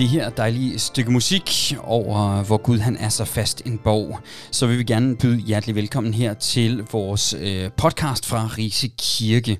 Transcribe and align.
det 0.00 0.08
her 0.08 0.30
dejlige 0.30 0.78
stykke 0.78 1.10
musik 1.10 1.74
over, 1.82 2.42
hvor 2.42 2.56
Gud 2.56 2.78
han 2.78 2.96
er 2.96 3.08
så 3.08 3.24
fast 3.24 3.62
en 3.66 3.78
borg, 3.78 4.18
så 4.50 4.66
vil 4.66 4.78
vi 4.78 4.84
gerne 4.84 5.16
byde 5.16 5.38
hjertelig 5.38 5.74
velkommen 5.74 6.14
her 6.14 6.34
til 6.34 6.82
vores 6.92 7.34
øh, 7.40 7.70
podcast 7.76 8.26
fra 8.26 8.50
Rise 8.58 8.88
Kirke. 8.98 9.58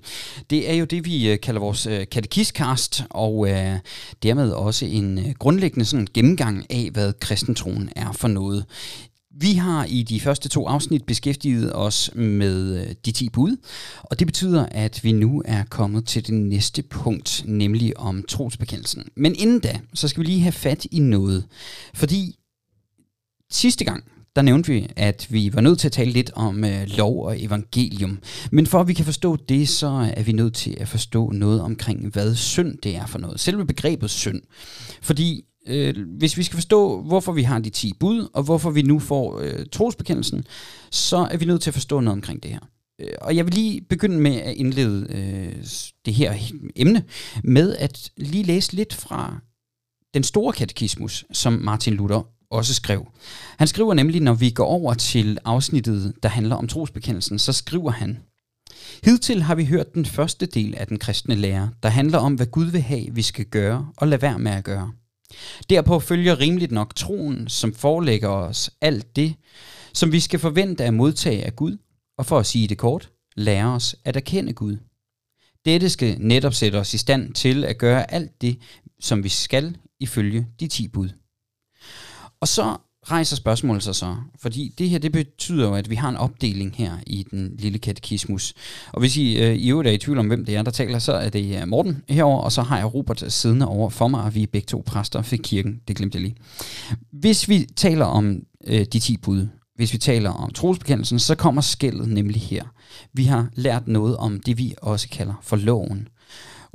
Det 0.51 0.71
er 0.71 0.75
jo 0.75 0.85
det, 0.85 1.05
vi 1.05 1.33
øh, 1.33 1.41
kalder 1.41 1.61
vores 1.61 1.87
øh, 1.87 2.07
katekistcast, 2.13 3.05
og 3.11 3.51
øh, 3.51 3.79
dermed 4.23 4.51
også 4.51 4.87
en 4.87 5.19
øh, 5.19 5.35
grundlæggende 5.39 5.85
sådan, 5.85 6.07
gennemgang 6.15 6.67
af, 6.71 6.89
hvad 6.93 7.13
kristentroen 7.21 7.91
er 7.97 8.13
for 8.13 8.29
noget. 8.29 8.65
Vi 9.41 9.53
har 9.53 9.85
i 9.85 10.03
de 10.03 10.21
første 10.21 10.49
to 10.49 10.67
afsnit 10.67 11.05
beskæftiget 11.05 11.77
os 11.77 12.11
med 12.15 12.81
øh, 12.81 12.95
de 13.05 13.13
10 13.13 13.29
bud, 13.29 13.57
og 14.03 14.19
det 14.19 14.27
betyder, 14.27 14.67
at 14.71 15.05
vi 15.05 15.13
nu 15.13 15.43
er 15.45 15.65
kommet 15.65 16.07
til 16.07 16.27
det 16.27 16.35
næste 16.35 16.83
punkt, 16.83 17.43
nemlig 17.47 17.99
om 17.99 18.23
trosbekendelsen. 18.29 19.05
Men 19.17 19.35
inden 19.39 19.61
da, 19.61 19.81
så 19.95 20.09
skal 20.09 20.21
vi 20.21 20.27
lige 20.27 20.41
have 20.41 20.53
fat 20.53 20.87
i 20.91 20.99
noget, 20.99 21.45
fordi 21.95 22.37
sidste 23.51 23.85
gang, 23.85 24.05
der 24.37 24.43
nævnte 24.43 24.73
vi, 24.73 24.89
at 24.97 25.27
vi 25.31 25.51
var 25.55 25.61
nødt 25.61 25.79
til 25.79 25.89
at 25.89 25.93
tale 25.93 26.11
lidt 26.11 26.31
om 26.35 26.65
øh, 26.65 26.87
lov 26.87 27.25
og 27.25 27.43
evangelium. 27.43 28.19
Men 28.51 28.67
for 28.67 28.81
at 28.81 28.89
vi 28.89 28.95
kan 28.95 29.05
forstå 29.05 29.37
det, 29.37 29.69
så 29.69 30.13
er 30.17 30.23
vi 30.23 30.33
nødt 30.33 30.55
til 30.55 30.77
at 30.81 30.89
forstå 30.89 31.31
noget 31.31 31.61
omkring, 31.61 32.13
hvad 32.13 32.35
synd 32.35 32.79
det 32.83 32.97
er 32.97 33.07
for 33.07 33.19
noget. 33.19 33.41
Selve 33.41 33.67
begrebet 33.67 34.11
synd. 34.11 34.43
Fordi 35.03 35.45
øh, 35.67 35.95
hvis 36.19 36.37
vi 36.37 36.43
skal 36.43 36.57
forstå, 36.57 37.03
hvorfor 37.03 37.33
vi 37.33 37.43
har 37.43 37.59
de 37.59 37.71
10 37.71 37.93
bud, 38.01 38.29
og 38.33 38.43
hvorfor 38.43 38.71
vi 38.71 38.83
nu 38.83 38.99
får 38.99 39.41
øh, 39.41 39.67
trosbekendelsen, 39.73 40.45
så 40.91 41.29
er 41.31 41.37
vi 41.37 41.45
nødt 41.45 41.63
til 41.63 41.71
at 41.71 41.75
forstå 41.75 42.01
noget 42.01 42.17
omkring 42.17 42.43
det 42.43 42.51
her. 42.51 42.61
Øh, 43.01 43.15
og 43.21 43.37
jeg 43.37 43.45
vil 43.47 43.55
lige 43.55 43.81
begynde 43.81 44.19
med 44.19 44.37
at 44.37 44.55
indlede 44.55 45.07
øh, 45.11 45.65
det 46.05 46.15
her 46.15 46.35
emne 46.77 47.05
med 47.45 47.77
at 47.77 48.11
lige 48.17 48.45
læse 48.45 48.73
lidt 48.73 48.95
fra 48.95 49.41
den 50.15 50.23
store 50.23 50.53
katekismus, 50.53 51.25
som 51.33 51.53
Martin 51.53 51.95
Luther 51.95 52.27
også 52.51 52.75
skrev. 52.75 53.07
Han 53.59 53.69
skriver 53.69 53.95
nemlig, 53.95 54.21
når 54.21 54.35
vi 54.35 54.51
går 54.51 54.65
over 54.67 54.95
til 54.95 55.39
afsnittet, 55.45 56.15
der 56.23 56.29
handler 56.29 56.57
om 56.57 56.69
trosbekendelsen, 56.69 57.39
så 57.39 57.53
skriver 57.53 57.91
han, 57.91 58.19
Hidtil 59.05 59.43
har 59.43 59.55
vi 59.55 59.65
hørt 59.65 59.95
den 59.95 60.07
første 60.07 60.47
del 60.47 60.75
af 60.75 60.87
den 60.87 60.99
kristne 60.99 61.35
lære, 61.35 61.71
der 61.83 61.89
handler 61.89 62.19
om, 62.19 62.35
hvad 62.35 62.47
Gud 62.47 62.65
vil 62.65 62.81
have, 62.81 63.07
vi 63.13 63.23
skal 63.23 63.45
gøre 63.45 63.89
og 63.97 64.09
lade 64.09 64.23
være 64.23 64.39
med 64.39 64.53
at 64.53 64.65
gøre. 64.65 64.93
Derpå 65.71 66.01
følger 66.01 66.41
rimeligt 66.41 66.73
nok 66.73 66.95
troen, 66.95 67.49
som 67.49 67.75
forelægger 67.75 68.29
os 68.29 68.71
alt 68.81 69.17
det, 69.17 69.35
som 69.95 70.13
vi 70.13 70.21
skal 70.21 70.41
forvente 70.41 70.85
at 70.85 70.95
modtage 70.95 71.45
af 71.45 71.57
Gud, 71.57 71.77
og 72.19 72.27
for 72.27 72.39
at 72.39 72.47
sige 72.47 72.69
det 72.69 72.79
kort, 72.79 73.11
lære 73.37 73.67
os 73.67 73.97
at 74.05 74.17
erkende 74.17 74.53
Gud. 74.53 74.77
Dette 75.65 75.91
skal 75.91 76.17
netop 76.21 76.55
sætte 76.55 76.77
os 76.77 76.95
i 76.95 76.99
stand 76.99 77.35
til 77.35 77.65
at 77.65 77.79
gøre 77.79 78.11
alt 78.11 78.41
det, 78.41 78.59
som 79.01 79.25
vi 79.25 79.29
skal 79.29 79.77
ifølge 80.01 80.47
de 80.61 80.69
ti 80.69 80.89
bud. 80.89 81.09
Og 82.41 82.49
så 82.49 82.77
rejser 83.07 83.37
spørgsmålet 83.37 83.83
sig 83.83 83.95
så, 83.95 84.17
fordi 84.39 84.75
det 84.79 84.91
her 84.91 84.99
det 84.99 85.13
betyder 85.13 85.69
jo, 85.69 85.75
at 85.75 85.91
vi 85.91 85.95
har 85.95 86.09
en 86.09 86.17
opdeling 86.17 86.75
her 86.77 86.93
i 87.07 87.27
den 87.31 87.57
lille 87.59 87.79
katekismus. 87.79 88.55
Og 88.93 89.01
hvis 89.01 89.17
I 89.17 89.43
øh, 89.43 89.55
i 89.55 89.71
øvrigt 89.71 89.89
er 89.89 89.93
i 89.93 89.99
tvivl 89.99 90.19
om, 90.19 90.27
hvem 90.27 90.45
det 90.45 90.57
er, 90.57 90.63
der 90.63 90.71
taler, 90.71 90.99
så 90.99 91.13
er 91.13 91.29
det 91.29 91.63
øh, 91.63 91.69
Morten 91.69 92.03
herover, 92.09 92.41
og 92.41 92.53
så 92.53 92.63
har 92.63 92.77
jeg 92.77 92.95
Robert 92.95 93.25
siddende 93.29 93.67
over 93.67 93.91
for 93.91 94.09
mig, 94.09 94.23
og 94.23 94.35
vi 94.35 94.43
er 94.43 94.47
begge 94.47 94.67
to 94.67 94.83
præster 94.87 95.23
for 95.23 95.37
kirken. 95.37 95.81
Det 95.89 95.97
glemte 95.97 96.17
jeg 96.17 96.23
lige. 96.23 96.37
Hvis 97.13 97.49
vi 97.49 97.67
taler 97.77 98.05
om 98.05 98.43
øh, 98.67 98.85
de 98.93 98.99
10 98.99 99.17
bud, 99.17 99.49
hvis 99.77 99.93
vi 99.93 99.99
taler 99.99 100.31
om 100.31 100.51
trosbekendelsen, 100.51 101.19
så 101.19 101.35
kommer 101.35 101.61
skældet 101.61 102.09
nemlig 102.09 102.41
her. 102.41 102.65
Vi 103.13 103.25
har 103.25 103.49
lært 103.55 103.89
noget 103.89 104.17
om 104.17 104.41
det, 104.41 104.59
vi 104.59 104.75
også 104.83 105.09
kalder 105.09 105.35
for 105.43 105.57
loven. 105.57 106.09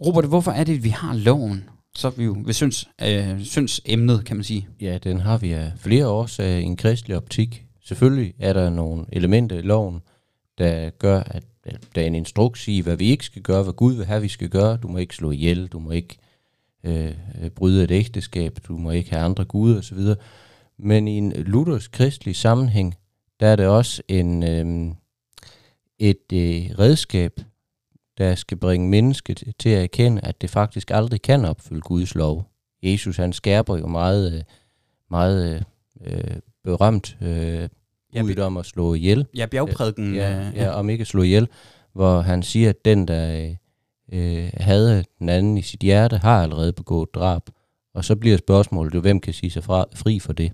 Robert, 0.06 0.26
hvorfor 0.26 0.52
er 0.52 0.64
det, 0.64 0.74
at 0.74 0.84
vi 0.84 0.90
har 0.90 1.14
loven? 1.14 1.64
Så 1.96 2.10
vi 2.10 2.24
jo 2.24 2.38
ved 2.46 2.54
syns, 2.54 2.90
øh, 3.02 3.44
syns 3.44 3.82
emnet, 3.86 4.26
kan 4.26 4.38
man 4.38 4.44
sige. 4.44 4.68
Ja, 4.82 4.98
den 4.98 5.20
har 5.20 5.38
vi 5.38 5.52
af 5.52 5.72
flere 5.78 6.08
årsager 6.08 6.58
i 6.58 6.60
øh, 6.60 6.66
en 6.66 6.78
kristelig 6.78 7.18
optik. 7.18 7.66
Selvfølgelig 7.84 8.34
er 8.40 8.54
der 8.54 8.70
nogle 8.70 9.06
elementer 9.12 9.58
i 9.58 9.62
loven, 9.62 10.02
der 10.58 10.90
gør, 10.90 11.20
at 11.20 11.44
der 11.96 12.02
er 12.02 12.06
en 12.06 12.16
instruks 12.16 12.68
i, 12.68 12.80
hvad 12.80 12.98
vi 12.98 13.06
ikke 13.06 13.26
skal 13.26 13.42
gøre, 13.42 13.64
hvad 13.64 13.74
Gud 13.74 13.94
vil 13.94 14.06
have, 14.06 14.22
vi 14.22 14.28
skal 14.28 14.50
gøre. 14.50 14.78
Du 14.78 14.88
må 14.88 14.98
ikke 14.98 15.16
slå 15.16 15.32
ihjel, 15.32 15.68
du 15.68 15.80
må 15.80 15.92
ikke 15.92 16.18
øh, 16.84 17.14
bryde 17.56 17.84
et 17.84 17.92
ægteskab, 17.92 18.60
du 18.68 18.78
må 18.78 18.92
ikke 18.92 19.10
have 19.10 19.24
andre 19.24 19.46
guder 19.46 19.78
osv. 19.78 20.00
Men 20.78 21.08
i 21.08 21.18
en 21.18 21.32
luthersk 21.32 21.92
kristelig 21.92 22.36
sammenhæng, 22.36 22.96
der 23.40 23.48
er 23.48 23.56
det 23.56 23.68
også 23.68 24.02
en, 24.08 24.44
øh, 24.44 24.96
et 26.00 26.34
øh, 26.34 26.80
redskab, 26.80 27.40
der 28.18 28.36
skal 28.36 28.58
bringe 28.58 28.90
mennesket 28.90 29.44
til 29.60 29.70
at 29.70 29.84
erkende, 29.84 30.22
at 30.22 30.42
det 30.42 30.50
faktisk 30.50 30.92
aldrig 30.92 31.22
kan 31.22 31.46
opfylde 31.46 31.82
Guds 31.82 32.16
lov. 32.16 32.52
Jesus 32.84 33.18
han 33.18 33.34
skærper 33.34 33.78
jo 33.78 33.88
meget, 33.88 34.34
øh, 34.34 34.42
meget 35.10 35.66
øh, 36.02 36.38
berømt 36.64 37.18
øh, 37.22 37.70
ud 38.24 38.40
om 38.40 38.58
at 38.58 38.66
slå 38.66 38.94
ihjel. 38.94 39.26
Ja, 39.36 39.46
bjergprædiken. 39.46 40.16
Ja, 40.16 40.30
ja, 40.30 40.52
ja, 40.56 40.70
om 40.70 40.90
ikke 40.90 41.02
at 41.02 41.08
slå 41.08 41.22
ihjel, 41.22 41.48
hvor 41.94 42.22
han 42.22 42.44
siger, 42.44 42.70
at 42.70 42.86
den, 42.86 43.08
der 43.08 43.56
øh, 44.14 44.50
havde 44.54 45.04
den 45.20 45.30
anden 45.30 45.58
i 45.58 45.62
sit 45.62 45.80
hjerte, 45.80 46.18
har 46.18 46.44
allerede 46.44 46.74
begået 46.74 47.10
drab. 47.14 47.42
Og 47.94 48.06
så 48.06 48.16
bliver 48.16 48.38
spørgsmålet 48.38 48.94
jo, 48.94 49.02
hvem 49.02 49.20
kan 49.20 49.34
sige 49.34 49.50
sig 49.50 49.64
fra, 49.64 49.86
fri 49.96 50.20
for 50.20 50.34
det? 50.34 50.52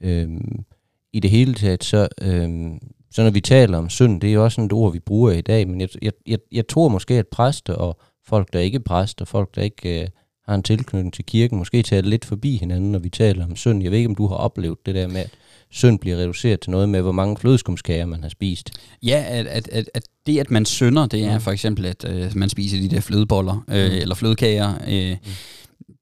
Øhm, 0.00 0.64
I 1.12 1.20
det 1.20 1.30
hele 1.30 1.54
taget, 1.54 1.84
så, 1.84 2.08
øhm, 2.22 2.80
så 3.12 3.22
når 3.22 3.30
vi 3.30 3.40
taler 3.40 3.78
om 3.78 3.90
synd, 3.90 4.20
det 4.20 4.28
er 4.28 4.34
jo 4.34 4.44
også 4.44 4.54
sådan 4.54 4.66
et 4.66 4.72
ord, 4.72 4.92
vi 4.92 4.98
bruger 4.98 5.32
i 5.32 5.40
dag, 5.40 5.68
men 5.68 5.80
jeg, 5.80 5.88
jeg, 6.02 6.12
jeg, 6.26 6.38
jeg 6.52 6.68
tror 6.68 6.88
måske, 6.88 7.14
at 7.14 7.28
præster 7.28 7.74
og 7.74 8.00
folk, 8.26 8.52
der 8.52 8.58
ikke 8.58 8.76
er 8.76 8.82
præster, 8.86 9.24
folk, 9.24 9.54
der 9.54 9.62
ikke 9.62 10.00
øh, 10.00 10.08
har 10.48 10.54
en 10.54 10.62
tilknytning 10.62 11.12
til 11.12 11.24
kirken, 11.24 11.58
måske 11.58 11.82
tager 11.82 12.02
lidt 12.02 12.24
forbi 12.24 12.56
hinanden, 12.56 12.92
når 12.92 12.98
vi 12.98 13.08
taler 13.08 13.44
om 13.44 13.56
synd. 13.56 13.82
Jeg 13.82 13.90
ved 13.90 13.98
ikke, 13.98 14.08
om 14.08 14.14
du 14.14 14.26
har 14.26 14.36
oplevet 14.36 14.78
det 14.86 14.94
der 14.94 15.08
med, 15.08 15.20
at 15.20 15.30
synd 15.70 15.98
bliver 15.98 16.16
reduceret 16.16 16.60
til 16.60 16.70
noget 16.70 16.88
med, 16.88 17.00
hvor 17.02 17.12
mange 17.12 17.36
flødeskumskager 17.36 18.06
man 18.06 18.22
har 18.22 18.28
spist. 18.28 18.70
Ja, 19.02 19.24
at, 19.28 19.46
at, 19.46 19.68
at, 19.68 19.90
at 19.94 20.02
det, 20.26 20.38
at 20.38 20.50
man 20.50 20.64
synder, 20.64 21.06
det 21.06 21.24
er 21.24 21.34
mm. 21.34 21.40
for 21.40 21.50
eksempel, 21.50 21.86
at 21.86 22.04
øh, 22.08 22.30
man 22.36 22.48
spiser 22.48 22.80
de 22.80 22.88
der 22.88 23.00
flødeboller, 23.00 23.64
øh, 23.68 23.90
mm. 23.90 23.96
eller 23.96 24.14
flødekager. 24.14 24.74
Øh, 24.88 25.10
mm. 25.10 25.32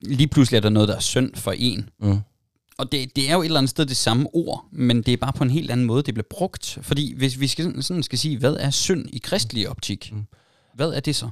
Lige 0.03 0.29
pludselig 0.29 0.57
er 0.57 0.61
der 0.61 0.71
noget, 0.71 0.89
der 0.89 0.97
er 0.97 1.01
synd 1.01 1.35
for 1.35 1.55
en. 1.57 1.89
Mm. 2.03 2.19
Og 2.81 2.93
det, 2.93 3.17
det 3.17 3.31
er 3.31 3.35
jo 3.35 3.41
et 3.41 3.45
eller 3.45 3.59
andet 3.59 3.71
sted 3.71 3.87
det 3.87 3.97
samme 3.97 4.27
ord, 4.33 4.65
men 4.73 5.03
det 5.03 5.13
er 5.13 5.17
bare 5.17 5.33
på 5.33 5.45
en 5.45 5.51
helt 5.51 5.71
anden 5.71 5.87
måde, 5.87 6.03
det 6.03 6.15
bliver 6.15 6.27
brugt. 6.31 6.79
Fordi 6.83 7.15
hvis 7.17 7.41
vi 7.41 7.47
skal, 7.47 7.83
sådan 7.83 8.03
skal 8.03 8.19
sige, 8.19 8.39
hvad 8.39 8.57
er 8.61 8.71
synd 8.71 9.07
i 9.13 9.19
kristelig 9.19 9.69
optik, 9.69 10.11
mm. 10.13 10.25
hvad 10.75 10.89
er 10.89 11.01
det 11.01 11.17
så? 11.17 11.29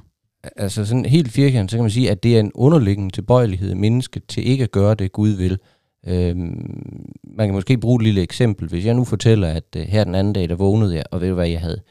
Altså 0.55 0.85
sådan 0.85 1.05
helt 1.05 1.31
firkantet, 1.31 1.71
så 1.71 1.77
kan 1.77 1.83
man 1.83 1.91
sige, 1.91 2.11
at 2.11 2.23
det 2.23 2.35
er 2.35 2.39
en 2.39 2.51
underliggende 2.55 3.11
tilbøjelighed 3.11 3.71
i 3.71 3.73
mennesket 3.73 4.23
til 4.27 4.47
ikke 4.47 4.63
at 4.63 4.71
gøre 4.71 4.95
det, 4.95 5.11
Gud 5.11 5.29
vil. 5.29 5.57
Øhm, 6.07 7.13
man 7.37 7.47
kan 7.47 7.53
måske 7.53 7.77
bruge 7.77 7.95
et 7.95 8.03
lille 8.03 8.21
eksempel. 8.21 8.67
Hvis 8.67 8.85
jeg 8.85 8.93
nu 8.93 9.03
fortæller, 9.03 9.47
at 9.47 9.75
uh, 9.75 9.81
her 9.81 10.03
den 10.03 10.15
anden 10.15 10.33
dag, 10.33 10.49
der 10.49 10.55
vågnede 10.55 10.95
jeg, 10.95 11.03
og 11.11 11.21
ved 11.21 11.29
du 11.29 11.35
hvad, 11.35 11.47
jeg 11.47 11.59
havde 11.59 11.81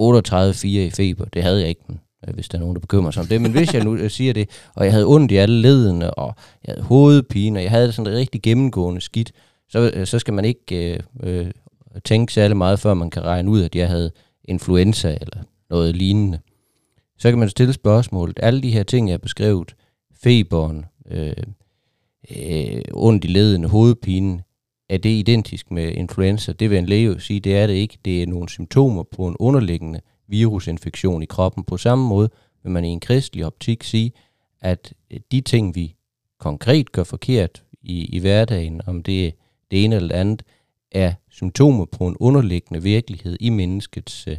38,4 0.00 0.66
i 0.66 0.90
feber. 0.90 1.24
Det 1.24 1.42
havde 1.42 1.60
jeg 1.60 1.68
ikke, 1.68 1.82
men 1.88 1.98
Øh, 1.98 2.05
Øh, 2.28 2.34
hvis 2.34 2.48
der 2.48 2.58
er 2.58 2.60
nogen, 2.60 2.74
der 2.74 2.80
bekymrer 2.80 3.10
sig 3.10 3.20
om 3.20 3.26
det. 3.26 3.40
Men 3.40 3.52
hvis 3.52 3.74
jeg 3.74 3.84
nu 3.84 3.94
øh, 3.94 4.10
siger 4.10 4.32
det, 4.32 4.50
og 4.74 4.84
jeg 4.84 4.92
havde 4.92 5.06
ondt 5.06 5.32
i 5.32 5.36
alle 5.36 5.60
ledene, 5.60 6.14
og 6.14 6.34
jeg 6.66 6.72
havde 6.72 6.86
hovedpine, 6.86 7.58
og 7.58 7.62
jeg 7.62 7.70
havde 7.70 7.92
sådan 7.92 8.12
et 8.12 8.18
rigtig 8.18 8.42
gennemgående 8.42 9.00
skidt, 9.00 9.32
så, 9.68 9.90
øh, 9.94 10.06
så 10.06 10.18
skal 10.18 10.34
man 10.34 10.44
ikke 10.44 11.02
øh, 11.22 11.50
tænke 12.04 12.32
særlig 12.32 12.56
meget, 12.56 12.80
før 12.80 12.94
man 12.94 13.10
kan 13.10 13.24
regne 13.24 13.50
ud, 13.50 13.62
at 13.62 13.74
jeg 13.74 13.88
havde 13.88 14.10
influenza 14.44 15.18
eller 15.20 15.42
noget 15.70 15.96
lignende. 15.96 16.38
Så 17.18 17.30
kan 17.30 17.38
man 17.38 17.48
stille 17.48 17.72
spørgsmålet, 17.72 18.38
alle 18.42 18.62
de 18.62 18.70
her 18.70 18.82
ting, 18.82 19.08
jeg 19.08 19.12
har 19.12 19.18
beskrevet, 19.18 19.74
feberen, 20.22 20.84
øh, 21.10 21.32
øh, 22.36 22.82
ondt 22.92 23.24
i 23.24 23.28
ledene, 23.28 23.68
hovedpinen, 23.68 24.40
er 24.88 24.98
det 24.98 25.10
identisk 25.10 25.70
med 25.70 25.92
influenza? 25.92 26.52
Det 26.52 26.70
vil 26.70 26.78
en 26.78 26.86
læge 26.86 27.20
sige, 27.20 27.40
det 27.40 27.56
er 27.56 27.66
det 27.66 27.74
ikke. 27.74 27.98
Det 28.04 28.22
er 28.22 28.26
nogle 28.26 28.48
symptomer 28.48 29.02
på 29.02 29.26
en 29.26 29.36
underliggende 29.40 30.00
virusinfektion 30.28 31.22
i 31.22 31.26
kroppen. 31.26 31.64
På 31.64 31.76
samme 31.76 32.08
måde 32.08 32.30
vil 32.62 32.72
man 32.72 32.84
i 32.84 32.88
en 32.88 33.00
kristelig 33.00 33.46
optik 33.46 33.84
sige, 33.84 34.12
at 34.60 34.92
de 35.32 35.40
ting, 35.40 35.74
vi 35.74 35.94
konkret 36.38 36.92
gør 36.92 37.04
forkert 37.04 37.62
i, 37.82 38.04
i 38.04 38.18
hverdagen, 38.18 38.80
om 38.86 39.02
det 39.02 39.26
er 39.26 39.30
det 39.70 39.84
ene 39.84 39.96
eller 39.96 40.08
det 40.08 40.14
andet, 40.14 40.42
er 40.92 41.12
symptomer 41.30 41.84
på 41.84 42.06
en 42.06 42.16
underliggende 42.20 42.82
virkelighed 42.82 43.36
i 43.40 43.50
menneskets 43.50 44.26
øh, 44.28 44.36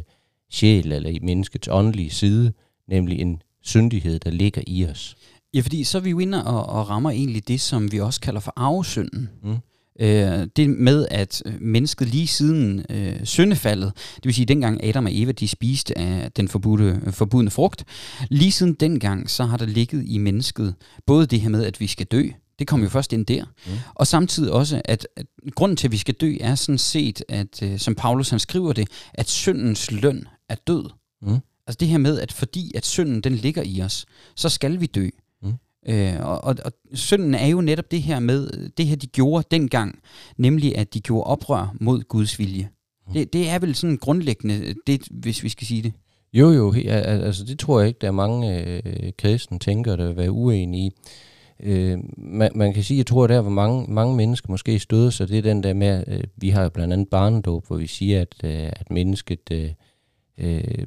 sjæl 0.50 0.92
eller 0.92 1.10
i 1.10 1.18
menneskets 1.22 1.68
åndelige 1.70 2.10
side, 2.10 2.52
nemlig 2.88 3.20
en 3.20 3.42
syndighed, 3.62 4.18
der 4.18 4.30
ligger 4.30 4.62
i 4.66 4.86
os. 4.86 5.16
Ja, 5.54 5.60
fordi 5.60 5.84
så 5.84 5.98
er 5.98 6.02
vi 6.02 6.10
jo 6.10 6.18
inde 6.18 6.44
og, 6.44 6.66
og 6.66 6.88
rammer 6.88 7.10
egentlig 7.10 7.48
det, 7.48 7.60
som 7.60 7.92
vi 7.92 8.00
også 8.00 8.20
kalder 8.20 8.40
for 8.40 8.52
arvesynden. 8.56 9.30
Mm. 9.42 9.56
Øh, 10.00 10.46
det 10.56 10.70
med, 10.70 11.06
at 11.10 11.42
mennesket 11.60 12.08
lige 12.08 12.26
siden 12.26 12.84
øh, 12.90 13.24
syndefaldet, 13.24 13.92
det 14.16 14.24
vil 14.24 14.34
sige 14.34 14.46
dengang 14.46 14.84
Adam 14.84 15.04
og 15.04 15.10
Eva 15.14 15.32
de 15.32 15.48
spiste 15.48 15.98
af 15.98 16.32
den 16.32 16.48
forbudte, 16.48 17.00
forbudne 17.10 17.50
frugt, 17.50 17.84
lige 18.28 18.52
siden 18.52 18.74
dengang, 18.74 19.30
så 19.30 19.44
har 19.44 19.56
der 19.56 19.66
ligget 19.66 20.04
i 20.06 20.18
mennesket 20.18 20.74
både 21.06 21.26
det 21.26 21.40
her 21.40 21.48
med, 21.48 21.64
at 21.64 21.80
vi 21.80 21.86
skal 21.86 22.06
dø, 22.06 22.28
det 22.58 22.66
kommer 22.66 22.86
jo 22.86 22.90
først 22.90 23.12
ind 23.12 23.26
der. 23.26 23.44
Mm. 23.44 23.72
Og 23.94 24.06
samtidig 24.06 24.52
også, 24.52 24.82
at, 24.84 25.08
at 25.16 25.26
grunden 25.54 25.76
til, 25.76 25.88
at 25.88 25.92
vi 25.92 25.96
skal 25.96 26.14
dø, 26.14 26.36
er 26.40 26.54
sådan 26.54 26.78
set, 26.78 27.22
at 27.28 27.62
øh, 27.62 27.78
som 27.78 27.94
Paulus 27.94 28.30
han 28.30 28.38
skriver 28.38 28.72
det, 28.72 28.88
at 29.14 29.28
syndens 29.28 29.90
løn 29.90 30.24
er 30.48 30.54
død. 30.66 30.84
Mm. 31.22 31.38
Altså 31.66 31.76
det 31.80 31.88
her 31.88 31.98
med, 31.98 32.20
at 32.20 32.32
fordi 32.32 32.72
at 32.74 32.86
synden 32.86 33.20
den 33.20 33.34
ligger 33.34 33.62
i 33.62 33.82
os, 33.82 34.06
så 34.36 34.48
skal 34.48 34.80
vi 34.80 34.86
dø. 34.86 35.08
Øh, 35.88 36.26
og, 36.26 36.44
og, 36.44 36.56
og 36.64 36.72
synden 36.94 37.34
er 37.34 37.46
jo 37.46 37.60
netop 37.60 37.90
det 37.90 38.02
her 38.02 38.18
med, 38.18 38.68
det 38.68 38.86
her 38.86 38.96
de 38.96 39.06
gjorde 39.06 39.46
dengang, 39.50 39.98
nemlig 40.36 40.78
at 40.78 40.94
de 40.94 41.00
gjorde 41.00 41.24
oprør 41.24 41.76
mod 41.80 42.02
Guds 42.02 42.38
vilje. 42.38 42.68
Mm. 43.06 43.12
Det, 43.12 43.32
det 43.32 43.48
er 43.48 43.58
vel 43.58 43.74
sådan 43.74 43.96
grundlæggende, 43.96 44.74
det, 44.86 45.08
hvis 45.10 45.42
vi 45.42 45.48
skal 45.48 45.66
sige 45.66 45.82
det. 45.82 45.92
Jo, 46.32 46.50
jo, 46.50 46.74
altså 46.86 47.44
det 47.44 47.58
tror 47.58 47.80
jeg 47.80 47.88
ikke, 47.88 47.98
der 48.00 48.06
er 48.06 48.12
mange 48.12 48.64
øh, 48.64 49.12
kristne 49.18 49.58
tænker, 49.58 49.96
der 49.96 50.06
vil 50.06 50.16
være 50.16 50.30
uenige 50.30 50.86
i. 50.86 50.90
Øh, 51.62 51.98
man, 52.18 52.50
man 52.54 52.74
kan 52.74 52.82
sige, 52.82 52.98
jeg 52.98 53.06
tror, 53.06 53.26
der 53.26 53.40
hvor 53.40 53.50
mange, 53.50 53.92
mange 53.92 54.16
mennesker 54.16 54.50
måske 54.50 54.78
støder 54.78 55.10
sig, 55.10 55.28
det 55.28 55.38
er 55.38 55.42
den 55.42 55.62
der 55.62 55.74
med, 55.74 56.04
øh, 56.06 56.24
vi 56.36 56.48
har 56.48 56.62
jo 56.62 56.68
blandt 56.68 56.92
andet 56.92 57.08
barnedåb, 57.08 57.66
hvor 57.66 57.76
vi 57.76 57.86
siger, 57.86 58.20
at, 58.20 58.34
øh, 58.44 58.72
at 58.72 58.90
mennesket 58.90 59.50
øh, 59.50 59.70
øh, 60.38 60.86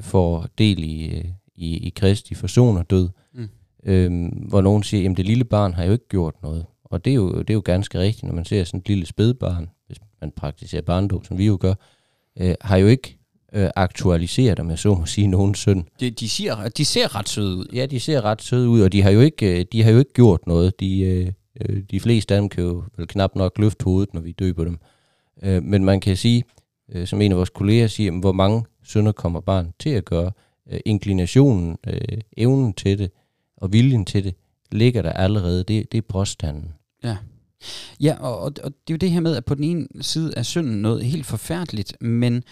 får 0.00 0.46
del 0.58 0.84
i, 0.84 1.06
øh, 1.06 1.24
i, 1.54 1.76
i 1.76 1.92
Kristi 1.96 2.34
forsoner 2.34 2.82
død. 2.82 3.08
Mm. 3.34 3.48
Øh, 3.84 4.32
hvor 4.48 4.60
nogen 4.60 4.82
siger, 4.82 5.10
at 5.10 5.16
det 5.16 5.26
lille 5.26 5.44
barn 5.44 5.74
har 5.74 5.84
jo 5.84 5.92
ikke 5.92 6.08
gjort 6.08 6.34
noget. 6.42 6.66
Og 6.84 7.04
det 7.04 7.10
er, 7.10 7.14
jo, 7.14 7.32
det 7.38 7.50
er 7.50 7.54
jo 7.54 7.62
ganske 7.64 7.98
rigtigt, 7.98 8.24
når 8.24 8.34
man 8.34 8.44
ser 8.44 8.64
sådan 8.64 8.80
et 8.80 8.88
lille 8.88 9.06
spædbarn, 9.06 9.68
hvis 9.86 9.98
man 10.20 10.30
praktiserer 10.30 10.82
barndåb, 10.82 11.26
som 11.26 11.38
vi 11.38 11.46
jo 11.46 11.58
gør, 11.60 11.74
øh, 12.40 12.54
har 12.60 12.76
jo 12.76 12.86
ikke 12.86 13.18
øh, 13.52 13.70
aktualiseret, 13.76 14.60
om 14.60 14.70
jeg 14.70 14.78
så 14.78 14.94
må 14.94 15.06
sige, 15.06 15.26
nogen 15.26 15.54
synd. 15.54 15.84
De, 16.00 16.10
de, 16.10 16.28
siger, 16.28 16.68
de 16.68 16.84
ser 16.84 17.16
ret 17.16 17.28
søde 17.28 17.56
ud. 17.56 17.66
Ja, 17.72 17.86
de 17.86 18.00
ser 18.00 18.24
ret 18.24 18.42
søde 18.42 18.68
ud, 18.68 18.80
og 18.80 18.92
de 18.92 19.02
har 19.02 19.10
jo 19.10 19.20
ikke, 19.20 19.58
øh, 19.58 19.64
de 19.72 19.82
har 19.82 19.90
jo 19.90 19.98
ikke 19.98 20.12
gjort 20.12 20.46
noget. 20.46 20.80
De, 20.80 21.00
øh, 21.00 21.32
øh, 21.60 21.82
de 21.90 22.00
fleste 22.00 22.34
af 22.34 22.40
dem 22.40 22.48
kan 22.48 22.64
jo 22.64 22.84
vel 22.96 23.06
knap 23.06 23.34
nok 23.34 23.58
løfte 23.58 23.84
hovedet, 23.84 24.14
når 24.14 24.20
vi 24.20 24.32
døber 24.32 24.64
dem. 24.64 24.78
Øh, 25.42 25.62
men 25.62 25.84
man 25.84 26.00
kan 26.00 26.16
sige, 26.16 26.44
øh, 26.92 27.06
som 27.06 27.20
en 27.20 27.32
af 27.32 27.36
vores 27.38 27.50
kolleger 27.50 27.86
siger, 27.86 28.20
hvor 28.20 28.32
mange 28.32 28.64
synder 28.82 29.12
kommer 29.12 29.40
barn 29.40 29.72
til 29.78 29.90
at 29.90 30.04
gøre. 30.04 30.32
Øh, 30.70 30.80
inklinationen, 30.84 31.76
øh, 31.86 32.18
evnen 32.36 32.72
til 32.72 32.98
det 32.98 33.10
og 33.64 33.72
viljen 33.72 34.04
til 34.04 34.24
det, 34.24 34.34
ligger 34.72 35.02
der 35.02 35.12
allerede. 35.12 35.64
Det, 35.64 35.92
det 35.92 35.98
er 35.98 36.02
påstanden. 36.08 36.72
Ja. 37.04 37.16
Ja, 38.00 38.16
og, 38.20 38.38
og, 38.38 38.52
og 38.62 38.72
det 38.72 38.90
er 38.90 38.94
jo 38.94 38.96
det 38.96 39.10
her 39.10 39.20
med, 39.20 39.36
at 39.36 39.44
på 39.44 39.54
den 39.54 39.64
ene 39.64 39.86
side 40.00 40.32
er 40.36 40.42
synden 40.42 40.82
noget 40.82 41.04
helt 41.04 41.26
forfærdeligt, 41.26 41.96
men 42.00 42.42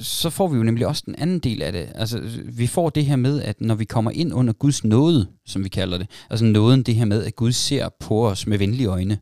så 0.00 0.30
får 0.30 0.48
vi 0.48 0.56
jo 0.56 0.62
nemlig 0.62 0.86
også 0.86 1.02
den 1.06 1.14
anden 1.18 1.38
del 1.38 1.62
af 1.62 1.72
det. 1.72 1.88
Altså, 1.94 2.20
vi 2.44 2.66
får 2.66 2.90
det 2.90 3.06
her 3.06 3.16
med, 3.16 3.42
at 3.42 3.60
når 3.60 3.74
vi 3.74 3.84
kommer 3.84 4.10
ind 4.10 4.34
under 4.34 4.52
Guds 4.52 4.84
nåde, 4.84 5.26
som 5.46 5.64
vi 5.64 5.68
kalder 5.68 5.98
det, 5.98 6.10
altså 6.30 6.44
nåden, 6.44 6.82
det 6.82 6.94
her 6.94 7.04
med, 7.04 7.24
at 7.24 7.36
Gud 7.36 7.52
ser 7.52 7.88
på 8.00 8.28
os 8.28 8.46
med 8.46 8.58
venlige 8.58 8.86
øjne, 8.86 9.18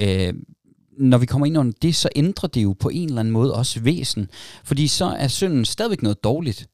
øh, 0.00 0.34
når 0.98 1.18
vi 1.18 1.26
kommer 1.26 1.46
ind 1.46 1.58
under 1.58 1.72
det, 1.82 1.94
så 1.94 2.08
ændrer 2.16 2.48
det 2.48 2.62
jo 2.62 2.72
på 2.72 2.88
en 2.88 3.08
eller 3.08 3.20
anden 3.20 3.32
måde 3.32 3.54
også 3.54 3.80
væsen. 3.80 4.30
Fordi 4.64 4.88
så 4.88 5.04
er 5.04 5.28
synden 5.28 5.64
stadigvæk 5.64 6.02
noget 6.02 6.24
dårligt, 6.24 6.66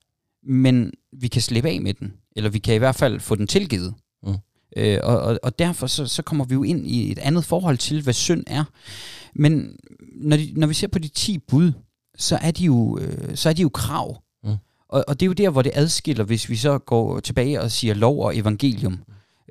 men 0.43 0.93
vi 1.13 1.29
kan 1.29 1.43
slippe 1.43 1.69
af 1.69 1.81
med 1.81 1.95
den. 1.95 2.13
Eller 2.37 2.51
vi 2.51 2.59
kan 2.59 2.75
i 2.75 2.79
hvert 2.79 2.95
fald 2.95 3.21
få 3.21 3.35
den 3.35 3.47
tilgivet. 3.47 3.95
Mm. 4.23 4.35
Øh, 4.77 4.99
og, 5.03 5.21
og, 5.21 5.39
og 5.43 5.59
derfor 5.59 5.87
så, 5.87 6.07
så 6.07 6.23
kommer 6.23 6.45
vi 6.45 6.55
jo 6.55 6.63
ind 6.63 6.87
i 6.87 7.13
et 7.13 7.19
andet 7.19 7.45
forhold 7.45 7.79
til, 7.79 8.03
hvad 8.03 8.13
synd 8.13 8.45
er. 8.47 8.65
Men 9.35 9.77
når, 10.17 10.37
de, 10.37 10.53
når 10.57 10.67
vi 10.67 10.75
ser 10.75 10.89
på 10.89 10.99
de 10.99 11.09
10 11.09 11.39
bud, 11.39 11.73
så 12.19 12.39
er 12.43 12.51
de 12.51 12.65
jo, 12.65 12.99
øh, 12.99 13.37
så 13.37 13.49
er 13.49 13.53
de 13.53 13.63
jo 13.63 13.69
krav. 13.69 14.23
Mm. 14.45 14.57
Og, 14.89 15.05
og 15.09 15.21
det 15.21 15.27
er 15.27 15.29
jo 15.29 15.33
der, 15.33 15.51
hvor 15.51 15.63
det 15.63 15.73
adskiller, 15.75 16.25
hvis 16.25 16.51
vi 16.51 16.57
så 16.57 16.79
går 16.79 17.21
tilbage 17.21 17.61
og 17.61 17.71
siger 17.71 17.95
lov 17.95 18.21
og 18.25 18.37
evangelium. 18.37 18.99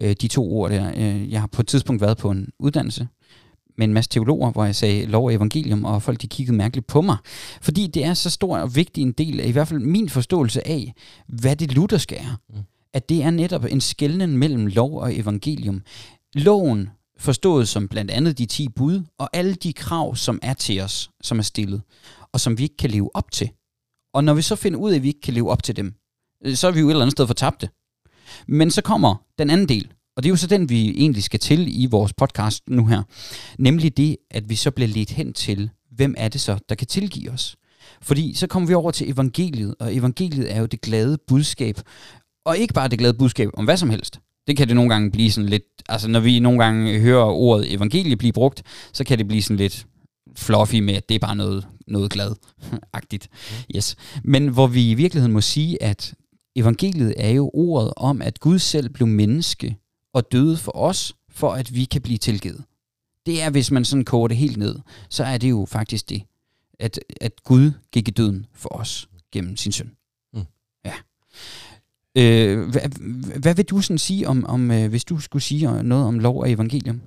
Øh, 0.02 0.16
de 0.22 0.28
to 0.28 0.54
ord 0.54 0.72
der. 0.72 0.92
Øh, 0.96 1.32
jeg 1.32 1.40
har 1.40 1.48
på 1.48 1.62
et 1.62 1.68
tidspunkt 1.68 2.02
været 2.02 2.18
på 2.18 2.32
en 2.32 2.50
uddannelse 2.60 3.08
med 3.80 3.88
en 3.88 3.94
masse 3.94 4.10
teologer, 4.10 4.52
hvor 4.52 4.66
jeg 4.66 4.76
sagde 4.76 5.06
lov 5.06 5.26
og 5.26 5.34
evangelium, 5.34 5.86
og 5.86 6.04
folk 6.04 6.22
de 6.22 6.28
kiggede 6.28 6.58
mærkeligt 6.58 6.88
på 6.88 7.02
mig. 7.02 7.18
Fordi 7.62 7.88
det 7.88 8.06
er 8.06 8.14
så 8.14 8.30
stor 8.30 8.58
og 8.58 8.76
vigtig 8.76 9.02
en 9.02 9.12
del 9.12 9.40
af 9.40 9.48
i 9.48 9.52
hvert 9.52 9.68
fald 9.68 9.80
min 9.80 10.10
forståelse 10.10 10.68
af, 10.68 10.94
hvad 11.28 11.56
det 11.56 11.74
lutherske 11.74 12.16
er. 12.16 12.40
Mm. 12.50 12.56
At 12.94 13.10
det 13.10 13.24
er 13.24 13.32
netop 13.32 13.66
en 13.66 13.82
skældning 13.82 14.38
mellem 14.38 14.68
lov 14.68 15.00
og 15.00 15.18
evangelium. 15.18 15.82
Loven 16.36 16.90
forstået 17.18 17.68
som 17.68 17.88
blandt 17.88 18.12
andet 18.12 18.38
de 18.38 18.46
10 18.46 18.70
bud, 18.70 19.04
og 19.20 19.30
alle 19.34 19.54
de 19.54 19.74
krav, 19.74 20.16
som 20.16 20.40
er 20.42 20.54
til 20.54 20.82
os, 20.82 21.10
som 21.22 21.40
er 21.40 21.44
stillet 21.44 21.82
og 22.34 22.40
som 22.40 22.58
vi 22.58 22.64
ikke 22.64 22.78
kan 22.78 22.92
leve 22.92 23.16
op 23.16 23.32
til. 23.32 23.50
Og 24.14 24.24
når 24.24 24.34
vi 24.34 24.42
så 24.42 24.56
finder 24.56 24.80
ud 24.80 24.92
af, 24.92 24.96
at 24.96 25.04
vi 25.04 25.08
ikke 25.08 25.22
kan 25.22 25.34
leve 25.34 25.52
op 25.52 25.64
til 25.64 25.76
dem, 25.76 25.94
så 26.54 26.68
er 26.68 26.72
vi 26.72 26.80
jo 26.80 26.88
et 26.88 26.92
eller 26.92 27.02
andet 27.02 27.12
sted 27.12 27.28
fortabte. 27.28 27.70
Men 28.48 28.72
så 28.72 28.82
kommer 28.82 29.16
den 29.40 29.50
anden 29.50 29.70
del, 29.70 29.94
og 30.20 30.24
det 30.24 30.30
er 30.30 30.32
jo 30.32 30.36
så 30.36 30.48
den, 30.48 30.70
vi 30.70 30.90
egentlig 30.90 31.24
skal 31.24 31.40
til 31.40 31.84
i 31.84 31.86
vores 31.86 32.14
podcast 32.14 32.64
nu 32.70 32.86
her. 32.86 33.04
Nemlig 33.60 33.98
det, 33.98 34.18
at 34.32 34.50
vi 34.50 34.56
så 34.56 34.72
bliver 34.72 34.88
ledt 34.88 35.12
hen 35.12 35.34
til, 35.34 35.70
hvem 35.92 36.16
er 36.18 36.28
det 36.28 36.42
så, 36.42 36.58
der 36.70 36.76
kan 36.76 36.88
tilgive 36.88 37.32
os? 37.32 37.56
Fordi 38.02 38.34
så 38.36 38.48
kommer 38.48 38.68
vi 38.68 38.74
over 38.74 38.92
til 38.92 39.10
evangeliet, 39.12 39.76
og 39.80 39.96
evangeliet 39.96 40.56
er 40.56 40.60
jo 40.60 40.66
det 40.66 40.82
glade 40.82 41.18
budskab. 41.28 41.80
Og 42.46 42.58
ikke 42.58 42.74
bare 42.74 42.88
det 42.88 43.00
glade 43.00 43.14
budskab 43.14 43.50
om 43.54 43.66
hvad 43.66 43.78
som 43.78 43.90
helst. 43.90 44.20
Det 44.48 44.58
kan 44.58 44.68
det 44.68 44.76
nogle 44.76 44.90
gange 44.90 45.12
blive 45.12 45.32
sådan 45.32 45.50
lidt, 45.50 45.64
altså 45.90 46.08
når 46.08 46.20
vi 46.20 46.40
nogle 46.40 46.64
gange 46.64 47.00
hører 47.00 47.26
ordet 47.26 47.74
evangelie 47.74 48.16
blive 48.16 48.34
brugt, 48.34 48.64
så 48.94 49.04
kan 49.04 49.18
det 49.18 49.28
blive 49.28 49.42
sådan 49.42 49.58
lidt, 49.58 49.86
fluffy 50.36 50.76
med, 50.76 50.94
at 50.94 51.10
det 51.10 51.16
er 51.16 51.20
bare 51.20 51.36
noget, 51.36 51.68
noget 51.88 52.12
glad-agtigt. 52.12 53.30
Yes. 53.76 53.96
Men 54.24 54.48
hvor 54.48 54.68
vi 54.68 54.92
i 54.92 54.94
virkeligheden 54.94 55.34
må 55.34 55.42
sige, 55.42 55.84
at 55.84 56.14
evangeliet 56.56 57.14
er 57.18 57.30
jo 57.30 57.52
ordet 57.54 57.94
om, 57.98 58.22
at 58.22 58.40
Gud 58.40 58.60
selv 58.60 58.90
blev 58.90 59.08
menneske 59.08 59.78
og 60.14 60.32
døde 60.32 60.58
for 60.58 60.76
os, 60.76 61.16
for 61.30 61.54
at 61.54 61.76
vi 61.76 61.86
kan 61.86 62.02
blive 62.02 62.18
tilgivet. 62.18 62.64
Det 63.26 63.42
er, 63.42 63.50
hvis 63.50 63.72
man 63.72 63.86
sådan 63.86 64.06
koger 64.06 64.28
det 64.28 64.38
helt 64.38 64.58
ned, 64.58 64.80
så 65.10 65.24
er 65.24 65.38
det 65.38 65.50
jo 65.50 65.66
faktisk 65.70 66.10
det, 66.10 66.24
at, 66.80 67.00
at 67.22 67.44
Gud 67.44 67.72
gik 67.92 68.08
i 68.08 68.12
døden 68.12 68.46
for 68.54 68.70
os 68.70 69.10
gennem 69.32 69.58
sin 69.58 69.72
søn. 69.72 69.92
Mm. 70.34 70.46
Ja. 70.86 70.94
Øh, 72.18 72.70
hvad, 72.70 72.82
hvad 73.40 73.56
vil 73.56 73.66
du 73.66 73.82
sådan 73.82 73.98
sige 73.98 74.28
om, 74.28 74.46
om 74.46 74.72
øh, 74.72 74.90
hvis 74.90 75.06
du 75.06 75.20
skulle 75.20 75.44
sige 75.44 75.84
noget 75.84 76.06
om 76.06 76.20
lov 76.20 76.40
og 76.40 76.52
evangelium? 76.52 77.02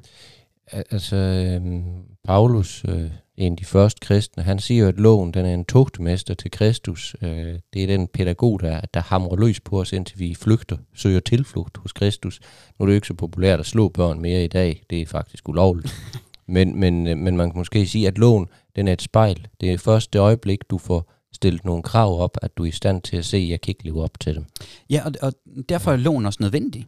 Altså, 0.73 1.17
øh, 1.17 1.83
Paulus, 2.25 2.85
øh, 2.89 3.11
en 3.37 3.53
af 3.53 3.57
de 3.57 3.65
første 3.65 4.01
kristne, 4.01 4.43
han 4.43 4.59
siger 4.59 4.83
jo, 4.83 4.89
at 4.89 5.01
loven 5.01 5.35
den 5.35 5.47
er 5.47 5.55
en 5.55 5.65
tugtmester 5.65 6.35
til 6.35 6.51
Kristus. 6.51 7.17
Øh, 7.23 7.59
det 7.73 7.83
er 7.83 7.87
den 7.87 8.09
pædagog, 8.09 8.61
der, 8.61 8.81
der 8.95 9.01
hamrer 9.01 9.37
løs 9.37 9.61
på 9.61 9.81
os, 9.81 9.93
indtil 9.93 10.19
vi 10.19 10.35
flygter, 10.35 10.77
søger 10.95 11.21
tilflugt 11.21 11.77
hos 11.77 11.93
Kristus. 11.93 12.41
Nu 12.79 12.83
er 12.83 12.87
det 12.87 12.93
jo 12.93 12.95
ikke 12.95 13.07
så 13.07 13.15
populært 13.15 13.61
at 13.61 13.67
slå 13.67 13.89
børn 13.89 14.21
mere 14.21 14.45
i 14.45 14.49
dag. 14.49 14.83
Det 14.91 15.03
er 15.03 15.07
faktisk 15.07 15.49
ulovligt. 15.49 15.95
men, 16.47 16.81
men, 16.81 17.07
øh, 17.07 17.19
men 17.19 17.37
man 17.37 17.51
kan 17.51 17.59
måske 17.59 17.87
sige, 17.87 18.09
at 18.09 18.19
loven 18.19 18.47
den 18.77 18.89
er 18.89 18.93
et 18.93 19.03
spejl. 19.03 19.47
Det 19.61 19.73
er 19.73 19.79
først 19.79 20.13
det 20.13 20.19
øjeblik, 20.19 20.71
du 20.71 20.79
får 20.79 21.13
stillet 21.33 21.65
nogle 21.65 21.83
krav 21.83 22.21
op, 22.21 22.39
at 22.43 22.57
du 22.57 22.63
er 22.63 22.69
i 22.69 22.71
stand 22.71 23.03
til 23.03 23.17
at 23.17 23.25
se, 23.25 23.37
at 23.37 23.49
jeg 23.49 23.61
kan 23.61 23.71
ikke 23.71 23.85
leve 23.85 24.03
op 24.03 24.21
til 24.21 24.35
dem. 24.35 24.45
Ja, 24.91 25.03
og, 25.05 25.13
og 25.23 25.33
derfor 25.69 25.93
er 25.93 25.97
loven 25.97 26.27
også 26.27 26.39
nødvendig. 26.43 26.87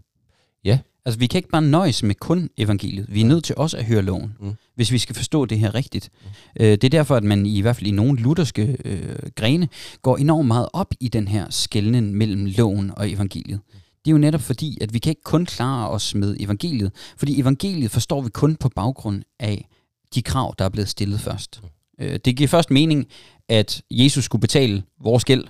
Ja. 0.64 0.78
Altså, 1.04 1.18
vi 1.18 1.26
kan 1.26 1.38
ikke 1.38 1.48
bare 1.48 1.62
nøjes 1.62 2.02
med 2.02 2.14
kun 2.14 2.50
evangeliet. 2.56 3.06
Vi 3.08 3.20
er 3.20 3.24
nødt 3.24 3.44
til 3.44 3.54
også 3.56 3.76
at 3.76 3.84
høre 3.84 4.02
loven, 4.02 4.34
mm. 4.40 4.52
hvis 4.74 4.92
vi 4.92 4.98
skal 4.98 5.16
forstå 5.16 5.44
det 5.44 5.58
her 5.58 5.74
rigtigt. 5.74 6.10
Mm. 6.22 6.64
Øh, 6.64 6.70
det 6.70 6.84
er 6.84 6.88
derfor, 6.88 7.16
at 7.16 7.24
man 7.24 7.46
i 7.46 7.60
hvert 7.60 7.76
fald 7.76 7.86
i 7.86 7.90
nogle 7.90 8.22
lutherske 8.22 8.76
øh, 8.84 9.16
grene 9.34 9.68
går 10.02 10.16
enormt 10.16 10.48
meget 10.48 10.68
op 10.72 10.94
i 11.00 11.08
den 11.08 11.28
her 11.28 11.46
skældning 11.50 12.12
mellem 12.12 12.46
loven 12.46 12.92
og 12.96 13.10
evangeliet. 13.10 13.60
Det 14.04 14.10
er 14.10 14.12
jo 14.12 14.18
netop 14.18 14.40
fordi, 14.40 14.78
at 14.80 14.94
vi 14.94 14.98
kan 14.98 15.10
ikke 15.10 15.22
kun 15.22 15.46
klare 15.46 15.90
os 15.90 16.14
med 16.14 16.36
evangeliet, 16.40 16.92
fordi 17.16 17.40
evangeliet 17.40 17.90
forstår 17.90 18.22
vi 18.22 18.30
kun 18.30 18.56
på 18.56 18.68
baggrund 18.68 19.22
af 19.40 19.68
de 20.14 20.22
krav, 20.22 20.54
der 20.58 20.64
er 20.64 20.68
blevet 20.68 20.88
stillet 20.88 21.20
først. 21.20 21.60
Mm. 21.62 21.68
Øh, 22.04 22.18
det 22.24 22.36
giver 22.36 22.48
først 22.48 22.70
mening, 22.70 23.06
at 23.48 23.82
Jesus 23.90 24.24
skulle 24.24 24.40
betale 24.40 24.82
vores 25.00 25.24
gæld, 25.24 25.44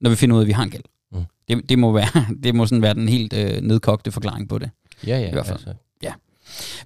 når 0.00 0.10
vi 0.10 0.16
finder 0.16 0.36
ud 0.36 0.40
af, 0.40 0.44
at 0.44 0.48
vi 0.48 0.52
har 0.52 0.62
en 0.62 0.70
gæld. 0.70 0.82
Det, 1.48 1.68
det, 1.68 1.78
må 1.78 1.92
være, 1.92 2.26
det 2.44 2.54
må 2.54 2.66
sådan 2.66 2.82
være 2.82 2.94
den 2.94 3.08
helt 3.08 3.32
øh, 3.32 3.62
nedkogte 3.62 4.12
forklaring 4.12 4.48
på 4.48 4.58
det. 4.58 4.70
Ja, 5.06 5.18
ja. 5.18 5.28
I 5.28 5.32
hvert 5.32 5.46
fald. 5.46 5.58
Altså. 5.58 5.74
Ja. 6.02 6.12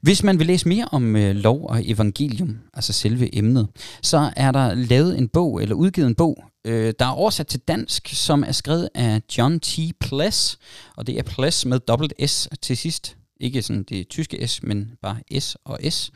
Hvis 0.00 0.22
man 0.22 0.38
vil 0.38 0.46
læse 0.46 0.68
mere 0.68 0.88
om 0.92 1.16
øh, 1.16 1.36
lov 1.36 1.66
og 1.68 1.90
evangelium, 1.90 2.58
altså 2.74 2.92
selve 2.92 3.36
emnet, 3.36 3.68
så 4.02 4.30
er 4.36 4.52
der 4.52 4.74
lavet 4.74 5.18
en 5.18 5.28
bog, 5.28 5.62
eller 5.62 5.74
udgivet 5.74 6.08
en 6.08 6.14
bog, 6.14 6.44
øh, 6.64 6.94
der 6.98 7.06
er 7.06 7.10
oversat 7.10 7.46
til 7.46 7.60
dansk, 7.60 8.08
som 8.12 8.44
er 8.44 8.52
skrevet 8.52 8.88
af 8.94 9.22
John 9.38 9.60
T. 9.60 9.78
Pless, 10.00 10.58
og 10.96 11.06
det 11.06 11.18
er 11.18 11.22
Pless 11.22 11.66
med 11.66 11.78
dobbelt 11.78 12.12
S 12.26 12.48
til 12.62 12.76
sidst. 12.76 13.17
Ikke 13.40 13.62
sådan 13.62 13.82
det 13.82 14.08
tyske 14.08 14.48
S, 14.48 14.62
men 14.62 14.92
bare 15.02 15.40
S 15.40 15.56
og 15.64 15.78
S. 15.90 16.10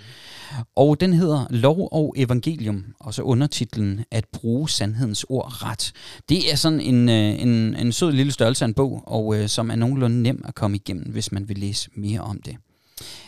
Og 0.76 1.00
den 1.00 1.12
hedder 1.12 1.46
Lov 1.50 1.88
og 1.92 2.14
Evangelium, 2.16 2.84
og 3.00 3.14
så 3.14 3.22
undertitlen 3.22 4.04
At 4.10 4.24
bruge 4.32 4.68
sandhedens 4.68 5.24
ord 5.28 5.62
ret. 5.62 5.92
Det 6.28 6.52
er 6.52 6.56
sådan 6.56 6.80
en, 6.80 7.08
øh, 7.08 7.42
en, 7.42 7.76
en 7.76 7.92
sød 7.92 8.12
lille 8.12 8.32
størrelse 8.32 8.64
af 8.64 8.68
en 8.68 8.74
bog, 8.74 9.02
og 9.06 9.36
øh, 9.36 9.48
som 9.48 9.70
er 9.70 9.76
nogenlunde 9.76 10.22
nem 10.22 10.44
at 10.48 10.54
komme 10.54 10.76
igennem, 10.76 11.10
hvis 11.10 11.32
man 11.32 11.48
vil 11.48 11.58
læse 11.58 11.90
mere 11.94 12.20
om 12.20 12.42
det. 12.42 12.56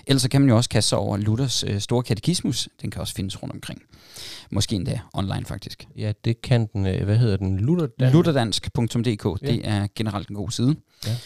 Ellers 0.07 0.23
så 0.23 0.29
kan 0.29 0.41
man 0.41 0.51
jo 0.51 0.57
også 0.57 0.71
kaste 0.71 0.89
sig 0.89 0.99
over 0.99 1.17
Luthers 1.17 1.65
øh, 1.65 1.81
store 1.81 2.03
katekismus. 2.03 2.69
Den 2.83 2.91
kan 2.91 3.01
også 3.01 3.15
findes 3.15 3.43
rundt 3.43 3.55
omkring. 3.55 3.83
Måske 4.51 4.77
endda 4.77 5.01
online 5.13 5.45
faktisk. 5.45 5.87
Ja, 5.97 6.13
det 6.25 6.43
kan 6.43 6.67
den. 6.73 6.87
Øh, 6.87 7.05
hvad 7.05 7.19
hedder 7.19 7.37
den? 7.37 7.61
Lutherdansk. 7.61 8.15
Lutherdansk.dk. 8.15 9.43
Ja. 9.43 9.53
Det 9.53 9.61
er 9.69 9.87
generelt 9.95 10.29
en 10.29 10.37
god 10.37 10.51
side. 10.51 10.77
Ja. 11.07 11.17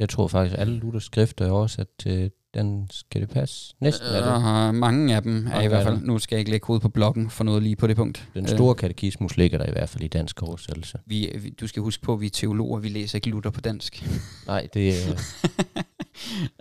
Jeg 0.00 0.08
tror 0.08 0.28
faktisk, 0.28 0.54
at 0.54 0.60
alle 0.60 0.78
Luthers 0.78 1.04
skrifter 1.04 1.46
er 1.46 1.50
oversat 1.50 1.86
til 1.98 2.30
den 2.54 2.86
skal 2.90 3.20
det 3.20 3.28
passe? 3.28 3.74
Næsten 3.80 4.06
er 4.06 4.24
det. 4.24 4.68
Uh, 4.68 4.74
mange 4.74 5.16
af 5.16 5.22
dem 5.22 5.36
er 5.36 5.50
mange 5.50 5.64
i 5.64 5.68
hvert 5.68 5.84
fald. 5.86 6.00
Nu 6.02 6.18
skal 6.18 6.36
jeg 6.36 6.40
ikke 6.40 6.50
lægge 6.50 6.66
hovedet 6.66 6.82
på 6.82 6.88
bloggen 6.88 7.30
for 7.30 7.44
noget 7.44 7.62
lige 7.62 7.76
på 7.76 7.86
det 7.86 7.96
punkt. 7.96 8.28
Den 8.34 8.48
store 8.48 8.70
uh, 8.70 8.76
katekismus 8.76 9.36
ligger 9.36 9.58
der 9.58 9.66
i 9.66 9.70
hvert 9.72 9.88
fald 9.88 10.04
i 10.04 10.08
dansk 10.08 10.42
oversættelse. 10.42 10.98
Vi, 11.06 11.30
vi, 11.38 11.50
du 11.50 11.66
skal 11.66 11.82
huske 11.82 12.02
på, 12.02 12.12
at 12.12 12.20
vi 12.20 12.26
er 12.26 12.30
teologer, 12.30 12.80
vi 12.80 12.88
læser 12.88 13.16
ikke 13.16 13.28
Luther 13.28 13.50
på 13.50 13.60
dansk. 13.60 14.04
Nej, 14.46 14.68
det 14.74 14.88
er... 14.88 15.22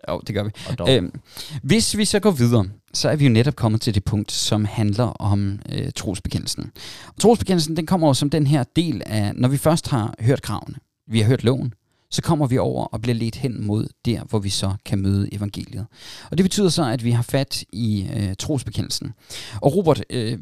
jo, 0.09 0.21
det 0.27 0.35
gør 0.35 0.43
vi. 0.43 0.51
Øhm, 0.89 1.19
hvis 1.63 1.97
vi 1.97 2.05
så 2.05 2.19
går 2.19 2.31
videre, 2.31 2.65
så 2.93 3.09
er 3.09 3.15
vi 3.15 3.25
jo 3.25 3.31
netop 3.31 3.55
kommet 3.55 3.81
til 3.81 3.95
det 3.95 4.03
punkt, 4.03 4.31
som 4.31 4.65
handler 4.65 5.03
om 5.03 5.59
øh, 5.71 5.91
trosbekendelsen. 5.95 6.71
Og 7.07 7.21
trosbekendelsen, 7.21 7.77
den 7.77 7.85
kommer 7.85 8.07
jo 8.07 8.13
som 8.13 8.29
den 8.29 8.47
her 8.47 8.63
del 8.75 9.01
af, 9.05 9.31
når 9.35 9.47
vi 9.47 9.57
først 9.57 9.87
har 9.87 10.15
hørt 10.19 10.41
kravene, 10.41 10.75
vi 11.07 11.19
har 11.19 11.27
hørt 11.27 11.43
loven, 11.43 11.73
så 12.11 12.21
kommer 12.21 12.47
vi 12.47 12.57
over 12.57 12.85
og 12.85 13.01
bliver 13.01 13.15
ledt 13.15 13.35
hen 13.35 13.65
mod 13.65 13.87
der, 14.05 14.23
hvor 14.23 14.39
vi 14.39 14.49
så 14.49 14.73
kan 14.85 15.01
møde 15.01 15.33
evangeliet. 15.33 15.85
Og 16.31 16.37
det 16.37 16.43
betyder 16.43 16.69
så, 16.69 16.85
at 16.85 17.03
vi 17.03 17.11
har 17.11 17.23
fat 17.23 17.63
i 17.73 18.07
øh, 18.15 18.35
trosbekendelsen. 18.39 19.13
Og 19.61 19.75
Robert, 19.75 20.03
øh, 20.09 20.39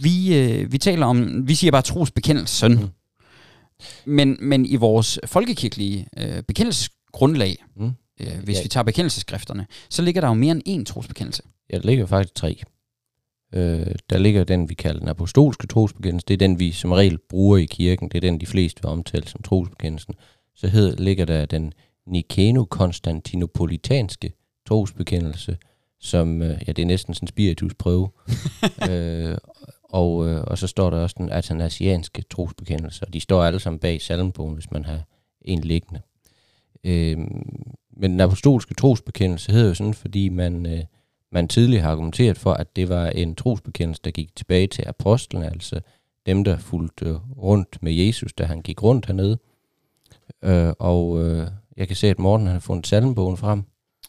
vi, 0.00 0.38
øh, 0.38 0.72
vi 0.72 0.78
taler 0.78 1.06
om, 1.06 1.48
vi 1.48 1.54
siger 1.54 1.70
bare 1.70 1.82
trosbekendelsen, 1.82 2.72
mm. 2.72 2.88
men, 4.04 4.36
men 4.40 4.66
i 4.66 4.76
vores 4.76 5.18
folkekirkelige 5.26 6.06
øh, 6.18 6.42
bekendelsesgrundlag, 6.42 7.64
mm. 7.76 7.92
øh, 8.20 8.38
hvis 8.44 8.56
ja. 8.56 8.62
vi 8.62 8.68
tager 8.68 8.84
bekendelsesskrifterne, 8.84 9.66
så 9.90 10.02
ligger 10.02 10.20
der 10.20 10.28
jo 10.28 10.34
mere 10.34 10.52
end 10.52 10.80
én 10.80 10.92
trosbekendelse. 10.92 11.42
Ja, 11.72 11.78
der 11.78 11.86
ligger 11.86 12.06
faktisk 12.06 12.34
tre. 12.34 12.62
Øh, 13.54 13.94
der 14.10 14.18
ligger 14.18 14.44
den, 14.44 14.68
vi 14.68 14.74
kalder 14.74 15.00
den 15.00 15.08
apostolske 15.08 15.66
trosbekendelse. 15.66 16.24
Det 16.28 16.34
er 16.34 16.38
den, 16.38 16.58
vi 16.58 16.72
som 16.72 16.92
regel 16.92 17.18
bruger 17.28 17.58
i 17.58 17.64
kirken. 17.64 18.08
Det 18.08 18.16
er 18.16 18.20
den, 18.20 18.40
de 18.40 18.46
fleste 18.46 18.82
vil 18.82 18.90
omtale 18.90 19.28
som 19.28 19.42
trosbekendelsen 19.42 20.14
så 20.54 20.68
hed, 20.68 20.96
ligger 20.96 21.24
der 21.24 21.46
den 21.46 21.72
Nikeno-konstantinopolitanske 22.06 24.32
trosbekendelse, 24.66 25.56
som, 26.00 26.42
øh, 26.42 26.62
ja, 26.66 26.72
det 26.72 26.82
er 26.82 26.86
næsten 26.86 27.14
sådan 27.14 27.24
en 27.24 27.28
spiritusprøve. 27.28 28.10
øh, 28.90 29.36
og, 29.84 30.28
øh, 30.28 30.44
og 30.46 30.58
så 30.58 30.66
står 30.66 30.90
der 30.90 30.98
også 30.98 31.14
den 31.18 31.30
atanasianske 31.30 32.22
trosbekendelse, 32.30 33.06
og 33.06 33.12
de 33.12 33.20
står 33.20 33.44
alle 33.44 33.60
sammen 33.60 33.80
bag 33.80 34.02
salmbogen, 34.02 34.54
hvis 34.54 34.70
man 34.70 34.84
har 34.84 35.00
en 35.40 35.60
liggende. 35.60 36.00
Øh, 36.84 37.18
men 37.96 38.10
den 38.10 38.20
apostolske 38.20 38.74
trosbekendelse 38.74 39.52
hedder 39.52 39.68
jo 39.68 39.74
sådan, 39.74 39.94
fordi 39.94 40.28
man, 40.28 40.66
øh, 40.66 40.84
man 41.32 41.48
tidligere 41.48 41.82
har 41.82 41.90
argumenteret 41.90 42.38
for, 42.38 42.52
at 42.52 42.76
det 42.76 42.88
var 42.88 43.06
en 43.06 43.34
trosbekendelse, 43.34 44.02
der 44.04 44.10
gik 44.10 44.36
tilbage 44.36 44.66
til 44.66 44.84
apostlene, 44.88 45.46
altså 45.46 45.80
dem, 46.26 46.44
der 46.44 46.58
fulgte 46.58 47.20
rundt 47.36 47.82
med 47.82 47.92
Jesus, 47.92 48.32
da 48.32 48.44
han 48.44 48.62
gik 48.62 48.82
rundt 48.82 49.06
hernede. 49.06 49.32
Øh, 49.32 49.51
og 50.78 51.24
øh, 51.24 51.46
jeg 51.76 51.86
kan 51.86 51.96
se, 51.96 52.06
at 52.06 52.18
Morten 52.18 52.46
har 52.46 52.58
fundet 52.58 52.86
salmbogen 52.86 53.36
frem. 53.36 53.62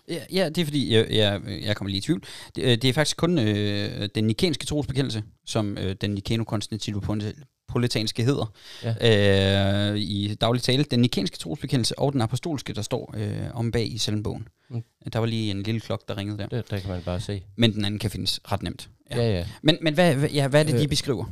Ja, 0.09 0.19
ja, 0.31 0.49
det 0.49 0.57
er 0.57 0.65
fordi, 0.65 0.93
jeg, 0.93 1.07
jeg, 1.11 1.41
jeg 1.61 1.75
kommer 1.75 1.89
lige 1.89 1.97
i 1.97 2.01
tvivl. 2.01 2.23
Det, 2.55 2.63
øh, 2.63 2.69
det 2.69 2.85
er 2.85 2.93
faktisk 2.93 3.17
kun 3.17 3.39
øh, 3.39 4.09
den 4.15 4.23
nikenske 4.23 4.65
trosbekendelse, 4.65 5.23
som 5.45 5.77
øh, 5.77 5.95
den 6.01 6.13
nikeno-konstantinopolitanske 6.13 8.23
hedder 8.23 8.53
ja. 8.83 9.91
øh, 9.91 9.97
i 9.97 10.35
daglig 10.41 10.61
tale. 10.61 10.83
Den 10.83 10.99
nikenske 10.99 11.37
trosbekendelse 11.37 11.99
og 11.99 12.13
den 12.13 12.21
apostolske, 12.21 12.73
der 12.73 12.81
står 12.81 13.13
øh, 13.17 13.37
om 13.53 13.71
bag 13.71 13.93
i 13.93 13.97
salmbogen. 13.97 14.47
Mm. 14.69 14.83
Der 15.13 15.19
var 15.19 15.25
lige 15.25 15.51
en 15.51 15.63
lille 15.63 15.81
klok, 15.81 16.07
der 16.07 16.17
ringede 16.17 16.37
der. 16.37 16.47
Det, 16.47 16.71
der 16.71 16.79
kan 16.79 16.89
man 16.89 17.01
bare 17.01 17.19
se. 17.19 17.43
Men 17.55 17.73
den 17.73 17.85
anden 17.85 17.99
kan 17.99 18.11
findes 18.11 18.39
ret 18.51 18.63
nemt. 18.63 18.89
Ja, 19.11 19.17
ja. 19.17 19.31
ja. 19.31 19.45
Men, 19.61 19.77
men 19.81 19.93
hvad, 19.93 20.15
ja, 20.15 20.47
hvad 20.47 20.59
er 20.59 20.63
det, 20.63 20.79
de 20.79 20.83
øh, 20.83 20.89
beskriver? 20.89 21.25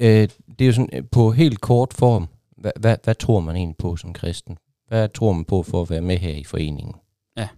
Øh, 0.00 0.28
det 0.58 0.60
er 0.60 0.66
jo 0.66 0.72
sådan, 0.72 0.88
øh, 0.92 1.02
på 1.12 1.30
helt 1.30 1.60
kort 1.60 1.94
form, 1.94 2.28
hvad, 2.66 2.72
hvad, 2.80 2.96
hvad 3.04 3.14
tror 3.14 3.40
man 3.40 3.56
egentlig 3.56 3.76
på 3.76 3.96
som 3.96 4.12
kristen? 4.12 4.58
Hvad 4.88 5.08
tror 5.08 5.32
man 5.32 5.44
på 5.44 5.62
for 5.62 5.82
at 5.82 5.90
være 5.90 6.00
med 6.00 6.16
her 6.16 6.34
i 6.34 6.44
foreningen? 6.44 6.94
Ja. 7.36 7.48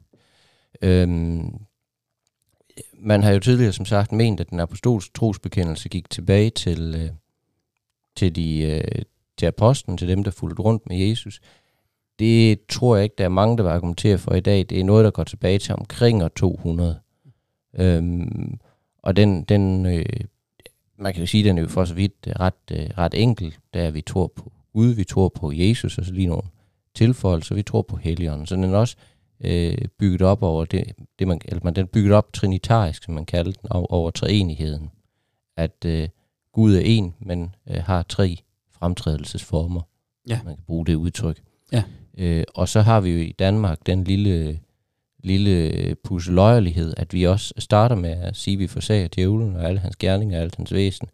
Øhm, 0.83 1.55
man 2.95 3.23
har 3.23 3.33
jo 3.33 3.39
tidligere 3.39 3.73
som 3.73 3.85
sagt 3.85 4.13
ment, 4.13 4.41
at 4.41 4.51
den 4.51 4.61
apostolske 4.61 5.13
trosbekendelse 5.15 5.89
gik 5.89 6.11
tilbage 6.11 6.51
til, 6.51 6.95
øh, 6.95 7.11
til, 8.17 8.37
de, 8.37 8.61
øh, 8.63 9.03
til 9.37 9.47
apostlen, 9.47 9.99
til 9.99 10.09
dem, 10.09 10.25
der 10.25 10.31
fulgte 10.31 10.63
rundt 10.63 10.87
med 10.87 10.97
Jesus. 10.97 11.41
Det 12.19 12.67
tror 12.67 12.97
jeg 12.97 13.05
ikke, 13.05 13.15
der 13.19 13.25
er 13.25 13.29
mange, 13.29 13.57
der 13.57 13.63
vil 13.63 13.71
argumentere 13.71 14.19
for 14.19 14.35
i 14.35 14.41
dag. 14.41 14.67
Det 14.71 14.81
er 14.81 14.85
noget, 14.85 15.05
der 15.05 15.11
går 15.11 15.25
tilbage 15.25 15.59
til 15.59 15.75
omkring 15.75 16.25
år 16.25 16.29
200. 16.29 17.01
Øhm, 17.75 18.59
og 19.03 19.17
den, 19.17 19.45
den 19.45 19.87
øh, 19.87 20.05
man 20.97 21.13
kan 21.13 21.23
jo 21.23 21.27
sige, 21.27 21.45
den 21.45 21.59
er 21.59 21.63
jo 21.63 21.69
for 21.69 21.85
så 21.85 21.95
vidt 21.95 22.29
ret, 22.41 22.55
øh, 22.73 22.91
ret 22.99 23.15
enkel, 23.15 23.57
der 23.75 23.91
vi 23.91 24.01
tror 24.01 24.27
på 24.27 24.53
Gud, 24.73 24.87
vi 24.87 25.05
tror 25.05 25.29
på 25.29 25.53
Jesus, 25.53 25.99
og 25.99 26.05
så 26.05 26.13
lige 26.13 26.27
nogle 26.27 26.43
tilføjelser, 26.95 27.55
vi 27.55 27.63
tror 27.63 27.83
på 27.83 27.97
Helligånden. 27.97 28.47
Så 28.47 28.55
den 28.55 28.65
er 28.65 28.77
også 28.77 28.97
øh, 29.41 29.79
bygget 29.99 30.23
op 30.23 30.43
over 30.43 30.65
det, 30.65 30.93
det 31.19 31.29
man, 31.29 31.41
eller 31.45 31.61
man, 31.65 31.75
den 31.75 31.83
er 31.83 31.89
bygget 31.89 32.13
op 32.13 32.33
trinitarisk, 32.33 33.05
som 33.05 33.15
man 33.15 33.27
kalder 33.27 33.53
den, 33.53 33.73
over, 33.73 33.87
over 33.87 34.11
treenigheden. 34.11 34.91
At 35.57 35.85
øh, 35.87 36.09
Gud 36.53 36.75
er 36.75 36.81
en, 36.81 37.15
men 37.21 37.55
øh, 37.71 37.83
har 37.83 38.03
tre 38.03 38.37
fremtrædelsesformer. 38.73 39.81
Ja. 40.29 40.41
Man 40.45 40.55
kan 40.55 40.65
bruge 40.67 40.87
det 40.87 40.95
udtryk. 40.95 41.43
Ja. 41.73 41.83
Øh, 42.19 42.45
og 42.55 42.69
så 42.69 42.81
har 42.81 43.01
vi 43.01 43.11
jo 43.11 43.19
i 43.19 43.33
Danmark 43.39 43.87
den 43.87 44.05
lille, 44.05 44.61
lille 45.25 45.95
pusseløjelighed, 45.95 46.95
at 46.97 47.15
vi 47.15 47.25
også 47.25 47.55
starter 47.59 47.97
med 47.97 48.11
at 48.11 48.37
sige, 48.37 48.55
at 48.55 48.59
vi 48.59 48.67
forsager 48.67 49.09
djævlen 49.09 49.57
og 49.57 49.65
alle 49.65 49.81
hans 49.81 49.97
gerninger 49.97 50.37
og 50.37 50.43
alt 50.43 50.57
hans 50.57 50.73
væsen 50.73 51.09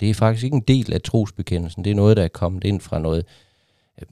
det 0.00 0.10
er 0.10 0.14
faktisk 0.14 0.44
ikke 0.44 0.54
en 0.54 0.64
del 0.68 0.92
af 0.92 1.02
trosbekendelsen. 1.02 1.84
Det 1.84 1.90
er 1.90 1.94
noget, 1.94 2.16
der 2.16 2.22
er 2.24 2.28
kommet 2.28 2.64
ind 2.64 2.80
fra 2.80 2.98
noget, 2.98 3.24
øh, 4.00 4.06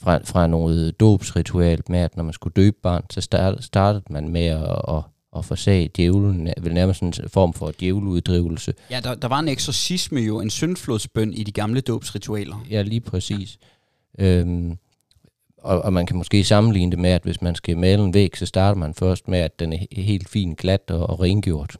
fra, 0.00 0.18
fra 0.24 0.46
noget 0.46 1.00
dåbsritual 1.00 1.82
med, 1.88 1.98
at 1.98 2.16
når 2.16 2.24
man 2.24 2.32
skulle 2.32 2.54
døbe 2.54 2.76
barn, 2.82 3.04
så 3.10 3.20
start, 3.20 3.64
startede 3.64 4.04
man 4.10 4.28
med 4.28 4.44
at, 4.44 4.82
at, 4.88 5.02
at 5.36 5.44
forsage 5.44 5.90
djævlen, 5.96 6.48
vel 6.60 6.74
nærmest 6.74 7.02
en 7.02 7.14
form 7.28 7.52
for 7.52 7.72
djæveluddrivelse. 7.80 8.74
Ja, 8.90 9.00
der, 9.00 9.14
der 9.14 9.28
var 9.28 9.38
en 9.38 9.48
eksorcisme 9.48 10.20
jo, 10.20 10.40
en 10.40 10.50
syndflodsbøn 10.50 11.32
i 11.32 11.44
de 11.44 11.52
gamle 11.52 11.80
dåbsritualer. 11.80 12.66
Ja, 12.70 12.82
lige 12.82 13.00
præcis. 13.00 13.58
Ja. 14.18 14.24
Øhm, 14.24 14.78
og, 15.58 15.82
og 15.82 15.92
man 15.92 16.06
kan 16.06 16.16
måske 16.16 16.44
sammenligne 16.44 16.90
det 16.90 16.98
med, 16.98 17.10
at 17.10 17.22
hvis 17.22 17.42
man 17.42 17.54
skal 17.54 17.78
male 17.78 18.04
en 18.04 18.14
væg, 18.14 18.36
så 18.36 18.46
starter 18.46 18.78
man 18.78 18.94
først 18.94 19.28
med, 19.28 19.38
at 19.38 19.60
den 19.60 19.72
er 19.72 19.78
helt 19.92 20.28
fint 20.28 20.58
glat 20.58 20.90
og, 20.90 21.10
og 21.10 21.20
rengjort. 21.20 21.76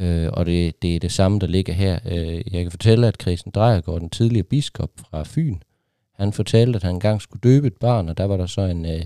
Øh, 0.00 0.28
og 0.32 0.46
det, 0.46 0.82
det 0.82 0.96
er 0.96 1.00
det 1.00 1.12
samme, 1.12 1.38
der 1.38 1.46
ligger 1.46 1.72
her. 1.72 1.98
Øh, 2.04 2.54
jeg 2.54 2.62
kan 2.62 2.70
fortælle, 2.70 3.06
at 3.06 3.22
Christian 3.22 3.52
Drejergaard, 3.52 4.00
den 4.00 4.10
tidligere 4.10 4.44
biskop 4.44 4.90
fra 4.96 5.22
Fyn, 5.26 5.58
han 6.14 6.32
fortalte, 6.32 6.76
at 6.76 6.82
han 6.82 6.94
engang 6.94 7.22
skulle 7.22 7.40
døbe 7.40 7.66
et 7.66 7.76
barn, 7.76 8.08
og 8.08 8.18
der 8.18 8.24
var 8.24 8.36
der 8.36 8.46
så 8.46 8.60
en, 8.60 8.86
øh, 8.86 9.02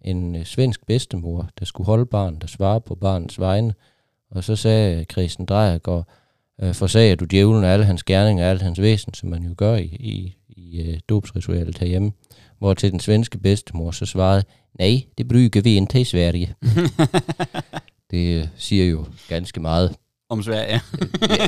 en 0.00 0.36
øh, 0.36 0.44
svensk 0.44 0.86
bedstemor, 0.86 1.48
der 1.58 1.64
skulle 1.64 1.86
holde 1.86 2.06
barnet, 2.06 2.42
der 2.42 2.46
svare 2.46 2.80
på 2.80 2.94
barnets 2.94 3.40
vegne. 3.40 3.74
Og 4.30 4.44
så 4.44 4.56
sagde 4.56 5.04
Christian 5.12 5.46
Drejergaard, 5.46 6.08
øh, 6.62 6.74
forsager 6.74 7.16
du 7.16 7.24
djævlen 7.24 7.64
af 7.64 7.72
alle 7.72 7.84
hans 7.84 8.04
gerninger 8.04 8.44
og 8.44 8.50
alle 8.50 8.62
hans 8.62 8.80
væsen, 8.80 9.14
som 9.14 9.28
man 9.28 9.42
jo 9.42 9.54
gør 9.56 9.76
i, 9.76 9.96
i, 10.00 10.36
i 10.48 10.80
øh, 10.80 10.98
dobsritualet 11.08 11.78
herhjemme. 11.78 12.12
Hvor 12.58 12.74
til 12.74 12.92
den 12.92 13.00
svenske 13.00 13.38
bedstemor 13.38 13.90
så 13.90 14.06
svarede, 14.06 14.44
nej, 14.78 15.02
det 15.18 15.28
bruger 15.28 15.60
vi 15.62 15.70
ikke 15.70 16.00
i 16.00 16.04
Sverige. 16.04 16.54
det 18.10 18.40
øh, 18.40 18.46
siger 18.56 18.84
jo 18.84 19.04
ganske 19.28 19.60
meget 19.60 19.96
om 20.28 20.42
Sverige. 20.42 20.80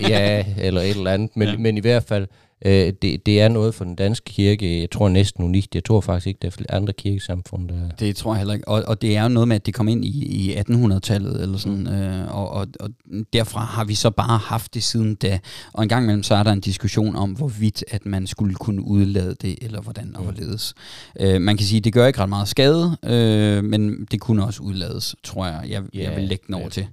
ja, 0.08 0.44
eller 0.58 0.80
et 0.80 0.90
eller 0.90 1.10
andet. 1.10 1.36
Men, 1.36 1.48
ja. 1.48 1.56
men 1.56 1.76
i 1.76 1.80
hvert 1.80 2.02
fald, 2.04 2.26
øh, 2.64 2.92
det, 3.02 3.26
det 3.26 3.40
er 3.40 3.48
noget 3.48 3.74
for 3.74 3.84
den 3.84 3.94
danske 3.94 4.24
kirke, 4.24 4.80
jeg 4.80 4.90
tror 4.90 5.08
næsten 5.08 5.44
unikt. 5.44 5.74
Jeg 5.74 5.84
tror 5.84 6.00
faktisk 6.00 6.26
ikke, 6.26 6.38
der 6.42 6.50
er 6.68 6.76
andre 6.76 6.92
kirkesamfund, 6.92 7.68
der... 7.68 7.88
Det 7.98 8.16
tror 8.16 8.32
jeg 8.32 8.38
heller 8.38 8.54
ikke. 8.54 8.68
Og, 8.68 8.82
og 8.86 9.02
det 9.02 9.16
er 9.16 9.22
jo 9.22 9.28
noget 9.28 9.48
med, 9.48 9.56
at 9.56 9.66
det 9.66 9.74
kom 9.74 9.88
ind 9.88 10.04
i, 10.04 10.26
i 10.26 10.56
1800-tallet, 10.56 11.42
eller 11.42 11.58
sådan, 11.58 11.78
mm. 11.78 11.86
øh, 11.86 12.36
og, 12.36 12.50
og, 12.50 12.66
og 12.80 12.90
derfra 13.32 13.60
har 13.60 13.84
vi 13.84 13.94
så 13.94 14.10
bare 14.10 14.38
haft 14.38 14.74
det 14.74 14.82
siden 14.82 15.14
da. 15.14 15.38
Og 15.72 15.82
en 15.82 15.88
gang 15.88 16.04
imellem, 16.04 16.22
så 16.22 16.34
er 16.34 16.42
der 16.42 16.52
en 16.52 16.60
diskussion 16.60 17.16
om, 17.16 17.30
hvorvidt 17.30 17.84
at 17.90 18.06
man 18.06 18.26
skulle 18.26 18.54
kunne 18.54 18.82
udlade 18.82 19.34
det, 19.42 19.56
eller 19.62 19.80
hvordan 19.80 20.16
og 20.16 20.22
mm. 20.22 20.28
hvorledes. 20.28 20.74
Øh, 21.20 21.40
man 21.40 21.56
kan 21.56 21.66
sige, 21.66 21.78
at 21.78 21.84
det 21.84 21.92
gør 21.92 22.06
ikke 22.06 22.20
ret 22.20 22.28
meget 22.28 22.48
skade, 22.48 22.96
øh, 23.04 23.64
men 23.64 24.04
det 24.10 24.20
kunne 24.20 24.44
også 24.44 24.62
udlades, 24.62 25.16
tror 25.24 25.46
jeg, 25.46 25.60
jeg, 25.68 25.82
yeah, 25.82 26.04
jeg 26.04 26.16
vil 26.16 26.24
lægge 26.24 26.44
den 26.46 26.54
over 26.54 26.68
til. 26.68 26.86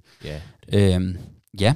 Yeah. 0.72 1.02
Øh, 1.02 1.16
Ja, 1.60 1.74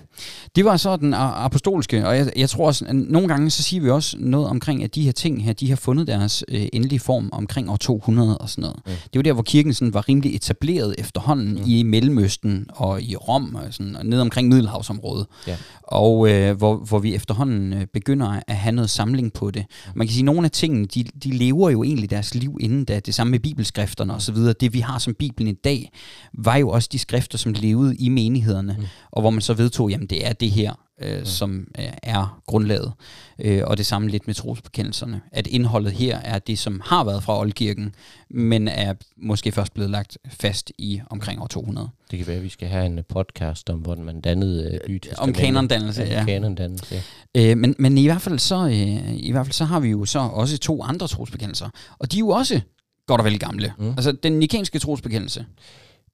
det 0.56 0.66
var 0.66 0.78
så 0.78 0.98
den 0.98 1.14
apostolske, 1.14 2.08
og 2.08 2.18
jeg, 2.18 2.32
jeg 2.36 2.50
tror 2.50 2.68
også, 2.68 2.86
at 2.86 2.96
nogle 2.96 3.28
gange 3.28 3.50
så 3.50 3.64
siger 3.64 3.82
vi 3.82 3.90
også 3.90 4.18
noget 4.20 4.48
omkring, 4.48 4.84
at 4.84 4.96
de 4.96 5.04
her 5.04 5.12
ting 5.12 5.44
her, 5.44 5.54
de 5.54 5.70
har 5.70 5.76
fundet 5.76 6.08
deres 6.08 6.44
øh, 6.48 6.68
endelige 6.74 7.00
form 7.00 7.30
omkring 7.32 7.70
år 7.70 7.76
200 7.76 8.38
og 8.38 8.50
sådan 8.50 8.62
noget. 8.62 8.78
Mm. 8.86 8.92
Det 8.92 9.20
var 9.20 9.22
der, 9.22 9.34
hvor 9.34 9.44
kirken 9.44 9.74
sådan 9.74 9.94
var 9.94 10.10
rimelig 10.10 10.36
etableret 10.36 10.96
efterhånden 10.98 11.54
mm. 11.54 11.64
i 11.66 11.84
Mellemøsten 11.84 12.66
og 12.70 13.02
i 13.02 13.16
Rom, 13.16 13.56
og, 13.56 13.64
sådan, 13.72 13.96
og 13.96 14.06
ned 14.06 14.22
omkring 14.22 14.48
Middelhavsområdet. 14.48 15.28
Ja. 15.48 15.58
Og 15.84 16.30
øh, 16.30 16.58
hvor, 16.58 16.76
hvor 16.76 17.00
vi 17.00 17.16
efterhånden 17.16 17.74
øh, 17.74 17.86
begynder 17.94 18.40
at 18.48 18.56
have 18.56 18.76
noget 18.76 18.90
samling 18.90 19.34
på 19.34 19.52
det. 19.52 19.66
Man 19.96 20.08
kan 20.08 20.14
sige, 20.14 20.22
at 20.22 20.26
nogle 20.26 20.46
af 20.46 20.52
tingene, 20.52 20.86
de, 20.86 21.04
de 21.24 21.32
lever 21.32 21.70
jo 21.70 21.84
egentlig 21.84 22.10
deres 22.10 22.36
liv 22.36 22.58
inden 22.60 22.86
da. 22.86 23.00
Det 23.00 23.16
samme 23.16 23.32
med 23.32 23.40
bibelskrifterne 23.40 24.14
osv. 24.14 24.36
Det 24.36 24.74
vi 24.74 24.80
har 24.80 25.00
som 25.00 25.14
Bibelen 25.14 25.48
i 25.48 25.58
dag, 25.64 25.92
var 26.34 26.56
jo 26.56 26.70
også 26.70 26.90
de 26.92 27.00
skrifter, 27.00 27.38
som 27.38 27.54
levede 27.54 27.96
i 27.96 28.10
menighederne, 28.10 28.76
mm. 28.80 28.86
og 29.12 29.22
hvor 29.22 29.30
man 29.30 29.42
så 29.42 29.54
ved 29.54 29.67
vedtog, 29.68 29.90
jamen 29.90 30.08
det 30.08 30.28
er 30.28 30.34
det 30.34 30.52
her, 30.52 30.74
øh, 31.02 31.20
mm. 31.20 31.26
som 31.26 31.68
øh, 31.80 31.86
er 32.04 32.42
grundlaget. 32.46 32.94
Øh, 33.40 33.62
og 33.66 33.78
det 33.78 33.86
samme 33.86 34.10
lidt 34.10 34.28
med 34.28 34.36
trosbekendelserne. 34.36 35.22
At 35.32 35.48
indholdet 35.48 35.92
her 35.92 36.18
er 36.18 36.40
det, 36.40 36.60
som 36.60 36.82
har 36.86 37.04
været 37.04 37.24
fra 37.24 37.40
oldkirken, 37.40 37.96
men 38.30 38.68
er 38.68 38.94
måske 39.18 39.52
først 39.52 39.74
blevet 39.74 39.92
lagt 39.92 40.18
fast 40.30 40.72
i 40.78 41.02
omkring 41.10 41.42
år 41.42 41.48
200. 41.48 41.90
Det 42.12 42.20
kan 42.20 42.28
være, 42.28 42.38
at 42.38 42.44
vi 42.44 42.50
skal 42.50 42.68
have 42.68 42.86
en 42.86 43.00
podcast 43.10 43.70
om, 43.70 43.80
hvordan 43.80 44.04
man 44.04 44.22
dannede 44.22 44.80
øh, 44.90 45.00
Om 45.18 45.34
kanondannelse, 45.34 46.04
ja. 46.04 46.26
Kanondannelse, 46.26 47.04
ja. 47.36 47.52
Øh, 47.52 47.58
men, 47.58 47.76
men 47.80 47.98
i 47.98 48.06
hvert 48.06 48.22
fald 48.22 48.40
så 48.40 48.68
øh, 48.68 49.14
i 49.18 49.32
hvert 49.32 49.46
fald 49.46 49.54
så 49.54 49.66
har 49.66 49.80
vi 49.80 49.90
jo 49.90 50.06
så 50.06 50.20
også 50.20 50.58
to 50.58 50.84
andre 50.84 51.08
trosbekendelser, 51.08 51.70
og 52.00 52.12
de 52.12 52.18
er 52.18 52.20
jo 52.20 52.30
også 52.30 52.62
godt 53.08 53.22
og 53.22 53.26
vel 53.26 53.40
gamle. 53.40 53.74
Mm. 53.80 53.90
Altså 53.90 54.12
den 54.12 54.40
nikenske 54.40 54.80
trosbekendelse, 54.80 55.46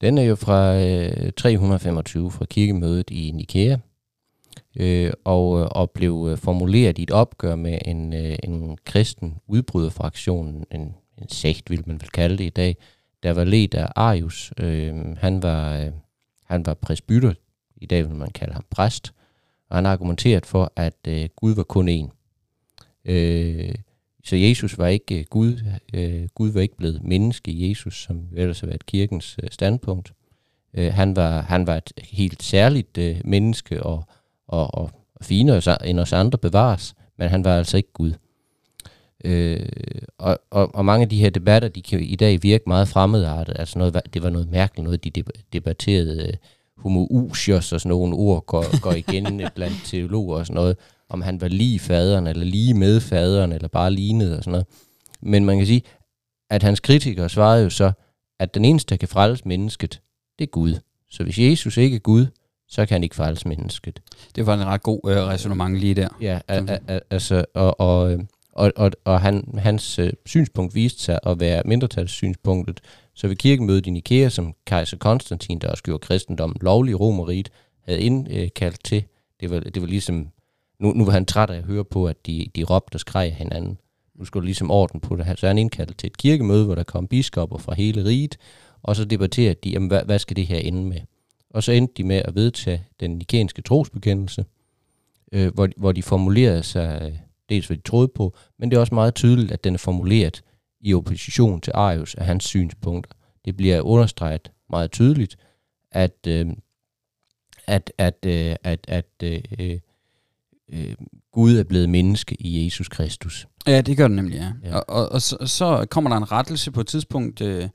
den 0.03 0.17
er 0.17 0.23
jo 0.23 0.35
fra 0.35 0.75
øh, 0.75 1.33
325 1.37 2.31
fra 2.31 2.45
kirkemødet 2.45 3.09
i 3.09 3.31
Nikea, 3.31 3.77
øh, 4.75 5.11
og, 5.23 5.59
øh, 5.59 5.67
og 5.71 5.91
blev 5.91 6.27
øh, 6.31 6.37
formuleret 6.37 6.97
i 6.97 7.03
et 7.03 7.11
opgør 7.11 7.55
med 7.55 7.79
en, 7.85 8.13
øh, 8.13 8.35
en 8.43 8.77
kristen 8.85 9.37
udbryderfraktion, 9.47 10.65
en, 10.71 10.95
en 11.17 11.29
sekt 11.29 11.69
vil 11.69 11.83
man 11.85 12.01
vel 12.01 12.09
kalde 12.09 12.37
det 12.37 12.43
i 12.43 12.49
dag, 12.49 12.77
der 13.23 13.33
var 13.33 13.43
ledt 13.43 13.73
af 13.73 13.87
Arius. 13.95 14.53
Øh, 14.59 15.17
han 15.17 15.43
var, 15.43 15.77
øh, 15.77 15.91
han 16.45 16.65
var 16.65 16.73
presbyter, 16.73 17.33
i 17.77 17.85
dag 17.85 18.09
vil 18.09 18.15
man 18.15 18.31
kalde 18.31 18.53
ham 18.53 18.65
præst, 18.69 19.13
og 19.69 19.77
han 19.77 19.85
argumenteret 19.85 20.45
for, 20.45 20.73
at 20.75 20.97
øh, 21.07 21.29
Gud 21.35 21.55
var 21.55 21.63
kun 21.63 21.89
én. 21.89 22.09
Øh, 23.05 23.75
så 24.25 24.35
Jesus 24.35 24.77
var 24.77 24.87
ikke 24.87 25.19
øh, 25.19 25.25
Gud. 25.29 25.59
Øh, 25.93 26.27
Gud 26.35 26.51
var 26.51 26.61
ikke 26.61 26.77
blevet 26.77 27.03
menneske 27.03 27.69
Jesus, 27.69 28.03
som 28.03 28.27
ellers 28.35 28.59
har 28.59 28.67
været 28.67 28.85
kirkens 28.85 29.37
øh, 29.43 29.49
standpunkt. 29.51 30.13
Øh, 30.73 30.93
han, 30.93 31.15
var, 31.15 31.41
han 31.41 31.67
var 31.67 31.75
et 31.75 31.91
helt 32.03 32.43
særligt 32.43 32.97
øh, 32.97 33.21
menneske 33.25 33.83
og, 33.83 34.03
og, 34.47 34.73
og 34.73 34.91
finere 35.21 35.89
end 35.89 35.99
os 35.99 36.13
andre 36.13 36.37
bevares, 36.37 36.95
men 37.17 37.29
han 37.29 37.43
var 37.43 37.57
altså 37.57 37.77
ikke 37.77 37.93
Gud. 37.93 38.13
Øh, 39.25 39.69
og, 40.17 40.39
og, 40.51 40.75
og 40.75 40.85
mange 40.85 41.03
af 41.03 41.09
de 41.09 41.17
her 41.19 41.29
debatter, 41.29 41.67
de 41.67 41.81
kan 41.81 41.99
i 41.99 42.15
dag 42.15 42.43
virke 42.43 42.63
meget 42.67 42.87
fremmedartet. 42.87 43.55
Altså 43.59 43.79
noget, 43.79 44.01
det 44.13 44.23
var 44.23 44.29
noget 44.29 44.51
mærkeligt, 44.51 44.83
noget 44.83 45.03
de 45.03 45.23
debatterede 45.53 46.27
øh, 46.27 46.33
homoousios 46.77 47.73
og 47.73 47.81
sådan 47.81 47.89
nogle 47.89 48.15
ord 48.15 48.45
går, 48.45 48.81
går 48.81 48.91
igen 48.91 49.41
blandt 49.55 49.85
teologer 49.85 50.37
og 50.37 50.45
sådan 50.45 50.55
noget, 50.55 50.77
om 51.13 51.21
han 51.21 51.41
var 51.41 51.47
lige 51.47 51.79
faderen, 51.79 52.27
eller 52.27 52.45
lige 52.45 52.73
med 52.73 52.99
faderen, 52.99 53.51
eller 53.51 53.67
bare 53.67 53.91
lignede 53.91 54.37
og 54.37 54.43
sådan 54.43 54.51
noget. 54.51 54.67
Men 55.21 55.45
man 55.45 55.57
kan 55.57 55.67
sige, 55.67 55.81
at 56.49 56.63
hans 56.63 56.79
kritikere 56.79 57.29
svarede 57.29 57.63
jo 57.63 57.69
så, 57.69 57.91
at 58.39 58.53
den 58.53 58.65
eneste, 58.65 58.89
der 58.89 58.97
kan 58.97 59.07
frelse 59.07 59.47
mennesket, 59.47 60.01
det 60.39 60.45
er 60.45 60.49
Gud. 60.49 60.79
Så 61.09 61.23
hvis 61.23 61.39
Jesus 61.39 61.77
ikke 61.77 61.95
er 61.95 61.99
Gud, 61.99 62.25
så 62.67 62.85
kan 62.85 62.95
han 62.95 63.03
ikke 63.03 63.15
frelse 63.15 63.47
mennesket. 63.47 64.01
Det 64.35 64.45
var 64.45 64.53
en 64.53 64.65
ret 64.65 64.83
god 64.83 64.99
øh, 65.07 65.17
resonemang 65.17 65.79
lige 65.79 65.93
der. 65.93 66.07
Ja, 66.21 66.39
altså, 67.09 67.45
og, 67.53 67.79
og, 67.79 68.13
øh, 68.13 68.19
og, 68.51 68.71
og, 68.75 68.91
og 69.05 69.21
han, 69.21 69.53
hans 69.57 69.99
øh, 69.99 70.13
synspunkt 70.25 70.75
viste 70.75 71.01
sig 71.01 71.19
at 71.25 71.39
være 71.39 71.61
mindretalssynspunktet. 71.65 72.81
Så 73.13 73.27
ved 73.27 73.35
kirkemødet 73.35 73.87
i 73.87 73.89
Nikea, 73.89 74.29
som 74.29 74.53
kejser 74.65 74.97
Konstantin, 74.97 75.59
der 75.59 75.71
også 75.71 75.83
gjorde 75.83 76.01
kristendommen 76.01 76.57
lovlig 76.61 76.99
Romeriet, 76.99 77.49
havde 77.85 78.01
indkaldt 78.01 78.83
til, 78.83 79.03
det 79.39 79.49
var, 79.49 79.59
det 79.59 79.81
var 79.81 79.87
ligesom, 79.87 80.27
nu, 80.83 80.93
nu 80.93 81.05
var 81.05 81.11
han 81.11 81.25
træt 81.25 81.49
af 81.49 81.57
at 81.57 81.63
høre 81.63 81.85
på, 81.85 82.07
at 82.07 82.25
de, 82.25 82.47
de 82.55 82.63
råbte 82.63 82.95
og 82.95 82.99
skreg 82.99 83.35
hinanden. 83.35 83.77
Nu 84.15 84.25
skulle 84.25 84.45
ligesom 84.45 84.71
orden 84.71 84.99
på 84.99 85.15
det 85.15 85.25
her. 85.25 85.35
Så 85.35 85.47
han 85.47 85.57
indkaldte 85.57 85.93
til 85.93 86.07
et 86.07 86.17
kirkemøde, 86.17 86.65
hvor 86.65 86.75
der 86.75 86.83
kom 86.83 87.07
biskopper 87.07 87.57
fra 87.57 87.73
hele 87.73 88.05
riget, 88.05 88.37
og 88.83 88.95
så 88.95 89.05
debatterede 89.05 89.55
de, 89.63 89.69
jamen, 89.69 89.87
hvad, 89.87 90.03
hvad 90.05 90.19
skal 90.19 90.35
det 90.35 90.47
her 90.47 90.57
ende 90.57 90.85
med? 90.85 91.01
Og 91.49 91.63
så 91.63 91.71
endte 91.71 91.93
de 91.97 92.03
med 92.03 92.21
at 92.25 92.35
vedtage 92.35 92.85
den 92.99 93.17
nikenske 93.17 93.61
trosbekendelse, 93.61 94.45
øh, 95.31 95.53
hvor, 95.53 95.69
hvor 95.77 95.91
de 95.91 96.03
formulerede 96.03 96.63
sig 96.63 97.01
øh, 97.01 97.17
dels 97.49 97.67
hvad 97.67 97.77
de 97.77 97.81
troede 97.81 98.07
på, 98.07 98.35
men 98.59 98.71
det 98.71 98.77
er 98.77 98.81
også 98.81 98.95
meget 98.95 99.15
tydeligt, 99.15 99.51
at 99.51 99.63
den 99.63 99.73
er 99.73 99.77
formuleret 99.77 100.43
i 100.81 100.93
opposition 100.93 101.61
til 101.61 101.71
Arius 101.75 102.15
af 102.15 102.25
hans 102.25 102.43
synspunkter. 102.43 103.13
Det 103.45 103.57
bliver 103.57 103.81
understreget 103.81 104.51
meget 104.69 104.91
tydeligt, 104.91 105.35
at, 105.91 106.27
øh, 106.27 106.45
at, 107.67 107.93
at, 107.97 108.25
øh, 108.25 108.55
at, 108.63 108.85
at 108.87 109.23
øh, 109.23 109.79
øh, 110.73 110.95
Gud 111.33 111.57
er 111.57 111.63
blevet 111.63 111.89
menneske 111.89 112.35
i 112.39 112.65
Jesus 112.65 112.87
Kristus. 112.87 113.47
Ja, 113.67 113.81
det 113.81 113.97
gør 113.97 114.07
det 114.07 114.15
nemlig, 114.15 114.35
ja. 114.35 114.69
ja. 114.69 114.75
Og, 114.77 114.83
og, 114.87 115.11
og 115.11 115.21
så, 115.21 115.37
så 115.45 115.85
kommer 115.89 116.09
der 116.09 116.17
en 116.17 116.31
rettelse 116.31 116.71
på 116.71 116.81
et 116.81 116.87
tidspunkt 116.87 117.41
øh, 117.41 117.69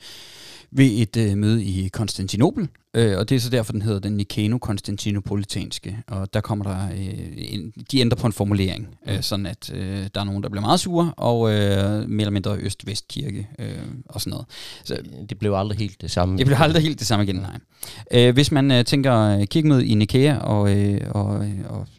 ved 0.71 0.91
et 0.97 1.17
øh, 1.17 1.37
møde 1.37 1.65
i 1.65 1.89
Konstantinopel, 1.89 2.69
øh, 2.95 3.19
og 3.19 3.29
det 3.29 3.37
er 3.37 3.41
så 3.41 3.51
derfor, 3.51 3.73
den 3.73 3.83
hedder 3.83 3.99
den 3.99 4.17
Nikeno-Konstantinopolitanske, 4.17 5.99
og 6.07 6.35
der 6.35 6.41
kommer 6.41 6.65
der, 6.65 6.89
øh, 6.91 7.33
en, 7.37 7.73
de 7.91 8.01
ændrer 8.01 8.17
på 8.17 8.27
en 8.27 8.33
formulering, 8.33 8.89
øh, 9.09 9.23
sådan 9.23 9.47
at 9.47 9.71
øh, 9.75 10.07
der 10.15 10.21
er 10.21 10.25
nogen, 10.25 10.43
der 10.43 10.49
bliver 10.49 10.61
meget 10.61 10.81
sure, 10.81 11.13
og 11.17 11.51
øh, 11.51 12.09
mere 12.09 12.21
eller 12.21 12.31
mindre 12.31 12.57
øst-vest-kirke 12.57 13.49
øh, 13.59 13.79
og 14.07 14.21
sådan 14.21 14.31
noget. 14.31 14.47
Så, 14.85 14.99
det 15.29 15.39
blev 15.39 15.53
aldrig 15.53 15.79
helt 15.79 16.01
det 16.01 16.11
samme. 16.11 16.39
Det 16.39 16.47
blev 16.47 16.59
aldrig 16.61 16.83
helt 16.83 16.99
det 16.99 17.07
samme 17.07 17.25
igen, 17.25 17.37
nej. 17.37 17.59
Øh, 18.11 18.35
hvis 18.35 18.53
man 18.53 18.71
øh, 18.71 18.85
tænker 18.85 19.45
kirkemøde 19.45 19.87
i 19.87 19.95
Nikea 19.95 20.37
og, 20.37 20.77
øh, 20.77 21.01
og, 21.11 21.25
og 21.69 21.87
så 21.87 21.98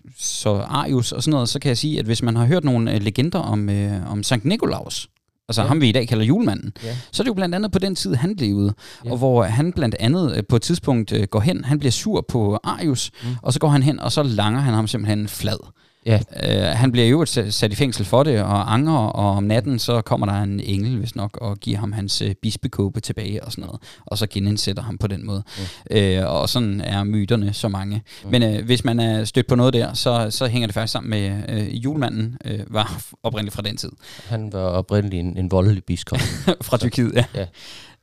Arius 0.68 1.12
og 1.12 1.24
sådan 1.24 1.32
noget, 1.32 1.50
så 1.50 1.60
kan 1.60 1.70
jeg 1.70 1.78
sige, 1.78 2.00
at 2.00 2.06
hvis 2.06 2.22
man 2.22 2.36
har 2.36 2.46
hørt 2.46 2.64
nogle 2.64 2.94
øh, 2.94 3.02
legender 3.02 3.40
om, 3.40 3.70
øh, 3.70 4.12
om 4.12 4.24
Sankt 4.24 4.46
Nikolaus, 4.46 5.10
altså 5.48 5.62
ja. 5.62 5.68
ham 5.68 5.82
vi 5.82 5.90
i 5.90 5.92
dag 5.92 6.08
kalder 6.08 6.26
julemanden, 6.26 6.74
ja. 6.84 6.96
så 7.12 7.22
er 7.22 7.24
det 7.24 7.30
jo 7.30 7.34
blandt 7.34 7.56
andet 7.56 7.72
på 7.72 7.80
den 7.80 7.96
tid, 7.96 8.16
han 8.16 8.36
levede, 8.38 8.74
ja. 9.06 9.12
og 9.12 9.18
hvor 9.18 9.44
han 9.44 9.74
blandt 9.74 9.96
andet 10.00 10.38
øh, 10.38 10.44
på 10.50 10.56
et 10.56 10.62
tidspunkt 10.62 11.12
øh, 11.12 11.24
går 11.24 11.40
hen, 11.40 11.66
han 11.66 11.80
bliver 11.80 11.92
sur 11.92 12.26
på 12.30 12.60
Arius, 12.64 13.12
mm. 13.24 13.30
og 13.42 13.54
så 13.54 13.60
går 13.60 13.70
han 13.70 13.84
hen, 13.84 14.00
og 14.00 14.12
så 14.12 14.24
langer 14.24 14.60
han 14.60 14.74
ham 14.74 14.88
simpelthen 14.88 15.28
flad. 15.28 15.60
Ja. 16.06 16.20
Uh, 16.44 16.78
han 16.78 16.92
bliver 16.92 17.08
jo 17.08 17.26
sat 17.26 17.72
i 17.72 17.76
fængsel 17.76 18.06
for 18.06 18.24
det, 18.24 18.42
og 18.42 18.74
anger, 18.74 18.98
og 18.98 19.30
om 19.30 19.44
natten 19.44 19.80
så 19.80 20.02
kommer 20.02 20.28
der 20.28 20.34
en 20.34 20.60
engel, 20.60 20.98
hvis 20.98 21.16
nok, 21.16 21.38
og 21.38 21.58
giver 21.58 21.78
ham 21.78 21.92
hans 21.92 22.22
uh, 22.22 22.32
bispekåbe 22.42 23.00
tilbage 23.00 23.44
og 23.44 23.52
sådan 23.52 23.62
noget, 23.66 23.82
og 24.06 24.18
så 24.18 24.28
genindsætter 24.28 24.84
ham 24.84 24.98
på 24.98 25.08
den 25.08 25.26
måde. 25.26 25.44
Mm. 25.92 25.98
Uh, 25.98 26.34
og 26.34 26.50
sådan 26.50 26.82
er 26.82 27.04
myterne 27.04 27.54
så 27.54 27.68
mange. 27.68 28.02
Mm. 28.24 28.32
Men 28.32 28.44
uh, 28.44 28.66
hvis 28.66 28.84
man 28.84 29.00
er 29.00 29.24
stødt 29.26 29.48
på 29.48 29.56
noget 29.56 29.74
der, 29.74 29.94
så, 29.94 30.28
så 30.30 30.48
hænger 30.48 30.68
det 30.68 30.74
faktisk 30.74 30.92
sammen 30.92 31.10
med 31.10 31.44
uh, 31.54 31.84
julemanden, 31.86 32.38
uh, 32.46 32.74
var 32.74 33.02
oprindeligt 33.24 33.56
fra 33.56 33.62
den 33.62 33.78
tid. 33.78 33.92
Han 34.28 34.54
var 34.54 34.60
oprindeligt 34.60 35.20
en, 35.20 35.38
en 35.38 35.52
voldelig 35.52 35.84
biskop. 35.84 36.20
fra 36.62 36.78
Tyrkiet, 36.78 37.16
ja. 37.16 37.26
ja. 37.36 37.46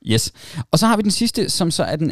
Yes. 0.05 0.31
Og 0.71 0.79
så 0.79 0.87
har 0.87 0.97
vi 0.97 1.01
den 1.01 1.11
sidste, 1.11 1.49
som 1.49 1.71
så 1.71 1.83
er 1.83 1.95
den 1.95 2.11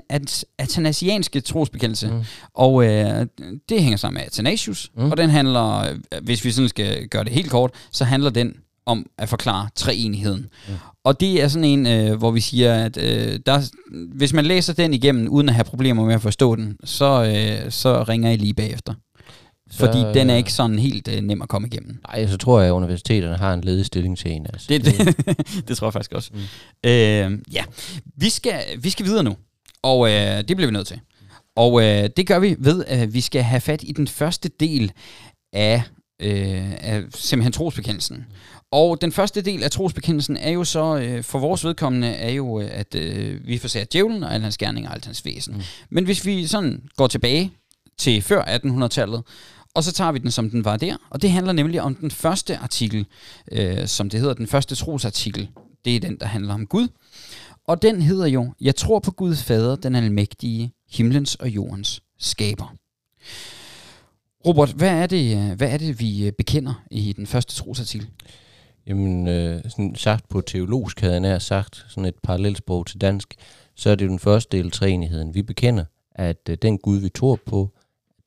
atanasianske 0.57 1.41
trosbekendelse. 1.41 2.07
Mm. 2.07 2.23
Og 2.53 2.85
øh, 2.85 3.25
det 3.69 3.81
hænger 3.81 3.97
sammen 3.97 4.19
med 4.19 4.25
Athanasius, 4.25 4.91
mm. 4.97 5.11
og 5.11 5.17
den 5.17 5.29
handler, 5.29 5.97
hvis 6.21 6.45
vi 6.45 6.51
sådan 6.51 6.69
skal 6.69 7.07
gøre 7.07 7.23
det 7.23 7.31
helt 7.31 7.51
kort, 7.51 7.71
så 7.91 8.05
handler 8.05 8.29
den 8.29 8.55
om 8.85 9.05
at 9.17 9.29
forklare 9.29 9.69
treenigheden. 9.75 10.49
Mm. 10.67 10.73
Og 11.03 11.19
det 11.19 11.43
er 11.43 11.47
sådan 11.47 11.65
en, 11.65 11.87
øh, 11.87 12.17
hvor 12.17 12.31
vi 12.31 12.39
siger, 12.39 12.73
at 12.85 12.97
øh, 12.97 13.39
der, 13.45 13.71
hvis 14.15 14.33
man 14.33 14.45
læser 14.45 14.73
den 14.73 14.93
igennem, 14.93 15.27
uden 15.27 15.49
at 15.49 15.55
have 15.55 15.63
problemer 15.63 16.05
med 16.05 16.13
at 16.13 16.21
forstå 16.21 16.55
den, 16.55 16.77
så, 16.83 17.23
øh, 17.23 17.71
så 17.71 18.03
ringer 18.03 18.31
I 18.31 18.35
lige 18.37 18.53
bagefter. 18.53 18.93
Fordi 19.71 19.99
så, 20.01 20.11
den 20.13 20.29
er 20.29 20.35
ikke 20.35 20.53
sådan 20.53 20.79
helt 20.79 21.07
øh, 21.07 21.21
nem 21.21 21.41
at 21.41 21.49
komme 21.49 21.67
igennem. 21.67 21.99
Nej, 22.07 22.27
så 22.27 22.37
tror 22.37 22.59
jeg, 22.59 22.67
at 22.67 22.71
universiteterne 22.71 23.37
har 23.37 23.53
en 23.53 23.61
ledig 23.61 23.85
stilling 23.85 24.17
til 24.17 24.31
en. 24.31 24.45
Altså. 24.53 24.67
Det, 24.69 24.85
det, 24.85 25.17
det 25.67 25.77
tror 25.77 25.87
jeg 25.87 25.93
faktisk 25.93 26.11
også. 26.11 26.31
Mm. 26.33 26.89
Øh, 26.89 27.39
ja, 27.53 27.63
vi 28.17 28.29
skal, 28.29 28.61
vi 28.79 28.89
skal 28.89 29.05
videre 29.05 29.23
nu, 29.23 29.35
og 29.83 30.09
øh, 30.09 30.37
det 30.37 30.57
bliver 30.57 30.67
vi 30.67 30.73
nødt 30.73 30.87
til. 30.87 30.99
Og 31.55 31.83
øh, 31.83 32.09
det 32.17 32.27
gør 32.27 32.39
vi 32.39 32.55
ved, 32.59 32.85
at 32.87 33.13
vi 33.13 33.21
skal 33.21 33.43
have 33.43 33.61
fat 33.61 33.83
i 33.83 33.91
den 33.91 34.07
første 34.07 34.49
del 34.59 34.91
af, 35.53 35.83
øh, 36.21 36.71
af 36.79 37.03
simpelthen 37.13 37.51
trosbekendelsen. 37.51 38.25
Og 38.71 39.01
den 39.01 39.11
første 39.11 39.41
del 39.41 39.63
af 39.63 39.71
trosbekendelsen 39.71 40.37
er 40.37 40.51
jo 40.51 40.63
så, 40.63 40.97
øh, 40.97 41.23
for 41.23 41.39
vores 41.39 41.65
vedkommende, 41.65 42.07
er 42.07 42.31
jo, 42.31 42.61
øh, 42.61 42.69
at 42.71 42.95
øh, 42.95 43.47
vi 43.47 43.57
forsager 43.57 43.85
djævlen 43.93 44.23
og 44.23 44.33
al 44.33 44.41
hans 44.41 44.57
gerninger 44.57 44.89
og 44.89 44.95
al 44.95 45.01
hans 45.05 45.25
væsen. 45.25 45.53
Mm. 45.53 45.61
Men 45.89 46.05
hvis 46.05 46.25
vi 46.25 46.47
sådan 46.47 46.81
går 46.97 47.07
tilbage 47.07 47.51
til 47.97 48.21
før 48.21 48.43
1800-tallet, 48.43 49.23
og 49.75 49.83
så 49.83 49.91
tager 49.91 50.11
vi 50.11 50.19
den, 50.19 50.31
som 50.31 50.49
den 50.49 50.65
var 50.65 50.77
der. 50.77 50.97
Og 51.09 51.21
det 51.21 51.31
handler 51.31 51.53
nemlig 51.53 51.81
om 51.81 51.95
den 51.95 52.11
første 52.11 52.57
artikel, 52.57 53.05
øh, 53.51 53.87
som 53.87 54.09
det 54.09 54.19
hedder, 54.19 54.33
den 54.33 54.47
første 54.47 54.75
trosartikel. 54.75 55.49
Det 55.85 55.95
er 55.95 55.99
den, 55.99 56.17
der 56.19 56.25
handler 56.25 56.53
om 56.53 56.67
Gud. 56.67 56.87
Og 57.67 57.81
den 57.81 58.01
hedder 58.01 58.27
jo, 58.27 58.53
Jeg 58.61 58.75
tror 58.75 58.99
på 58.99 59.11
Gud 59.11 59.35
Fader, 59.35 59.75
den 59.75 59.95
almægtige, 59.95 60.71
himlens 60.91 61.35
og 61.35 61.49
jordens 61.49 62.01
skaber. 62.19 62.75
Robert, 64.45 64.71
hvad 64.71 64.89
er 64.89 65.07
det, 65.07 65.37
øh, 65.37 65.57
hvad 65.57 65.69
er 65.69 65.77
det 65.77 65.99
vi 65.99 66.25
øh, 66.25 66.31
bekender 66.31 66.83
i 66.91 67.13
den 67.13 67.27
første 67.27 67.55
trosartikel? 67.55 68.07
Jamen, 68.87 69.27
øh, 69.27 69.61
sådan 69.63 69.95
sagt 69.95 70.29
på 70.29 70.41
teologisk 70.41 70.99
havde 70.99 71.27
jeg 71.27 71.41
sagt, 71.41 71.85
sådan 71.89 72.05
et 72.05 72.15
parallelsprog 72.23 72.87
til 72.87 73.01
dansk, 73.01 73.35
så 73.75 73.89
er 73.89 73.95
det 73.95 74.09
den 74.09 74.19
første 74.19 74.57
del 74.57 74.71
træenigheden. 74.71 75.33
Vi 75.33 75.41
bekender, 75.41 75.85
at 76.15 76.49
øh, 76.49 76.57
den 76.61 76.77
Gud, 76.77 76.97
vi 76.97 77.09
tror 77.09 77.39
på, 77.45 77.74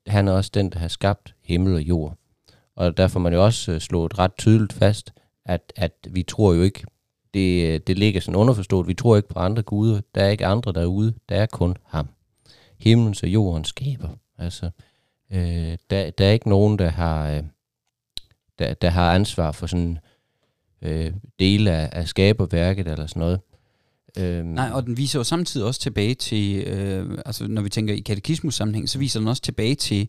han 0.08 0.28
er 0.28 0.32
også 0.32 0.50
den, 0.54 0.70
der 0.70 0.78
har 0.78 0.88
skabt 0.88 1.34
himmel 1.42 1.74
og 1.74 1.82
jord. 1.82 2.16
Og 2.76 2.96
derfor 2.96 3.20
man 3.20 3.32
jo 3.32 3.44
også 3.44 3.72
øh, 3.72 3.80
slået 3.80 4.18
ret 4.18 4.36
tydeligt 4.38 4.72
fast, 4.72 5.12
at, 5.44 5.72
at 5.76 5.92
vi 6.10 6.22
tror 6.22 6.52
jo 6.54 6.62
ikke, 6.62 6.84
det, 7.34 7.68
øh, 7.68 7.80
det 7.86 7.98
ligger 7.98 8.20
sådan 8.20 8.36
underforstået, 8.36 8.88
vi 8.88 8.94
tror 8.94 9.16
ikke 9.16 9.28
på 9.28 9.38
andre 9.38 9.62
guder, 9.62 10.00
der 10.14 10.22
er 10.22 10.28
ikke 10.28 10.46
andre 10.46 10.72
derude, 10.72 11.14
der 11.28 11.36
er 11.36 11.46
kun 11.46 11.76
ham. 11.84 12.08
Himlens 12.78 13.22
og 13.22 13.28
jordens 13.28 13.68
skaber. 13.68 14.08
Altså, 14.38 14.70
øh, 15.32 15.78
der, 15.90 16.10
der 16.10 16.26
er 16.26 16.30
ikke 16.30 16.48
nogen, 16.48 16.78
der 16.78 16.88
har, 16.88 17.30
øh, 17.30 17.42
der, 18.58 18.74
der 18.74 18.90
har 18.90 19.14
ansvar 19.14 19.52
for 19.52 19.66
sådan 19.66 19.98
øh, 20.82 21.12
dele 21.38 21.70
af, 21.70 21.88
af 21.92 22.08
skaberværket 22.08 22.88
eller 22.88 23.06
sådan 23.06 23.20
noget. 23.20 23.40
Øhm. 24.18 24.46
Nej, 24.46 24.70
og 24.72 24.86
den 24.86 24.96
viser 24.96 25.18
jo 25.18 25.24
samtidig 25.24 25.66
også 25.66 25.80
tilbage 25.80 26.14
til, 26.14 26.56
øh, 26.66 27.18
altså 27.26 27.48
når 27.48 27.62
vi 27.62 27.68
tænker 27.68 27.94
i 27.94 28.00
katekismus 28.00 28.54
sammenhæng, 28.54 28.88
så 28.88 28.98
viser 28.98 29.20
den 29.20 29.28
også 29.28 29.42
tilbage 29.42 29.74
til 29.74 30.08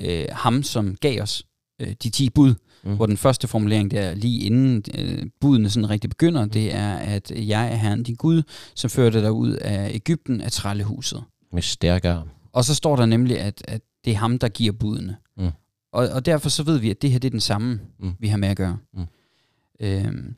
øh, 0.00 0.24
ham, 0.32 0.62
som 0.62 0.96
gav 1.00 1.22
os 1.22 1.46
øh, 1.80 1.94
de 2.02 2.10
10 2.10 2.30
bud. 2.30 2.54
mm. 2.84 2.96
hvor 2.96 3.06
den 3.06 3.16
første 3.16 3.48
formulering 3.48 3.90
der 3.90 4.14
lige 4.14 4.40
inden 4.40 4.84
øh, 4.94 5.26
budene 5.40 5.70
sådan 5.70 5.90
rigtig 5.90 6.10
begynder, 6.10 6.46
det 6.46 6.74
er, 6.74 6.94
at 6.94 7.30
jeg 7.30 7.72
er 7.72 7.76
Herren 7.76 8.02
din 8.02 8.14
Gud, 8.14 8.42
som 8.74 8.90
førte 8.90 9.22
dig 9.22 9.32
ud 9.32 9.52
af 9.52 9.90
Ægypten 9.94 10.40
af 10.40 10.52
trællehuset. 10.52 11.22
Med 11.52 11.62
stærk 11.62 12.04
arm. 12.04 12.28
Og 12.52 12.64
så 12.64 12.74
står 12.74 12.96
der 12.96 13.06
nemlig, 13.06 13.40
at, 13.40 13.62
at 13.68 13.80
det 14.04 14.12
er 14.12 14.16
ham, 14.16 14.38
der 14.38 14.48
giver 14.48 14.72
budene. 14.72 15.16
Mm. 15.36 15.50
Og, 15.92 16.08
og 16.08 16.26
derfor 16.26 16.48
så 16.48 16.62
ved 16.62 16.78
vi, 16.78 16.90
at 16.90 17.02
det 17.02 17.10
her 17.10 17.18
det 17.18 17.28
er 17.28 17.30
den 17.30 17.40
samme, 17.40 17.80
mm. 17.98 18.12
vi 18.18 18.28
har 18.28 18.36
med 18.36 18.48
at 18.48 18.56
gøre. 18.56 18.78
Mm. 18.94 19.06
Øhm, 19.80 20.36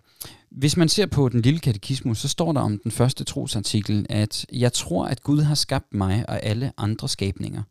hvis 0.51 0.77
man 0.77 0.89
ser 0.89 1.07
på 1.07 1.29
den 1.29 1.41
lille 1.41 1.61
katekismus, 1.61 2.19
så 2.19 2.29
står 2.29 2.53
der 2.53 2.61
om 2.61 2.79
den 2.79 2.91
første 2.91 3.25
trosartikel, 3.25 4.07
at 4.09 4.47
jeg 4.53 4.73
tror, 4.73 5.07
at 5.07 5.23
Gud 5.23 5.41
har 5.41 5.55
skabt 5.55 5.95
mig 5.95 6.25
og 6.29 6.43
alle 6.43 6.73
andre 6.79 7.09
skabninger. 7.09 7.63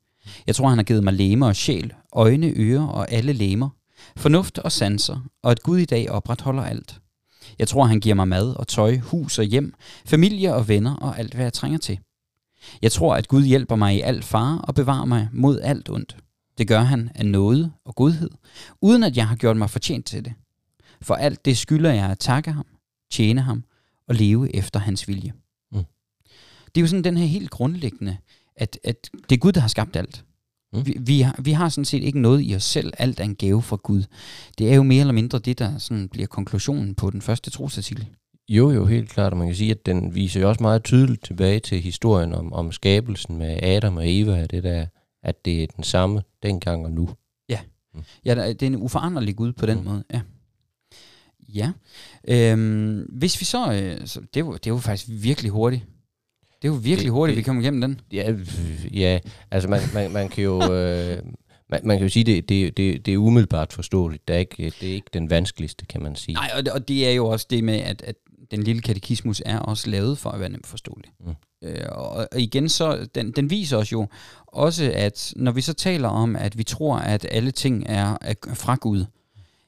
Jeg 0.48 0.56
tror, 0.56 0.70
han 0.70 0.78
har 0.78 0.84
givet 0.84 1.04
mig 1.04 1.13
lemmer 1.13 1.48
og 1.48 1.56
sjæl, 1.56 1.94
øjne, 2.13 2.54
ører 2.56 2.88
og 2.88 3.12
alle 3.12 3.34
lemer, 3.34 3.70
fornuft 4.15 4.58
og 4.60 4.72
sanser, 4.72 5.30
og 5.44 5.52
at 5.52 5.63
Gud 5.63 5.78
i 5.78 5.86
dag 5.86 6.10
opretholder 6.10 6.63
alt. 6.63 7.02
Jeg 7.60 7.68
tror, 7.68 7.86
han 7.86 8.00
giver 8.00 8.15
mig 8.15 8.28
mad 8.28 8.56
og 8.56 8.68
tøj, 8.68 8.98
hus 8.98 9.39
og 9.39 9.46
hjem, 9.46 9.74
familie 10.06 10.56
og 10.56 10.68
venner 10.68 10.96
og 10.96 11.20
alt, 11.20 11.34
hvad 11.34 11.46
jeg 11.46 11.54
trænger 11.54 11.78
til. 11.80 12.00
Jeg 12.82 12.92
tror, 12.92 13.15
at 13.15 13.28
Gud 13.28 13.44
hjælper 13.44 13.76
mig 13.76 13.96
i 13.96 14.02
alt 14.02 14.24
fare 14.24 14.62
og 14.62 14.76
bevarer 14.76 15.06
mig 15.06 15.30
mod 15.34 15.60
alt 15.62 15.89
ondt. 15.89 16.18
Det 16.58 16.68
gør 16.68 16.82
han 16.82 17.10
af 17.15 17.26
nåde 17.26 17.72
og 17.86 17.96
godhed, 17.96 18.30
uden 18.82 19.04
at 19.04 19.18
jeg 19.18 19.28
har 19.28 19.36
gjort 19.36 19.58
mig 19.58 19.70
fortjent 19.70 20.06
til 20.06 20.26
det. 20.26 20.34
For 21.01 21.15
alt 21.15 21.45
det 21.45 21.57
skylder 21.57 21.93
jeg 21.93 22.09
at 22.09 22.19
takke 22.19 22.51
ham, 22.51 22.65
tjene 23.12 23.41
ham 23.41 23.63
og 24.07 24.15
leve 24.15 24.55
efter 24.55 24.79
hans 24.79 25.07
vilje. 25.07 25.33
Mm. 25.71 25.83
Det 26.65 26.77
er 26.77 26.81
jo 26.81 26.88
sådan 26.88 27.03
den 27.03 27.17
her 27.17 27.25
helt 27.25 27.49
grundlæggende, 27.49 28.17
at, 28.55 28.79
at 28.83 29.09
det 29.29 29.35
er 29.35 29.39
Gud, 29.39 29.51
der 29.51 29.62
har 29.62 29.67
skabt 29.67 29.95
alt. 29.95 30.25
Mm. 30.73 30.85
Vi, 30.85 30.97
vi, 30.99 31.21
har, 31.21 31.35
vi 31.41 31.51
har 31.51 31.69
sådan 31.69 31.85
set 31.85 32.03
ikke 32.03 32.19
noget 32.19 32.41
i 32.49 32.55
os 32.55 32.63
selv. 32.63 32.93
Alt 32.97 33.19
er 33.19 33.23
en 33.23 33.35
gave 33.35 33.62
fra 33.62 33.77
Gud. 33.83 34.03
Det 34.57 34.71
er 34.71 34.75
jo 34.75 34.83
mere 34.83 34.99
eller 34.99 35.13
mindre 35.13 35.39
det, 35.39 35.59
der 35.59 35.77
sådan 35.77 36.09
bliver 36.09 36.27
konklusionen 36.27 36.95
på 36.95 37.09
den 37.09 37.21
første 37.21 37.49
trosartikel. 37.49 38.07
Jo, 38.49 38.71
jo, 38.71 38.85
helt 38.85 39.09
klart. 39.09 39.33
Og 39.33 39.38
man 39.38 39.47
kan 39.47 39.55
sige, 39.55 39.71
at 39.71 39.85
den 39.85 40.15
viser 40.15 40.41
jo 40.41 40.49
også 40.49 40.63
meget 40.63 40.83
tydeligt 40.83 41.23
tilbage 41.23 41.59
til 41.59 41.81
historien 41.81 42.33
om, 42.33 42.53
om 42.53 42.71
skabelsen 42.71 43.38
med 43.38 43.63
Adam 43.63 43.97
og 43.97 44.03
Eva, 44.05 44.45
det 44.45 44.63
der, 44.63 44.85
at 45.23 45.45
det 45.45 45.63
er 45.63 45.67
den 45.75 45.83
samme 45.83 46.21
dengang 46.43 46.85
og 46.85 46.91
nu. 46.91 47.09
Ja, 47.49 47.59
mm. 47.93 48.03
ja 48.25 48.35
det 48.53 48.63
er 48.63 48.67
en 48.67 48.75
uforanderlig 48.75 49.35
Gud 49.35 49.53
på 49.53 49.65
den 49.65 49.77
mm. 49.77 49.83
måde. 49.83 50.03
Ja. 50.13 50.21
Ja. 51.53 51.71
Øhm, 52.27 53.05
hvis 53.09 53.39
vi 53.39 53.45
så, 53.45 53.73
øh, 53.73 54.07
så 54.07 54.21
det, 54.33 54.45
var, 54.45 54.57
det 54.57 54.73
var 54.73 54.79
faktisk 54.79 55.09
virkelig 55.23 55.51
hurtigt. 55.51 55.83
Det 56.62 56.71
var 56.71 56.77
virkelig 56.77 57.05
det, 57.05 57.12
hurtigt, 57.12 57.35
det, 57.35 57.38
vi 57.38 57.43
kom 57.43 57.59
igennem 57.62 57.81
den. 57.81 58.01
Ja, 58.12 58.33
ja 58.93 59.19
altså 59.51 59.69
man, 59.69 59.81
man, 59.93 60.12
man 60.12 60.29
kan 60.29 60.43
jo... 60.43 60.73
Øh, 60.73 61.23
man, 61.69 61.81
man 61.83 61.97
kan 61.97 62.05
jo 62.05 62.09
sige, 62.09 62.23
det, 62.23 62.49
det, 62.49 62.77
det, 62.77 63.05
det 63.05 63.13
er 63.13 63.17
umiddelbart 63.17 63.73
forståeligt. 63.73 64.27
Det 64.27 64.35
er, 64.35 64.39
ikke, 64.39 64.73
det 64.81 64.89
er 64.89 64.93
ikke 64.93 65.09
den 65.13 65.29
vanskeligste, 65.29 65.85
kan 65.85 66.03
man 66.03 66.15
sige. 66.15 66.35
Nej, 66.35 66.51
og 66.57 66.65
det, 66.65 66.73
og 66.73 66.88
det 66.88 67.07
er 67.07 67.12
jo 67.12 67.27
også 67.27 67.47
det 67.49 67.63
med, 67.63 67.79
at, 67.79 68.01
at 68.01 68.15
den 68.51 68.63
lille 68.63 68.81
katekismus 68.81 69.41
er 69.45 69.59
også 69.59 69.89
lavet 69.89 70.17
for 70.17 70.29
at 70.29 70.39
være 70.39 70.49
nemt 70.49 70.67
forståelig. 70.67 71.12
Mm. 71.19 71.35
Øh, 71.62 71.85
og, 71.91 72.09
og 72.31 72.39
igen 72.39 72.69
så, 72.69 73.07
den, 73.15 73.31
den 73.31 73.49
viser 73.49 73.77
os 73.77 73.91
jo 73.91 74.07
også, 74.47 74.91
at 74.95 75.33
når 75.35 75.51
vi 75.51 75.62
så 75.62 75.73
taler 75.73 76.07
om, 76.07 76.35
at 76.35 76.57
vi 76.57 76.63
tror, 76.63 76.97
at 76.97 77.27
alle 77.31 77.51
ting 77.51 77.83
er, 77.88 78.17
er 78.21 78.33
fra 78.53 78.75
Gud, 78.75 79.05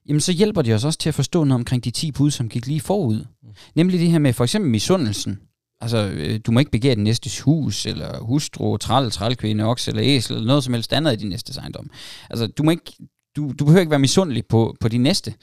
jamen 0.08 0.22
så 0.22 0.32
hjælper 0.32 0.62
det 0.62 0.76
os 0.76 0.86
også 0.86 1.00
til 1.00 1.10
at 1.10 1.16
forstå 1.16 1.44
noget 1.44 1.60
omkring 1.60 1.84
de 1.84 1.92
10 1.92 2.12
bud, 2.12 2.32
som 2.32 2.50
gik 2.50 2.68
lige 2.68 2.82
forud. 2.82 3.26
Mm. 3.44 3.50
Nemlig 3.76 4.00
det 4.00 4.12
her 4.12 4.20
med 4.20 4.34
for 4.34 4.44
eksempel 4.44 4.72
misundelsen. 4.72 5.40
Altså, 5.82 6.12
øh, 6.14 6.40
du 6.46 6.52
må 6.52 6.60
ikke 6.60 6.72
begære 6.72 6.96
den 6.96 7.04
næstes 7.04 7.42
hus, 7.42 7.86
eller 7.86 8.20
hustru, 8.20 8.78
træl, 8.78 9.12
trælkvinde, 9.12 9.64
oks 9.64 9.88
eller 9.88 10.04
æsel, 10.04 10.36
eller 10.36 10.48
noget 10.48 10.64
som 10.64 10.74
helst 10.74 10.94
andet 10.94 11.14
i 11.14 11.16
din 11.16 11.30
næste 11.30 11.60
ejendom. 11.60 11.90
Altså, 12.30 12.48
du 12.48 12.64
må 12.64 12.72
ikke, 12.72 12.94
du, 13.36 13.54
du 13.60 13.66
behøver 13.66 13.80
ikke 13.80 13.90
være 13.90 14.00
misundelig 14.00 14.46
på, 14.46 14.76
på 14.80 14.88
din 14.88 15.02
næste. 15.02 15.34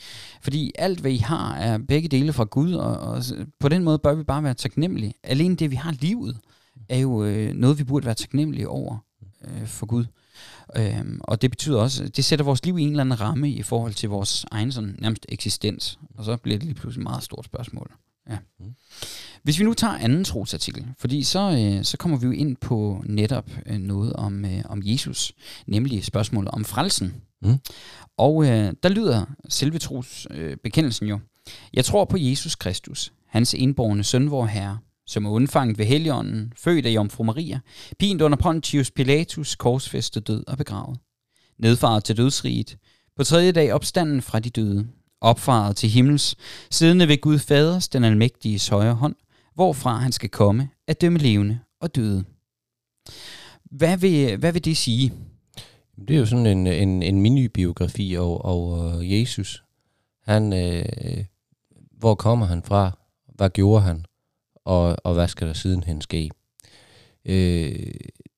Fordi 0.42 0.72
alt, 0.78 1.00
hvad 1.00 1.10
I 1.10 1.16
har, 1.16 1.54
er 1.54 1.78
begge 1.88 2.08
dele 2.08 2.32
fra 2.32 2.44
Gud, 2.44 2.72
og, 2.72 2.96
og 2.96 3.22
på 3.60 3.68
den 3.68 3.84
måde 3.84 3.98
bør 3.98 4.14
vi 4.14 4.22
bare 4.22 4.42
være 4.42 4.54
taknemmelige. 4.54 5.14
Alene 5.22 5.56
det, 5.56 5.70
vi 5.70 5.76
har 5.76 5.92
livet, 6.00 6.36
er 6.88 6.98
jo 6.98 7.24
øh, 7.24 7.54
noget, 7.54 7.78
vi 7.78 7.84
burde 7.84 8.06
være 8.06 8.14
taknemmelige 8.14 8.68
over 8.68 8.98
øh, 9.44 9.66
for 9.66 9.86
Gud. 9.86 10.04
Øhm, 10.76 11.20
og 11.24 11.42
det 11.42 11.50
betyder 11.50 11.80
også, 11.80 12.08
det 12.08 12.24
sætter 12.24 12.44
vores 12.44 12.64
liv 12.64 12.78
i 12.78 12.82
en 12.82 12.90
eller 12.90 13.00
anden 13.00 13.20
ramme 13.20 13.50
i 13.50 13.62
forhold 13.62 13.94
til 13.94 14.08
vores 14.08 14.46
egen 14.50 14.72
sådan, 14.72 14.96
nærmest 14.98 15.26
eksistens. 15.28 15.98
Og 16.14 16.24
så 16.24 16.36
bliver 16.36 16.58
det 16.58 16.66
lige 16.66 16.74
pludselig 16.74 17.02
et 17.02 17.10
meget 17.10 17.22
stort 17.22 17.44
spørgsmål. 17.44 17.92
Ja. 18.30 18.36
Mm. 18.60 18.74
Hvis 19.42 19.58
vi 19.58 19.64
nu 19.64 19.74
tager 19.74 19.94
anden 19.94 20.24
trosartikel, 20.24 20.86
fordi 20.98 21.22
så, 21.22 21.40
øh, 21.58 21.84
så 21.84 21.96
kommer 21.96 22.18
vi 22.18 22.26
jo 22.26 22.32
ind 22.32 22.56
på 22.56 23.02
netop 23.06 23.50
øh, 23.66 23.78
noget 23.78 24.12
om, 24.12 24.44
øh, 24.44 24.62
om 24.64 24.82
Jesus, 24.84 25.32
nemlig 25.66 26.04
spørgsmålet 26.04 26.50
om 26.50 26.64
frelsen. 26.64 27.14
Mm. 27.42 27.58
Og 28.16 28.44
øh, 28.44 28.72
der 28.82 28.88
lyder 28.88 29.24
selve 29.48 29.78
trosbekendelsen 29.78 30.50
øh, 30.50 30.56
bekendelsen 30.56 31.06
jo, 31.06 31.20
jeg 31.74 31.84
tror 31.84 32.04
på 32.04 32.16
Jesus 32.20 32.54
Kristus, 32.54 33.12
hans 33.26 33.54
indborgne 33.54 34.04
søn, 34.04 34.30
vor 34.30 34.46
Herre, 34.46 34.78
som 35.08 35.24
er 35.24 35.30
undfanget 35.30 35.78
ved 35.78 35.86
heligånden, 35.86 36.52
født 36.56 36.86
af 36.86 36.90
Jomfru 36.90 37.24
Maria, 37.24 37.60
pint 37.98 38.22
under 38.22 38.38
Pontius 38.38 38.90
Pilatus, 38.90 39.56
korsfæstet 39.56 40.26
død 40.26 40.44
og 40.46 40.58
begravet. 40.58 40.98
Nedfaret 41.58 42.04
til 42.04 42.16
dødsriget, 42.16 42.76
på 43.16 43.24
tredje 43.24 43.52
dag 43.52 43.72
opstanden 43.72 44.22
fra 44.22 44.38
de 44.38 44.50
døde, 44.50 44.88
opfaret 45.20 45.76
til 45.76 45.88
himmels, 45.88 46.36
siddende 46.70 47.08
ved 47.08 47.20
Gud 47.20 47.38
Faders, 47.38 47.88
den 47.88 48.04
almægtiges 48.04 48.68
højre 48.68 48.94
hånd, 48.94 49.14
hvorfra 49.54 49.96
han 49.96 50.12
skal 50.12 50.28
komme 50.28 50.68
at 50.86 51.00
dømme 51.00 51.18
levende 51.18 51.58
og 51.80 51.94
døde. 51.94 52.24
Hvad 53.64 53.96
vil, 53.96 54.36
hvad 54.36 54.52
vil 54.52 54.64
det 54.64 54.76
sige? 54.76 55.12
Det 56.08 56.16
er 56.16 56.18
jo 56.18 56.26
sådan 56.26 56.46
en, 56.46 56.66
en, 56.66 57.02
en 57.02 57.22
mini-biografi 57.22 58.16
over, 58.16 58.38
over 58.38 59.00
Jesus. 59.02 59.64
Han, 60.22 60.52
øh, 60.52 61.24
hvor 61.98 62.14
kommer 62.14 62.46
han 62.46 62.62
fra? 62.62 62.98
Hvad 63.34 63.50
gjorde 63.50 63.82
han? 63.82 64.04
Og, 64.68 64.96
og 65.04 65.14
hvad 65.14 65.28
skal 65.28 65.46
der 65.46 65.52
sidenhen 65.52 66.00
ske? 66.00 66.30
Øh, 67.24 67.34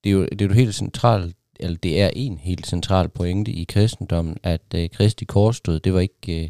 det, 0.05 0.11
er 0.11 0.11
jo, 0.11 0.25
det 0.25 0.43
er 0.43 0.47
jo 0.47 0.53
helt 0.53 0.75
centralt, 0.75 1.37
eller 1.61 1.77
det 1.77 2.01
er 2.01 2.11
en 2.13 2.39
helt 2.39 2.67
central 2.67 3.09
pointe 3.09 3.53
i 3.53 3.65
kristendommen, 3.65 4.37
at 4.43 4.63
øh, 4.75 4.91
Kristi 4.91 5.25
korsstød, 5.25 5.81
det 5.81 5.95
var 5.95 6.01
ikke... 6.01 6.45
Øh, 6.45 6.49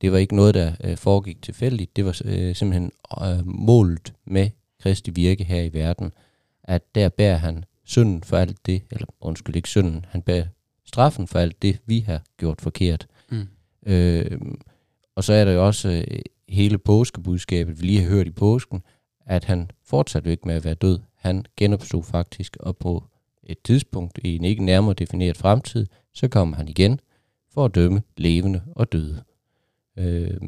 det 0.00 0.12
var 0.12 0.18
ikke 0.18 0.36
noget, 0.36 0.54
der 0.54 0.72
øh, 0.84 0.96
foregik 0.96 1.42
tilfældigt. 1.42 1.96
Det 1.96 2.04
var 2.04 2.20
øh, 2.24 2.54
simpelthen 2.54 2.92
øh, 3.22 3.46
målet 3.46 4.12
med 4.24 4.50
Kristi 4.82 5.10
virke 5.10 5.44
her 5.44 5.62
i 5.62 5.72
verden, 5.72 6.12
at 6.64 6.94
der 6.94 7.08
bærer 7.08 7.36
han 7.36 7.64
synden 7.84 8.22
for 8.22 8.36
alt 8.36 8.66
det, 8.66 8.82
eller 8.90 9.06
undskyld 9.20 9.56
ikke 9.56 9.68
synden, 9.68 10.04
han 10.08 10.22
bærer 10.22 10.46
straffen 10.84 11.26
for 11.26 11.38
alt 11.38 11.62
det, 11.62 11.78
vi 11.86 12.00
har 12.00 12.22
gjort 12.36 12.60
forkert. 12.60 13.06
Mm. 13.30 13.48
Øh, 13.86 14.40
og 15.16 15.24
så 15.24 15.32
er 15.32 15.44
der 15.44 15.52
jo 15.52 15.66
også 15.66 15.88
øh, 15.88 16.20
hele 16.48 16.78
påskebudskabet, 16.78 17.80
vi 17.80 17.86
lige 17.86 18.02
har 18.02 18.08
hørt 18.08 18.26
i 18.26 18.30
påsken, 18.30 18.82
at 19.28 19.44
han 19.44 19.70
fortsatte 19.84 20.30
ikke 20.30 20.46
med 20.46 20.54
at 20.54 20.64
være 20.64 20.74
død. 20.74 20.98
Han 21.14 21.46
genopstod 21.56 22.02
faktisk, 22.02 22.56
og 22.60 22.76
på 22.76 23.04
et 23.42 23.58
tidspunkt 23.64 24.18
i 24.24 24.36
en 24.36 24.44
ikke 24.44 24.64
nærmere 24.64 24.94
defineret 24.94 25.36
fremtid, 25.36 25.86
så 26.14 26.28
kommer 26.28 26.56
han 26.56 26.68
igen 26.68 27.00
for 27.54 27.64
at 27.64 27.74
dømme 27.74 28.02
levende 28.16 28.62
og 28.76 28.92
døde. 28.92 29.22
Øh, 29.96 30.40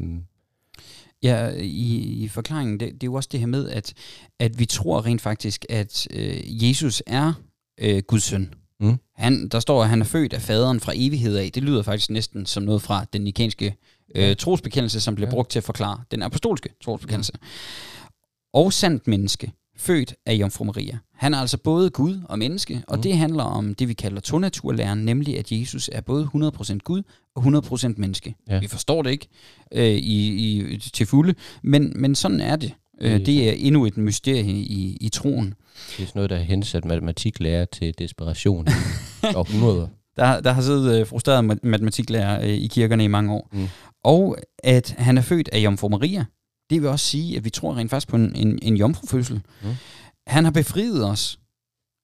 Ja, 1.23 1.49
i, 1.49 1.97
i 1.97 2.29
forklaringen, 2.29 2.81
det, 2.81 2.93
det 2.93 3.03
er 3.03 3.07
jo 3.07 3.15
også 3.15 3.29
det 3.33 3.41
her 3.41 3.47
med, 3.47 3.69
at, 3.69 3.95
at 4.39 4.59
vi 4.59 4.65
tror 4.65 5.07
rent 5.07 5.21
faktisk, 5.21 5.65
at 5.69 6.07
øh, 6.11 6.65
Jesus 6.69 7.03
er 7.07 7.33
øh, 7.79 8.03
Guds 8.03 8.23
søn. 8.23 8.55
Mm. 8.81 8.97
Han, 9.15 9.49
der 9.49 9.61
står, 9.61 9.83
at 9.83 9.89
han 9.89 10.01
er 10.01 10.05
født 10.05 10.33
af 10.33 10.43
faderen 10.43 10.81
fra 10.81 10.93
evighed 10.95 11.37
af. 11.37 11.51
Det 11.55 11.63
lyder 11.63 11.83
faktisk 11.83 12.11
næsten 12.11 12.47
som 12.47 12.63
noget 12.63 12.83
fra 12.83 13.05
den 13.13 13.21
nikanske 13.21 13.77
øh, 14.15 14.37
trosbekendelse, 14.37 15.01
som 15.01 15.15
blev 15.15 15.27
ja. 15.27 15.31
brugt 15.31 15.51
til 15.51 15.59
at 15.59 15.65
forklare 15.65 16.01
den 16.11 16.23
apostolske 16.23 16.69
trosbekendelse. 16.85 17.33
Mm. 17.33 17.47
Og 18.53 18.73
sandt 18.73 19.09
menneske 19.09 19.53
født 19.77 20.15
af 20.27 20.35
Jomfru 20.35 20.65
Maria. 20.65 20.99
Han 21.15 21.35
er 21.35 21.39
altså 21.39 21.59
både 21.59 21.91
Gud 21.91 22.21
og 22.25 22.39
menneske, 22.39 22.83
og 22.89 22.97
mm. 22.97 23.03
det 23.03 23.17
handler 23.17 23.45
om 23.45 23.75
det, 23.75 23.89
vi 23.89 23.95
kalder 23.95 24.21
tonaturlæren, 24.21 25.05
nemlig 25.05 25.39
at 25.39 25.53
Jesus 25.53 25.91
er 25.93 26.01
både 26.01 26.29
100% 26.35 26.79
Gud 26.79 27.03
og 27.35 27.43
100% 27.43 27.95
menneske. 27.97 28.35
Ja. 28.49 28.59
Vi 28.59 28.67
forstår 28.67 29.03
det 29.03 29.11
ikke 29.11 29.29
øh, 29.73 29.85
i, 29.85 30.29
i, 30.29 30.79
til 30.79 31.07
fulde, 31.07 31.35
men, 31.63 31.93
men 31.97 32.15
sådan 32.15 32.41
er 32.41 32.57
det. 32.57 32.75
Øh, 33.01 33.27
det 33.27 33.49
er 33.49 33.53
endnu 33.53 33.87
et 33.87 33.97
mysterie 33.97 34.53
i, 34.53 34.97
i 35.01 35.09
troen. 35.09 35.47
Det 35.47 36.03
er 36.03 36.07
sådan 36.07 36.13
noget, 36.15 36.31
der 36.31 36.37
har 36.37 36.45
hensat 36.45 36.85
matematiklærer 36.85 37.65
til 37.65 37.95
desperation 37.99 38.67
i 39.23 39.35
århundreder. 39.37 39.87
Der, 40.17 40.41
der 40.41 40.53
har 40.53 40.63
siddet 40.63 41.01
øh, 41.01 41.07
frustreret 41.07 41.45
matematiklærer 41.63 42.43
øh, 42.43 42.49
i 42.49 42.67
kirkerne 42.67 43.05
i 43.05 43.09
mange 43.09 43.33
år. 43.33 43.49
Mm. 43.53 43.69
Og 44.05 44.37
at 44.59 44.95
han 44.99 45.19
er 45.19 45.23
født 45.23 45.49
af 45.53 45.59
Jomfru 45.59 45.89
Maria, 45.89 46.25
det 46.71 46.83
vil 46.83 46.91
også 46.91 47.07
sige, 47.07 47.37
at 47.37 47.45
vi 47.45 47.51
tror 47.51 47.77
rent 47.77 47.91
faktisk 47.91 48.09
på 48.09 48.17
en, 48.17 48.37
en, 48.37 48.59
en 48.63 48.77
jomfrufødsel. 48.77 49.41
Mm. 49.63 49.69
Han 50.27 50.45
har 50.45 50.51
befriet 50.51 51.07
os. 51.07 51.41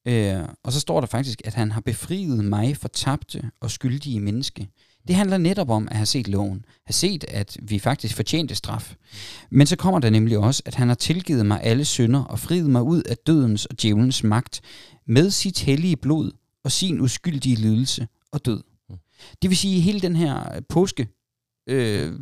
Øh, 0.09 0.39
og 0.65 0.73
så 0.73 0.81
står 0.81 1.01
der 1.01 1.07
faktisk, 1.07 1.43
at 1.45 1.55
han 1.55 1.73
har 1.73 1.81
befriet 1.81 2.45
mig 2.45 2.77
for 2.77 2.89
tabte 2.89 3.51
og 3.61 3.71
skyldige 3.71 4.21
menneske. 4.21 4.69
Det 5.09 5.17
handler 5.17 5.39
netop 5.39 5.71
om 5.71 5.89
at 5.91 5.97
have 5.97 6.07
set 6.07 6.29
loven, 6.29 6.65
have 6.87 6.93
set, 6.93 7.25
at 7.29 7.57
vi 7.63 7.79
faktisk 7.79 8.17
fortjente 8.17 8.55
straf. 8.55 8.95
Men 9.51 9.67
så 9.67 9.77
kommer 9.77 10.01
der 10.01 10.11
nemlig 10.11 10.39
også, 10.39 10.63
at 10.67 10.75
han 10.75 10.89
har 10.89 10.95
tilgivet 10.95 11.47
mig 11.47 11.61
alle 11.63 11.85
synder 11.85 12.25
og 12.25 12.39
friet 12.39 12.71
mig 12.71 12.83
ud 12.83 13.03
af 13.03 13.17
dødens 13.17 13.67
og 13.67 13.83
djævelens 13.83 14.25
magt 14.25 14.61
med 15.07 15.31
sit 15.31 15.59
hellige 15.59 15.97
blod 15.97 16.33
og 16.65 16.73
sin 16.73 17.01
uskyldige 17.01 17.57
lidelse 17.57 18.09
og 18.33 18.47
død. 18.47 18.63
Mm. 18.89 18.97
Det 19.43 19.51
vil 19.51 19.57
sige, 19.57 19.77
at 19.77 19.83
hele 19.83 20.01
den 20.01 20.17
her 20.17 20.61
påske 20.69 21.09
øh, 21.67 22.13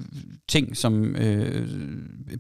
ting, 0.48 0.76
som 0.76 1.16
øh, 1.16 1.68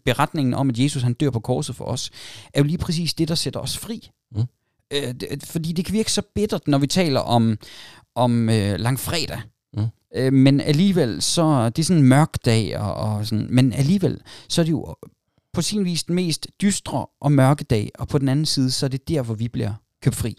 beretningen 0.04 0.54
om, 0.54 0.70
at 0.70 0.78
Jesus 0.78 1.02
han 1.02 1.14
dør 1.14 1.30
på 1.30 1.40
korset 1.40 1.76
for 1.76 1.84
os, 1.84 2.10
er 2.54 2.60
jo 2.60 2.64
lige 2.64 2.78
præcis 2.78 3.14
det, 3.14 3.28
der 3.28 3.34
sætter 3.34 3.60
os 3.60 3.78
fri. 3.78 4.10
Mm. 4.34 4.42
Øh, 4.92 5.14
det, 5.14 5.42
fordi 5.46 5.72
det 5.72 5.84
kan 5.84 5.92
virke 5.92 6.12
så 6.12 6.22
bittert, 6.34 6.68
når 6.68 6.78
vi 6.78 6.86
taler 6.86 7.20
om, 7.20 7.58
om 8.14 8.48
øh, 8.48 8.78
langfredag. 8.80 9.40
Mm. 9.76 9.86
Øh, 10.16 10.32
men 10.32 10.60
alligevel, 10.60 11.22
så 11.22 11.68
det 11.68 11.82
er 11.82 11.84
sådan 11.86 12.02
en 12.02 12.08
mørk 12.08 12.44
dag, 12.44 12.78
og, 12.78 12.94
og 12.94 13.26
sådan, 13.26 13.46
men 13.50 13.72
alligevel, 13.72 14.20
så 14.48 14.60
er 14.60 14.64
det 14.64 14.72
jo 14.72 14.96
på 15.52 15.62
sin 15.62 15.84
vis 15.84 16.04
den 16.04 16.14
mest 16.14 16.48
dystre 16.62 17.06
og 17.20 17.32
mørke 17.32 17.64
dag, 17.64 17.90
og 17.98 18.08
på 18.08 18.18
den 18.18 18.28
anden 18.28 18.46
side, 18.46 18.70
så 18.70 18.86
er 18.86 18.90
det 18.90 19.08
der, 19.08 19.22
hvor 19.22 19.34
vi 19.34 19.48
bliver 19.48 19.72
købt 20.02 20.16
fri. 20.16 20.36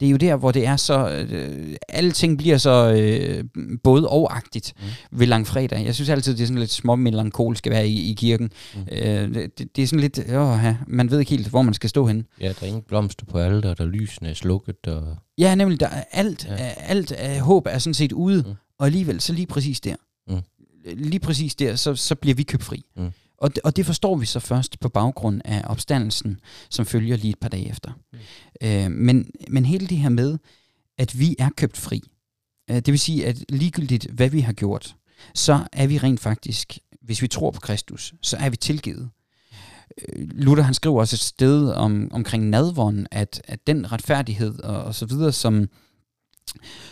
Det 0.00 0.06
er 0.06 0.10
jo 0.10 0.16
der, 0.16 0.36
hvor 0.36 0.52
det 0.52 0.66
er 0.66 0.76
så... 0.76 1.10
Øh, 1.10 1.76
alle 1.88 2.12
ting 2.12 2.38
bliver 2.38 2.58
så 2.58 2.92
øh, 2.92 3.44
både 3.84 4.08
og-agtigt 4.08 4.72
mm. 4.80 5.18
ved 5.18 5.26
langfredag. 5.26 5.84
Jeg 5.84 5.94
synes 5.94 6.08
altid, 6.08 6.34
det 6.34 6.42
er 6.42 6.46
sådan 6.46 6.58
lidt 6.58 6.70
små 6.70 6.96
melankolsk 6.96 7.66
at 7.66 7.72
være 7.72 7.88
i, 7.88 8.10
i 8.10 8.14
kirken. 8.14 8.50
Mm. 8.74 8.80
Øh, 8.92 9.34
det, 9.34 9.76
det 9.76 9.82
er 9.82 9.86
sådan 9.86 10.00
lidt... 10.00 10.18
Åh, 10.18 10.58
ja, 10.62 10.76
man 10.86 11.10
ved 11.10 11.18
ikke 11.18 11.30
helt, 11.30 11.48
hvor 11.48 11.62
man 11.62 11.74
skal 11.74 11.90
stå 11.90 12.06
hen. 12.06 12.26
Ja, 12.40 12.48
der 12.48 12.54
er 12.62 12.66
ingen 12.66 12.82
blomster 12.88 13.26
på 13.26 13.38
alle, 13.38 13.62
der 13.62 13.74
er 13.78 13.84
lysene 13.84 14.28
er 14.28 14.34
slukket. 14.34 14.86
Og... 14.86 15.16
Ja, 15.38 15.54
nemlig, 15.54 15.80
der 15.80 15.88
er 15.88 16.04
alt, 16.12 16.46
ja. 16.50 16.72
alt 16.76 17.12
af 17.12 17.40
håb 17.40 17.66
er 17.70 17.78
sådan 17.78 17.94
set 17.94 18.12
ude, 18.12 18.42
mm. 18.46 18.54
og 18.78 18.86
alligevel, 18.86 19.20
så 19.20 19.32
lige 19.32 19.46
præcis 19.46 19.80
der. 19.80 19.94
Mm. 20.28 20.40
Lige 20.84 21.20
præcis 21.20 21.54
der, 21.54 21.76
så, 21.76 21.94
så 21.94 22.14
bliver 22.14 22.34
vi 22.34 22.42
købt 22.42 22.62
fri. 22.62 22.84
Mm. 22.96 23.10
Og 23.38 23.54
det, 23.54 23.62
og 23.62 23.76
det 23.76 23.86
forstår 23.86 24.16
vi 24.16 24.26
så 24.26 24.40
først 24.40 24.80
på 24.80 24.88
baggrund 24.88 25.40
af 25.44 25.62
opstandelsen, 25.66 26.40
som 26.70 26.86
følger 26.86 27.16
lige 27.16 27.30
et 27.30 27.38
par 27.38 27.48
dage 27.48 27.70
efter. 27.70 27.92
Mm. 28.12 28.18
Øh, 28.62 28.90
men, 28.90 29.30
men 29.48 29.64
hele 29.64 29.86
det 29.86 29.98
her 29.98 30.08
med, 30.08 30.38
at 30.98 31.18
vi 31.18 31.36
er 31.38 31.50
købt 31.56 31.76
fri, 31.76 32.02
øh, 32.70 32.76
det 32.76 32.86
vil 32.86 32.98
sige, 32.98 33.26
at 33.26 33.44
ligegyldigt 33.48 34.06
hvad 34.10 34.30
vi 34.30 34.40
har 34.40 34.52
gjort, 34.52 34.96
så 35.34 35.66
er 35.72 35.86
vi 35.86 35.98
rent 35.98 36.20
faktisk, 36.20 36.78
hvis 37.02 37.22
vi 37.22 37.28
tror 37.28 37.50
på 37.50 37.60
Kristus, 37.60 38.14
så 38.22 38.36
er 38.36 38.50
vi 38.50 38.56
tilgivet. 38.56 39.10
Øh, 40.08 40.28
Luther 40.30 40.62
han 40.62 40.74
skriver 40.74 41.00
også 41.00 41.16
et 41.16 41.20
sted 41.20 41.72
om, 41.72 42.08
omkring 42.12 42.48
nadvånden, 42.48 43.06
at, 43.10 43.42
at 43.44 43.66
den 43.66 43.92
retfærdighed 43.92 44.60
og, 44.60 44.84
og 44.84 44.94
så 44.94 45.06
videre, 45.06 45.32
som, 45.32 45.68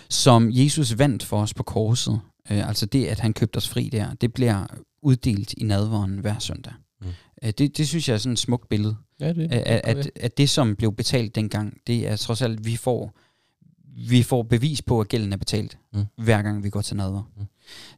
som 0.08 0.48
Jesus 0.52 0.98
vandt 0.98 1.22
for 1.22 1.42
os 1.42 1.54
på 1.54 1.62
korset, 1.62 2.20
øh, 2.50 2.68
altså 2.68 2.86
det, 2.86 3.06
at 3.06 3.20
han 3.20 3.32
købte 3.32 3.56
os 3.56 3.68
fri 3.68 3.88
der, 3.88 4.14
det 4.14 4.34
bliver 4.34 4.66
uddelt 5.02 5.52
i 5.52 5.64
nadvåren 5.64 6.18
hver 6.18 6.38
søndag. 6.38 6.72
Mm. 7.00 7.06
Øh, 7.42 7.52
det, 7.58 7.76
det 7.76 7.88
synes 7.88 8.08
jeg 8.08 8.14
er 8.14 8.18
sådan 8.18 8.32
et 8.32 8.38
smukt 8.38 8.68
billede. 8.68 8.96
Ja, 9.20 9.32
det, 9.32 9.52
at, 9.52 9.80
at, 9.84 10.10
at 10.16 10.38
det, 10.38 10.50
som 10.50 10.76
blev 10.76 10.92
betalt 10.92 11.34
dengang, 11.34 11.78
det 11.86 12.08
er 12.08 12.16
trods 12.16 12.42
alt, 12.42 12.66
vi 12.66 12.76
får, 12.76 13.12
vi 14.08 14.22
får 14.22 14.42
bevis 14.42 14.82
på, 14.82 15.00
at 15.00 15.08
gælden 15.08 15.32
er 15.32 15.36
betalt, 15.36 15.78
mm. 15.92 16.04
hver 16.16 16.42
gang 16.42 16.64
vi 16.64 16.70
går 16.70 16.82
til 16.82 16.96
nadver. 16.96 17.22
Mm. 17.36 17.44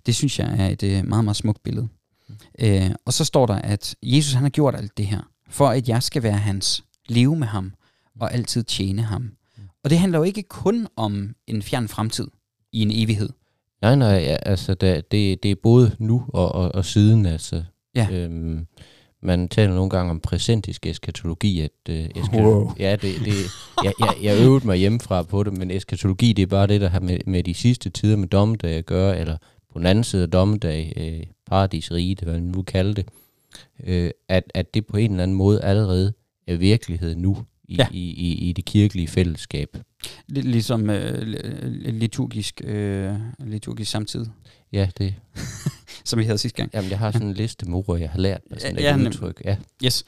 Det 0.06 0.14
synes 0.14 0.38
jeg 0.38 0.56
er 0.58 0.68
et 0.68 0.82
uh, 0.82 1.08
meget, 1.08 1.24
meget 1.24 1.36
smukt 1.36 1.62
billede. 1.62 1.88
Mm. 2.28 2.34
Uh, 2.64 2.90
og 3.04 3.12
så 3.12 3.24
står 3.24 3.46
der, 3.46 3.54
at 3.54 3.94
Jesus 4.02 4.32
han 4.32 4.42
har 4.42 4.50
gjort 4.50 4.74
alt 4.74 4.96
det 4.96 5.06
her, 5.06 5.20
for 5.48 5.68
at 5.68 5.88
jeg 5.88 6.02
skal 6.02 6.22
være 6.22 6.38
hans, 6.38 6.84
leve 7.08 7.36
med 7.36 7.46
ham, 7.46 7.64
mm. 7.64 8.20
og 8.20 8.34
altid 8.34 8.64
tjene 8.64 9.02
ham. 9.02 9.22
Mm. 9.22 9.62
Og 9.84 9.90
det 9.90 9.98
handler 9.98 10.18
jo 10.18 10.24
ikke 10.24 10.42
kun 10.42 10.86
om 10.96 11.34
en 11.46 11.62
fjern 11.62 11.88
fremtid 11.88 12.28
i 12.72 12.82
en 12.82 12.90
evighed. 12.92 13.28
Nej, 13.82 13.96
nej, 13.96 14.08
ja, 14.08 14.36
altså 14.42 14.74
det, 14.74 15.12
det, 15.12 15.42
det 15.42 15.50
er 15.50 15.54
både 15.62 15.96
nu 15.98 16.24
og, 16.28 16.54
og, 16.54 16.74
og 16.74 16.84
siden, 16.84 17.26
altså. 17.26 17.62
Ja. 17.94 18.08
Øhm, 18.12 18.66
man 19.22 19.48
taler 19.48 19.74
nogle 19.74 19.90
gange 19.90 20.10
om 20.10 20.20
præsentisk 20.20 20.86
eskatologi, 20.86 21.60
at 21.60 21.70
øh, 21.88 21.96
eskatologi, 21.96 22.46
wow. 22.46 22.72
ja, 22.78 22.92
det, 22.92 23.14
det, 23.24 23.34
jeg, 23.84 23.92
jeg, 24.00 24.14
jeg 24.22 24.44
øvede 24.44 24.66
mig 24.66 24.76
hjemmefra 24.76 25.22
på 25.22 25.42
det, 25.42 25.58
men 25.58 25.70
eskatologi, 25.70 26.32
det 26.32 26.42
er 26.42 26.46
bare 26.46 26.66
det, 26.66 26.80
der 26.80 26.88
har 26.88 27.00
med, 27.00 27.18
med 27.26 27.42
de 27.42 27.54
sidste 27.54 27.90
tider 27.90 28.16
med 28.16 28.28
dommedag 28.28 28.74
at 28.74 28.86
gøre, 28.86 29.18
eller 29.18 29.36
på 29.72 29.78
den 29.78 29.86
anden 29.86 30.04
side 30.04 30.22
af 30.22 30.30
dommedag, 30.30 30.92
øh, 30.96 31.26
paradisrige, 31.46 32.16
hvad 32.22 32.32
man 32.32 32.42
nu 32.42 32.62
kalder 32.62 32.94
det, 32.94 33.06
øh, 33.86 34.10
at, 34.28 34.44
at 34.54 34.74
det 34.74 34.86
på 34.86 34.96
en 34.96 35.10
eller 35.10 35.22
anden 35.22 35.36
måde 35.36 35.64
allerede 35.64 36.12
er 36.46 36.56
virkelighed 36.56 37.16
nu 37.16 37.36
i, 37.68 37.76
ja. 37.76 37.86
i, 37.92 38.10
i, 38.10 38.48
i 38.48 38.52
det 38.52 38.64
kirkelige 38.64 39.08
fællesskab. 39.08 39.76
Ligesom 40.28 40.90
øh, 40.90 41.22
liturgisk, 41.94 42.60
øh, 42.64 43.14
liturgisk 43.38 43.90
samtid. 43.90 44.26
Ja, 44.72 44.88
det. 44.98 45.14
Som 46.04 46.18
vi 46.18 46.24
havde 46.24 46.38
sidste 46.38 46.56
gang. 46.56 46.70
Jamen, 46.74 46.90
jeg 46.90 46.98
har 46.98 47.10
sådan 47.10 47.26
en 47.26 47.34
liste 47.34 47.66
med 47.66 47.82
ord, 47.88 47.98
jeg 47.98 48.10
har 48.10 48.18
lært 48.18 48.40
sådan 48.58 48.78
ja, 48.78 48.96
et 48.96 49.06
udtryk. 49.06 49.42
Ja. 49.44 49.56
Yes. 49.84 50.04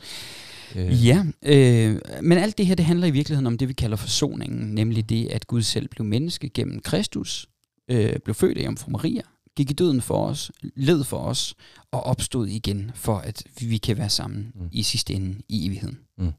Øh. 0.76 1.06
Ja, 1.06 1.24
øh, 1.42 2.00
men 2.22 2.38
alt 2.38 2.58
det 2.58 2.66
her, 2.66 2.74
det 2.74 2.84
handler 2.84 3.06
i 3.06 3.10
virkeligheden 3.10 3.46
om 3.46 3.58
det, 3.58 3.68
vi 3.68 3.72
kalder 3.72 3.96
forsoningen, 3.96 4.74
nemlig 4.74 5.08
det, 5.08 5.28
at 5.28 5.46
Gud 5.46 5.62
selv 5.62 5.88
blev 5.88 6.04
menneske 6.04 6.48
gennem 6.48 6.80
Kristus, 6.80 7.46
øh, 7.90 8.16
blev 8.24 8.34
født 8.34 8.58
af 8.58 8.64
Jomfru 8.64 8.90
Maria, 8.90 9.22
gik 9.56 9.70
i 9.70 9.74
døden 9.74 10.00
for 10.00 10.26
os, 10.26 10.50
led 10.62 11.04
for 11.04 11.18
os, 11.18 11.54
og 11.90 12.02
opstod 12.02 12.46
igen 12.46 12.90
for, 12.94 13.16
at 13.16 13.42
vi 13.60 13.78
kan 13.78 13.98
være 13.98 14.10
sammen 14.10 14.52
mm. 14.54 14.68
i 14.72 14.82
sidste 14.82 15.14
ende 15.14 15.36
i 15.48 15.66
evigheden. 15.66 15.98
Mm. 16.18 16.32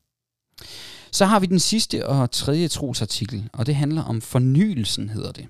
Så 1.11 1.25
har 1.25 1.39
vi 1.39 1.45
den 1.45 1.59
sidste 1.59 2.07
og 2.07 2.31
tredje 2.31 2.67
trosartikel, 2.67 3.49
og 3.53 3.65
det 3.65 3.75
handler 3.75 4.03
om 4.03 4.21
fornyelsen, 4.21 5.09
hedder 5.09 5.31
det. 5.31 5.45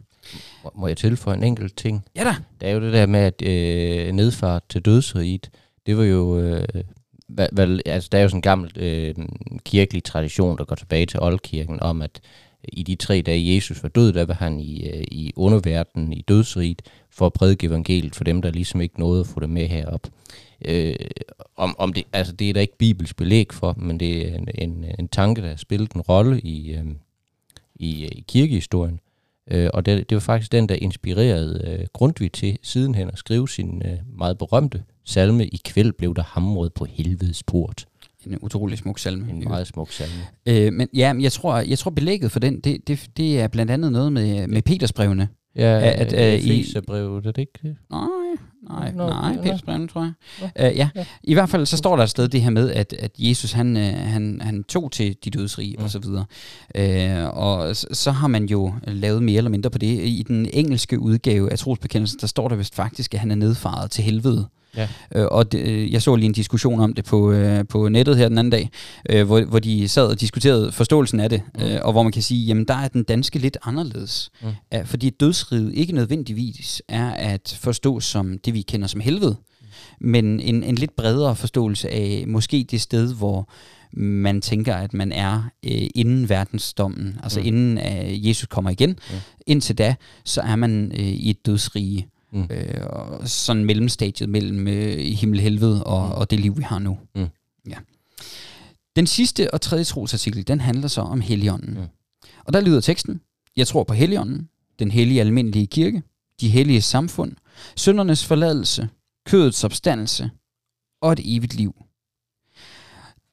Må 0.75 0.87
jeg 0.87 0.97
tilføje 0.97 1.37
en 1.37 1.43
enkelt 1.43 1.77
ting? 1.77 2.05
Ja 2.15 2.23
da. 2.23 2.35
Det 2.61 2.69
er 2.69 2.73
jo 2.73 2.81
det 2.81 2.93
der 2.93 3.05
med, 3.05 3.19
at 3.19 3.41
øh, 3.41 4.13
nedfart 4.13 4.63
til 4.69 4.81
dødsriget, 4.81 5.49
det 5.85 5.97
var 5.97 6.03
jo... 6.03 6.39
Øh, 6.39 6.67
vel, 7.51 7.81
altså, 7.85 8.09
der 8.11 8.17
er 8.17 8.21
jo 8.21 8.29
sådan 8.29 8.37
en 8.37 8.41
gammel 8.41 8.71
øh, 8.75 9.15
kirkelig 9.65 10.03
tradition, 10.03 10.57
der 10.57 10.65
går 10.65 10.75
tilbage 10.75 11.05
til 11.05 11.21
oldkirken, 11.21 11.79
om 11.79 12.01
at 12.01 12.21
i 12.63 12.83
de 12.83 12.95
tre 12.95 13.21
dage 13.21 13.55
Jesus 13.55 13.83
var 13.83 13.89
død, 13.89 14.13
der 14.13 14.25
var 14.25 14.33
han 14.33 14.59
i, 14.59 14.87
øh, 14.87 15.03
i 15.11 15.33
underverdenen, 15.35 16.13
i 16.13 16.21
dødsriget, 16.27 16.81
for 17.09 17.25
at 17.25 17.33
prædike 17.33 17.67
evangeliet 17.67 18.15
for 18.15 18.23
dem, 18.23 18.41
der 18.41 18.51
ligesom 18.51 18.81
ikke 18.81 18.99
nåede 18.99 19.19
at 19.19 19.27
få 19.27 19.39
det 19.39 19.49
med 19.49 19.67
herop. 19.67 20.07
Øh, 20.65 20.95
om, 21.55 21.75
om 21.79 21.93
det, 21.93 22.03
altså 22.13 22.33
det 22.33 22.49
er 22.49 22.53
der 22.53 22.61
ikke 22.61 22.77
bibelsk 22.77 23.15
belæg 23.15 23.53
for, 23.53 23.75
men 23.77 23.99
det 23.99 24.27
er 24.27 24.35
en, 24.35 24.47
en, 24.55 24.85
en 24.99 25.07
tanke, 25.07 25.41
der 25.41 25.47
har 25.47 25.55
spillet 25.55 25.91
en 25.91 26.01
rolle 26.01 26.39
i, 26.41 26.73
øh, 26.73 26.85
i, 27.75 28.05
i 28.05 28.25
kirkehistorien. 28.27 28.99
Øh, 29.51 29.69
og 29.73 29.85
det, 29.85 30.09
det 30.09 30.15
var 30.15 30.19
faktisk 30.19 30.51
den, 30.51 30.69
der 30.69 30.75
inspirerede 30.75 31.63
øh, 31.67 31.87
Grundtvig 31.93 32.31
til 32.31 32.57
sidenhen 32.61 33.09
at 33.09 33.17
skrive 33.17 33.49
sin 33.49 33.81
øh, 33.85 33.97
meget 34.17 34.37
berømte 34.37 34.83
salme, 35.05 35.47
I 35.47 35.61
kvæld 35.65 35.93
blev 35.93 36.15
der 36.15 36.23
hamret 36.23 36.73
på 36.73 36.85
helvedes 36.85 37.43
port. 37.43 37.85
En 38.25 38.37
utrolig 38.41 38.77
smuk 38.77 38.99
salme. 38.99 39.29
En 39.29 39.43
meget 39.43 39.67
smuk 39.67 39.91
salme. 39.91 40.13
Øh, 40.45 40.73
men 40.73 40.89
ja, 40.93 41.13
jeg 41.19 41.31
tror, 41.31 41.57
jeg 41.57 41.77
tror 41.77 41.91
belægget 41.91 42.31
for 42.31 42.39
den, 42.39 42.59
det, 42.59 42.87
det, 42.87 43.09
det 43.17 43.39
er 43.39 43.47
blandt 43.47 43.71
andet 43.71 43.91
noget 43.91 44.13
med, 44.13 44.47
med 44.47 44.61
Petersbrevene. 44.61 45.27
Ja, 45.59 45.79
at, 45.79 46.13
at, 46.13 46.39
uh, 46.43 46.49
i 46.49 46.65
brevet, 46.87 47.25
er 47.25 47.31
det 47.31 47.41
ikke 47.41 47.77
Nej, 47.91 48.07
nej, 48.69 48.91
Nå, 48.91 49.09
nej, 49.09 49.37
Petersbrevene, 49.43 49.87
tror 49.87 50.01
jeg. 50.01 50.13
Uh, 50.41 50.77
ja. 50.77 50.89
ja, 50.95 51.05
i 51.23 51.33
hvert 51.33 51.49
fald 51.49 51.65
så 51.65 51.77
står 51.77 51.95
der 51.95 52.03
et 52.03 52.09
sted 52.09 52.27
det 52.27 52.41
her 52.41 52.49
med, 52.49 52.71
at, 52.71 52.93
at 52.99 53.11
Jesus 53.17 53.51
han, 53.51 53.77
uh, 53.77 53.83
han, 53.83 54.41
han 54.41 54.63
tog 54.63 54.91
til 54.91 55.15
de 55.25 55.29
dødsrige 55.29 55.75
mm. 55.77 55.83
og 55.83 55.89
så 55.89 55.99
videre. 55.99 56.25
Uh, 56.79 57.37
og 57.37 57.75
så, 57.75 57.87
så 57.91 58.11
har 58.11 58.27
man 58.27 58.45
jo 58.45 58.73
lavet 58.87 59.23
mere 59.23 59.37
eller 59.37 59.51
mindre 59.51 59.69
på 59.69 59.77
det. 59.77 60.07
I 60.07 60.23
den 60.27 60.49
engelske 60.53 60.99
udgave 60.99 61.51
af 61.51 61.59
trosbekendelsen, 61.59 62.19
der 62.21 62.27
står 62.27 62.47
der 62.47 62.55
vist 62.55 62.75
faktisk, 62.75 63.13
at 63.13 63.19
han 63.19 63.31
er 63.31 63.35
nedfaret 63.35 63.91
til 63.91 64.03
helvede. 64.03 64.47
Ja. 64.77 64.87
Øh, 65.15 65.25
og 65.31 65.51
det, 65.51 65.59
øh, 65.59 65.93
jeg 65.93 66.01
så 66.01 66.15
lige 66.15 66.25
en 66.25 66.33
diskussion 66.33 66.79
om 66.79 66.93
det 66.93 67.05
på, 67.05 67.31
øh, 67.31 67.67
på 67.67 67.89
nettet 67.89 68.17
her 68.17 68.29
den 68.29 68.37
anden 68.37 68.51
dag, 68.51 68.69
øh, 69.09 69.25
hvor, 69.25 69.41
hvor 69.41 69.59
de 69.59 69.87
sad 69.87 70.07
og 70.07 70.21
diskuterede 70.21 70.71
forståelsen 70.71 71.19
af 71.19 71.29
det, 71.29 71.41
mm. 71.55 71.63
øh, 71.63 71.79
og 71.81 71.91
hvor 71.91 72.03
man 72.03 72.11
kan 72.11 72.21
sige, 72.21 72.45
jamen 72.45 72.65
der 72.65 72.73
er 72.73 72.87
den 72.87 73.03
danske 73.03 73.39
lidt 73.39 73.57
anderledes. 73.63 74.31
Mm. 74.41 74.85
Fordi 74.85 75.09
dødsriget 75.09 75.73
ikke 75.73 75.93
nødvendigvis 75.93 76.81
er 76.87 77.11
at 77.11 77.57
forstå 77.61 77.99
som 77.99 78.37
det, 78.37 78.53
vi 78.53 78.61
kender 78.61 78.87
som 78.87 79.01
helvede, 79.01 79.35
mm. 79.39 80.09
men 80.09 80.39
en, 80.39 80.63
en 80.63 80.75
lidt 80.75 80.95
bredere 80.95 81.35
forståelse 81.35 81.89
af 81.89 82.23
måske 82.27 82.65
det 82.71 82.81
sted, 82.81 83.13
hvor 83.15 83.49
man 83.93 84.41
tænker, 84.41 84.75
at 84.75 84.93
man 84.93 85.11
er 85.11 85.43
øh, 85.65 85.87
inden 85.95 86.29
verdensdommen, 86.29 87.19
altså 87.23 87.39
mm. 87.39 87.45
inden 87.45 87.77
øh, 87.77 88.27
Jesus 88.27 88.47
kommer 88.47 88.69
igen. 88.69 88.89
Mm. 88.89 89.15
Indtil 89.47 89.77
da, 89.77 89.95
så 90.25 90.41
er 90.41 90.55
man 90.55 90.91
øh, 90.95 90.99
i 90.99 91.29
et 91.29 91.45
dødsrige. 91.45 92.01
Mm. 92.01 92.18
Øh, 92.33 92.85
og 92.85 93.29
sådan 93.29 93.65
mellemstadiet 93.65 94.29
mellem 94.29 94.67
øh, 94.67 94.97
himmel 94.97 95.39
helvede 95.39 95.83
og, 95.83 96.05
mm. 96.05 96.11
og 96.11 96.29
det 96.29 96.39
liv, 96.39 96.57
vi 96.57 96.63
har 96.63 96.79
nu. 96.79 96.97
Mm. 97.15 97.27
Ja. 97.69 97.77
Den 98.95 99.07
sidste 99.07 99.53
og 99.53 99.61
tredje 99.61 99.83
trosartikel, 99.83 100.47
den 100.47 100.61
handler 100.61 100.87
så 100.87 101.01
om 101.01 101.21
Helligånden. 101.21 101.73
Mm. 101.73 101.87
Og 102.45 102.53
der 102.53 102.61
lyder 102.61 102.81
teksten, 102.81 103.21
jeg 103.57 103.67
tror 103.67 103.83
på 103.83 103.93
Helligånden, 103.93 104.49
den 104.79 104.91
hellige 104.91 105.21
almindelige 105.21 105.67
kirke, 105.67 106.03
de 106.41 106.49
hellige 106.49 106.81
samfund, 106.81 107.35
syndernes 107.75 108.25
forladelse, 108.25 108.89
kødets 109.25 109.63
opstandelse 109.63 110.29
og 111.01 111.11
et 111.11 111.19
evigt 111.23 111.53
liv. 111.53 111.75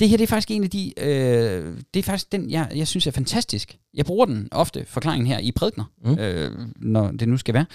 Det 0.00 0.08
her 0.08 0.16
det 0.16 0.24
er 0.24 0.28
faktisk 0.28 0.50
en 0.50 0.64
af 0.64 0.70
de, 0.70 0.92
øh, 0.96 1.78
det 1.94 2.00
er 2.00 2.02
faktisk 2.02 2.32
den, 2.32 2.50
jeg, 2.50 2.72
jeg 2.74 2.88
synes 2.88 3.06
er 3.06 3.10
fantastisk. 3.10 3.78
Jeg 3.94 4.04
bruger 4.04 4.26
den 4.26 4.48
ofte, 4.52 4.84
forklaringen 4.88 5.26
her, 5.26 5.38
i 5.38 5.52
prædikner, 5.52 5.84
mm. 6.04 6.18
øh, 6.18 6.68
når 6.76 7.10
det 7.10 7.28
nu 7.28 7.36
skal 7.36 7.54
være. 7.54 7.66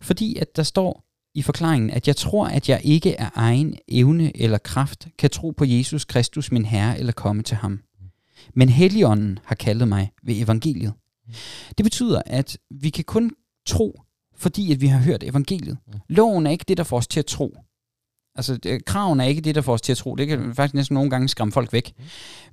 Fordi 0.00 0.36
at 0.36 0.56
der 0.56 0.62
står 0.62 1.04
i 1.34 1.42
forklaringen, 1.42 1.90
at 1.90 2.08
jeg 2.08 2.16
tror, 2.16 2.46
at 2.46 2.68
jeg 2.68 2.80
ikke 2.84 3.20
af 3.20 3.30
egen 3.34 3.76
evne 3.88 4.36
eller 4.36 4.58
kraft 4.58 5.08
kan 5.18 5.30
tro 5.30 5.50
på 5.50 5.64
Jesus 5.64 6.04
Kristus, 6.04 6.52
min 6.52 6.64
Herre, 6.64 6.98
eller 6.98 7.12
komme 7.12 7.42
til 7.42 7.56
ham. 7.56 7.80
Men 8.54 8.68
Helligånden 8.68 9.38
har 9.44 9.54
kaldet 9.54 9.88
mig 9.88 10.12
ved 10.22 10.34
evangeliet. 10.36 10.92
Det 11.78 11.84
betyder, 11.84 12.22
at 12.26 12.58
vi 12.70 12.90
kan 12.90 13.04
kun 13.04 13.30
tro, 13.66 14.00
fordi 14.36 14.72
at 14.72 14.80
vi 14.80 14.86
har 14.86 14.98
hørt 14.98 15.22
evangeliet. 15.22 15.78
Mm. 15.86 15.92
Loven 16.08 16.46
er 16.46 16.50
ikke 16.50 16.64
det, 16.68 16.76
der 16.76 16.84
får 16.84 16.96
os 16.96 17.06
til 17.06 17.20
at 17.20 17.26
tro. 17.26 17.56
Altså, 18.36 18.56
det- 18.56 18.84
kraven 18.84 19.20
er 19.20 19.24
ikke 19.24 19.40
det, 19.40 19.54
der 19.54 19.60
får 19.60 19.72
os 19.72 19.80
til 19.80 19.92
at 19.92 19.98
tro. 19.98 20.14
Det 20.14 20.28
kan 20.28 20.54
faktisk 20.54 20.74
næsten 20.74 20.94
nogle 20.94 21.10
gange 21.10 21.28
skræmme 21.28 21.52
folk 21.52 21.72
væk. 21.72 21.92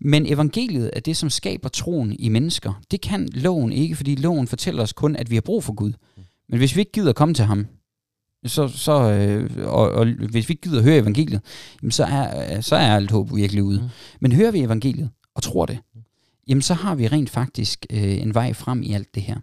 Men 0.01 0.25
evangeliet 0.33 0.89
er 0.93 0.99
det, 0.99 1.17
som 1.17 1.29
skaber 1.29 1.69
troen 1.69 2.15
i 2.19 2.29
mennesker. 2.29 2.81
Det 2.91 3.01
kan 3.01 3.29
loven 3.33 3.71
ikke, 3.73 3.95
fordi 3.95 4.15
loven 4.15 4.47
fortæller 4.47 4.83
os 4.83 4.93
kun, 4.93 5.15
at 5.15 5.29
vi 5.29 5.35
har 5.35 5.41
brug 5.41 5.63
for 5.63 5.73
Gud. 5.73 5.93
Men 6.49 6.57
hvis 6.57 6.75
vi 6.75 6.79
ikke 6.81 6.91
gider 6.91 7.13
komme 7.13 7.33
til 7.33 7.45
ham, 7.45 7.67
så, 8.45 8.67
så, 8.67 9.11
øh, 9.11 9.49
og, 9.57 9.91
og 9.91 10.05
hvis 10.05 10.49
vi 10.49 10.51
ikke 10.51 10.61
gider 10.61 10.81
høre 10.81 10.97
evangeliet, 10.97 11.41
jamen 11.81 11.91
så, 11.91 12.03
er, 12.03 12.61
så 12.61 12.75
er 12.75 12.95
alt 12.95 13.11
håb 13.11 13.35
virkelig 13.35 13.63
ude. 13.63 13.79
Mm. 13.79 13.87
Men 14.21 14.31
hører 14.31 14.51
vi 14.51 14.59
evangeliet 14.59 15.09
og 15.35 15.43
tror 15.43 15.65
det, 15.65 15.79
jamen 16.47 16.61
så 16.61 16.73
har 16.73 16.95
vi 16.95 17.07
rent 17.07 17.29
faktisk 17.29 17.85
øh, 17.89 18.21
en 18.21 18.33
vej 18.33 18.53
frem 18.53 18.83
i 18.83 18.93
alt 18.93 19.15
det 19.15 19.23
her. 19.23 19.35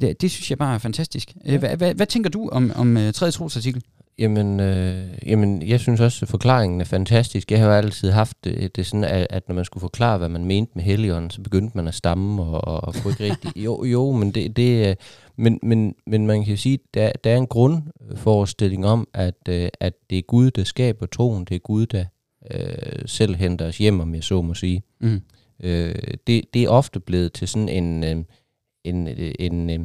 Det, 0.00 0.20
det 0.20 0.30
synes 0.30 0.50
jeg 0.50 0.58
bare 0.58 0.74
er 0.74 0.78
fantastisk. 0.78 1.32
Øh, 1.46 1.58
hvad, 1.58 1.76
hvad, 1.76 1.94
hvad 1.94 2.06
tænker 2.06 2.30
du 2.30 2.48
om, 2.48 2.72
om 2.74 2.96
øh, 2.96 3.12
tredje 3.12 3.32
trosartikel? 3.32 3.82
Jamen, 4.18 4.60
øh, 4.60 5.08
jamen, 5.26 5.62
jeg 5.62 5.80
synes 5.80 6.00
også, 6.00 6.24
at 6.24 6.28
forklaringen 6.28 6.80
er 6.80 6.84
fantastisk. 6.84 7.50
Jeg 7.50 7.60
har 7.60 7.66
jo 7.66 7.72
altid 7.72 8.10
haft 8.10 8.44
det, 8.44 8.76
det 8.76 8.86
sådan, 8.86 9.04
at, 9.04 9.26
at 9.30 9.48
når 9.48 9.54
man 9.54 9.64
skulle 9.64 9.80
forklare, 9.80 10.18
hvad 10.18 10.28
man 10.28 10.44
mente 10.44 10.72
med 10.74 10.84
Helligånden, 10.84 11.30
så 11.30 11.40
begyndte 11.40 11.76
man 11.76 11.88
at 11.88 11.94
stamme 11.94 12.42
og, 12.42 12.64
og, 12.64 12.84
og 12.84 12.94
kunne 12.94 13.12
ikke 13.12 13.24
rigtigt. 13.24 13.56
Jo, 13.64 13.84
jo, 13.84 14.12
men 14.12 14.30
det, 14.30 14.56
det 14.56 14.88
øh, 14.88 14.96
men, 15.36 15.58
men, 15.62 15.94
men 16.06 16.26
man 16.26 16.44
kan 16.44 16.56
sige, 16.56 16.78
der, 16.94 17.12
der 17.24 17.30
er 17.30 17.36
en 17.36 17.46
grundforestilling 17.46 18.86
om, 18.86 19.08
at, 19.14 19.48
øh, 19.48 19.68
at 19.80 19.94
det 20.10 20.18
er 20.18 20.22
Gud, 20.22 20.50
der 20.50 20.64
skaber 20.64 21.06
troen. 21.06 21.44
Det 21.44 21.54
er 21.54 21.58
Gud, 21.58 21.86
der 21.86 22.04
øh, 22.50 23.02
selv 23.06 23.36
henter 23.36 23.68
os 23.68 23.78
hjem, 23.78 24.00
om 24.00 24.14
jeg 24.14 24.24
så 24.24 24.42
må 24.42 24.54
sige. 24.54 24.82
Mm. 25.00 25.20
Øh, 25.62 25.94
det, 26.26 26.44
det 26.54 26.62
er 26.62 26.68
ofte 26.68 27.00
blevet 27.00 27.32
til 27.32 27.48
sådan 27.48 27.68
en, 27.68 28.04
øh, 28.04 28.24
en, 28.84 29.08
øh, 29.08 29.34
en, 29.38 29.70
øh, 29.70 29.80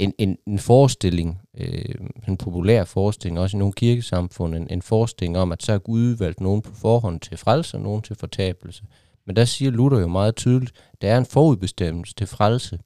en, 0.00 0.14
en, 0.18 0.36
en 0.46 0.58
forestilling, 0.58 1.38
øh, 1.58 1.94
en 2.28 2.36
populær 2.36 2.84
forestilling, 2.84 3.38
også 3.38 3.56
i 3.56 3.58
nogle 3.58 3.72
kirkesamfund, 3.72 4.54
en, 4.54 4.66
en 4.70 4.82
forestilling 4.82 5.38
om, 5.38 5.52
at 5.52 5.62
så 5.62 5.72
er 5.72 5.78
Gud 5.78 6.00
udvalgt 6.00 6.40
nogen 6.40 6.62
på 6.62 6.74
forhånd 6.74 7.20
til 7.20 7.36
frelse 7.36 7.76
og 7.76 7.80
nogen 7.80 8.02
til 8.02 8.16
fortabelse. 8.16 8.82
Men 9.26 9.36
der 9.36 9.44
siger 9.44 9.70
Luther 9.70 10.00
jo 10.00 10.08
meget 10.08 10.36
tydeligt, 10.36 10.72
der 11.02 11.12
er 11.12 11.18
en 11.18 11.26
forudbestemmelse 11.26 12.14
til 12.14 12.26
frelse. 12.26 12.78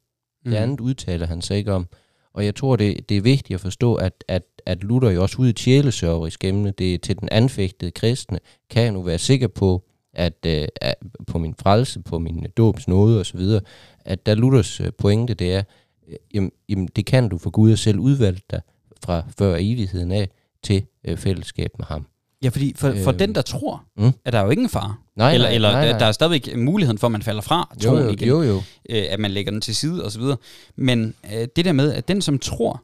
Mm. 0.44 0.50
Det 0.50 0.58
andet 0.58 0.80
udtaler 0.80 1.26
han 1.26 1.42
sig 1.42 1.56
ikke 1.56 1.72
om. 1.72 1.86
Og 2.34 2.44
jeg 2.44 2.54
tror, 2.54 2.76
det, 2.76 3.08
det 3.08 3.16
er 3.16 3.20
vigtigt 3.20 3.54
at 3.54 3.60
forstå, 3.60 3.94
at, 3.94 4.24
at, 4.28 4.42
at 4.66 4.84
Luther 4.84 5.10
jo 5.10 5.22
også 5.22 5.36
ude 5.38 5.50
i 5.50 5.54
sjælesørgerisk 5.56 6.44
emne, 6.44 6.70
det 6.70 6.94
er 6.94 6.98
til 6.98 7.18
den 7.20 7.28
anfægtede 7.32 7.90
kristne, 7.90 8.38
kan 8.70 8.82
jeg 8.82 8.92
nu 8.92 9.02
være 9.02 9.18
sikker 9.18 9.48
på, 9.48 9.84
at, 10.14 10.46
øh, 10.46 10.68
at 10.80 10.94
på 11.26 11.38
min 11.38 11.54
frelse, 11.58 12.00
på 12.00 12.18
min 12.18 12.46
dåbs 12.56 12.88
nåde 12.88 13.20
osv., 13.20 13.40
at 14.04 14.26
der 14.26 14.34
Luthers 14.34 14.80
øh, 14.80 14.92
pointe, 14.98 15.34
det 15.34 15.54
er, 15.54 15.62
jamen, 16.34 16.50
jamen, 16.68 16.88
det 16.96 17.06
kan 17.06 17.28
du, 17.28 17.38
for 17.38 17.50
Gud 17.50 17.68
har 17.68 17.76
selv 17.76 17.98
udvalgt 17.98 18.50
dig 18.50 18.60
fra 19.04 19.22
før 19.38 19.56
evigheden 19.60 20.12
af 20.12 20.28
til 20.62 20.82
øh, 21.04 21.16
fællesskab 21.16 21.70
med 21.78 21.86
ham. 21.86 22.06
Ja, 22.44 22.48
fordi 22.48 22.72
for, 22.76 22.94
for 23.04 23.12
Øh, 23.12 23.18
den, 23.18 23.34
der 23.34 23.42
tror, 23.42 23.84
mm. 23.96 24.12
er 24.24 24.30
der 24.30 24.40
jo 24.40 24.50
ingen 24.50 24.68
far. 24.68 24.98
Nej, 25.16 25.34
eller 25.34 25.46
nej, 25.48 25.54
eller 25.54 25.72
nej, 25.72 25.84
der- 25.84 25.90
nej. 25.90 25.98
der 25.98 26.06
er 26.06 26.12
stadigvæk 26.12 26.56
muligheden 26.56 26.98
for, 26.98 27.06
at 27.06 27.12
man 27.12 27.22
falder 27.22 27.40
fra 27.42 27.74
jo, 27.84 27.88
troen 27.90 28.02
jo, 28.04 28.10
igen. 28.10 28.28
jo, 28.28 28.42
jo. 28.42 28.56
øh, 28.90 29.04
at 29.10 29.20
man 29.20 29.30
lægger 29.30 29.52
den 29.52 29.60
til 29.60 29.76
side 29.76 30.04
og 30.04 30.12
så 30.12 30.18
videre. 30.18 30.36
Men 30.76 31.14
øh, 31.34 31.48
det 31.56 31.64
der 31.64 31.72
med, 31.72 31.92
at 31.92 32.08
den 32.08 32.22
som 32.22 32.38
tror, 32.38 32.82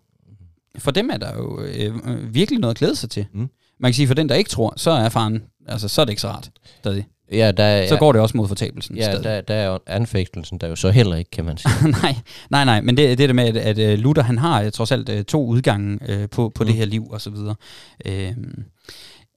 for 0.79 0.91
dem 0.91 1.11
er 1.11 1.17
der 1.17 1.37
jo 1.37 1.61
øh, 1.61 1.95
øh, 2.07 2.35
virkelig 2.35 2.61
noget 2.61 2.75
at 2.75 2.79
glæde 2.79 2.97
sig 2.97 3.11
til. 3.11 3.27
Mm. 3.33 3.49
Man 3.81 3.89
kan 3.91 3.95
sige, 3.95 4.07
for 4.07 4.15
den 4.15 4.29
der 4.29 4.35
ikke 4.35 4.51
tror, 4.51 4.75
så 4.77 4.91
er 4.91 5.09
faren, 5.09 5.43
altså 5.67 5.89
så 5.89 6.01
er 6.01 6.05
det 6.05 6.11
ikke 6.13 6.23
så 6.23 6.29
rart 6.29 6.51
stadig. 6.79 7.07
Ja, 7.33 7.53
der, 7.53 7.88
Så 7.88 7.97
går 7.97 8.12
det 8.12 8.21
også 8.21 8.37
mod 8.37 8.49
fortabelsen 8.49 8.97
ja, 8.97 9.03
stadig. 9.03 9.25
der, 9.25 9.40
der 9.40 9.55
er 9.55 9.66
jo 9.66 9.79
anfægtelsen, 9.87 10.59
der 10.59 10.69
jo 10.69 10.77
så 10.77 10.90
heller 10.90 11.16
ikke, 11.16 11.31
kan 11.31 11.45
man 11.45 11.57
sige. 11.57 11.73
nej, 12.03 12.14
nej, 12.51 12.64
nej, 12.64 12.81
men 12.81 12.97
det, 12.97 13.19
det 13.19 13.29
der 13.29 13.35
med, 13.35 13.45
at, 13.45 13.57
at 13.57 13.79
øh, 13.79 13.99
Luther, 13.99 14.23
han 14.23 14.38
har 14.38 14.62
øh, 14.62 14.73
trods 14.73 14.93
alt 14.93 15.09
øh, 15.09 15.25
to 15.25 15.47
udgange 15.47 15.99
øh, 16.09 16.29
på, 16.29 16.49
på 16.49 16.62
mm. 16.62 16.66
det 16.66 16.77
her 16.77 16.85
liv 16.85 17.07
og 17.11 17.21
så 17.21 17.31
videre. 17.31 17.55
Øh, 18.07 18.33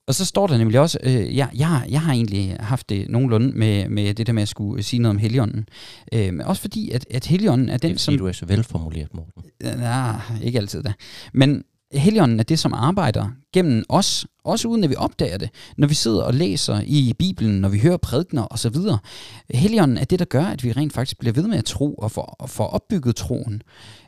og 0.08 0.16
så 0.16 0.26
står 0.26 0.48
der 0.48 0.58
nemlig 0.58 0.80
også, 0.80 0.98
øh, 1.04 1.38
jeg, 1.38 1.50
jeg, 1.56 1.68
har, 1.68 1.86
jeg 1.90 2.02
har 2.02 2.14
egentlig 2.14 2.58
haft 2.60 2.90
det 2.90 3.10
nogenlunde 3.10 3.58
med, 3.58 3.90
med 3.90 4.14
det 4.14 4.28
der 4.28 4.34
med 4.34 4.42
at 4.42 4.50
skulle 4.50 4.84
sige 4.84 5.02
noget 5.02 5.10
om 5.10 5.18
Helligånden. 5.18 5.68
Øh, 6.14 6.34
men 6.34 6.42
også 6.42 6.62
fordi, 6.62 6.92
at, 6.92 7.06
at 7.12 7.26
Helligånden 7.26 7.70
er 7.70 7.74
Det 7.74 7.82
den, 7.82 7.92
er 7.92 7.98
som... 7.98 8.18
du 8.18 8.28
er 8.28 8.32
så 8.32 8.46
velformuleret, 8.46 9.14
Morten. 9.14 9.44
Nej, 9.80 10.16
ikke 10.44 10.60
altid 10.60 10.84
da. 10.84 10.94
Men 11.34 11.64
Helligånden 11.94 12.40
er 12.40 12.44
det, 12.44 12.60
som 12.60 12.74
arbejder 12.74 13.30
gennem 13.54 13.84
os, 13.90 14.26
også 14.44 14.68
uden 14.68 14.84
at 14.84 14.90
vi 14.90 14.96
opdager 14.96 15.38
det. 15.38 15.50
Når 15.78 15.88
vi 15.88 15.94
sidder 15.94 16.24
og 16.24 16.34
læser 16.34 16.82
i 16.86 17.14
Bibelen, 17.20 17.62
når 17.62 17.70
vi 17.70 17.80
hører 17.80 17.98
prædikner 17.98 18.48
osv. 18.54 18.76
Helligånden 19.54 19.98
er 19.98 20.06
det, 20.06 20.20
der 20.20 20.26
gør, 20.26 20.46
at 20.46 20.64
vi 20.64 20.72
rent 20.72 20.94
faktisk 20.94 21.20
bliver 21.20 21.34
ved 21.34 21.48
med 21.48 21.58
at 21.58 21.66
tro 21.66 21.94
og 21.94 22.12
får, 22.12 22.36
og 22.40 22.50
får 22.50 22.68
opbygget 22.68 23.16
troen. 23.16 23.62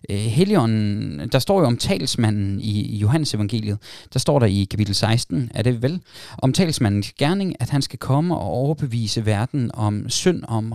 Øh, 0.10 0.18
Helligånden, 0.18 1.30
der 1.30 1.40
står 1.40 1.60
jo 1.60 1.66
om 1.66 1.78
talsmanden 1.78 2.62
i, 2.62 2.82
i 2.82 2.98
Johannes 2.98 3.34
evangeliet. 3.34 3.78
Der 4.14 4.20
står 4.20 4.40
der 4.40 4.46
i 4.46 4.64
kapitel 4.64 4.96
16, 4.96 5.52
er 5.54 5.62
det 5.62 5.82
vel, 5.82 6.02
om 6.38 6.54
talsmandens 6.54 7.14
gerning, 7.14 7.56
at 7.60 7.70
han 7.70 7.82
skal 7.82 8.00
komme 8.00 8.36
og 8.36 8.48
overbevise 8.48 9.26
verden 9.26 9.72
om 9.74 10.10
synd, 10.10 10.44
om 10.48 10.74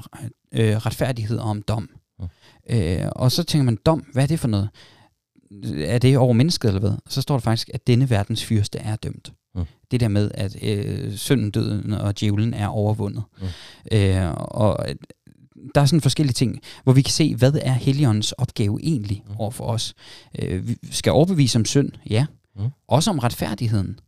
øh, 0.52 0.76
retfærdighed 0.76 1.38
og 1.38 1.50
om 1.50 1.62
dom. 1.62 1.88
Øh, 2.70 3.06
og 3.12 3.32
så 3.32 3.42
tænker 3.42 3.64
man, 3.64 3.78
dom, 3.86 4.04
hvad 4.12 4.22
er 4.22 4.26
det 4.26 4.40
for 4.40 4.48
noget? 4.48 4.68
Er 5.84 5.98
det 5.98 6.18
over 6.18 6.32
mennesket 6.32 6.68
eller 6.68 6.80
hvad? 6.80 6.92
Så 7.08 7.22
står 7.22 7.34
der 7.34 7.40
faktisk, 7.40 7.70
at 7.74 7.86
denne 7.86 8.10
verdens 8.10 8.44
fyrste 8.44 8.78
er 8.78 8.96
dømt. 8.96 9.32
Mm. 9.54 9.64
Det 9.90 10.00
der 10.00 10.08
med, 10.08 10.30
at 10.34 10.56
øh, 10.62 11.16
synden, 11.16 11.50
døden 11.50 11.92
og 11.92 12.20
djævlen 12.20 12.54
er 12.54 12.66
overvundet. 12.66 13.22
Mm. 13.40 13.46
Øh, 13.98 14.32
og 14.34 14.88
øh, 14.88 14.94
der 15.74 15.80
er 15.80 15.84
sådan 15.86 16.00
forskellige 16.00 16.32
ting, 16.34 16.60
hvor 16.84 16.92
vi 16.92 17.02
kan 17.02 17.12
se, 17.12 17.34
hvad 17.36 17.52
er 17.62 17.72
Helligåndens 17.72 18.32
opgave 18.32 18.78
egentlig 18.82 19.22
Mm. 19.28 19.34
over 19.38 19.50
for 19.50 19.64
os. 19.64 19.94
Øh, 20.38 20.68
vi 20.68 20.76
skal 20.90 21.12
overbevise 21.12 21.58
om 21.58 21.64
synd, 21.64 21.90
ja. 22.10 22.26
Mm. 22.56 22.68
Også 22.88 23.10
om 23.10 23.18
retfærdigheden. 23.18 23.98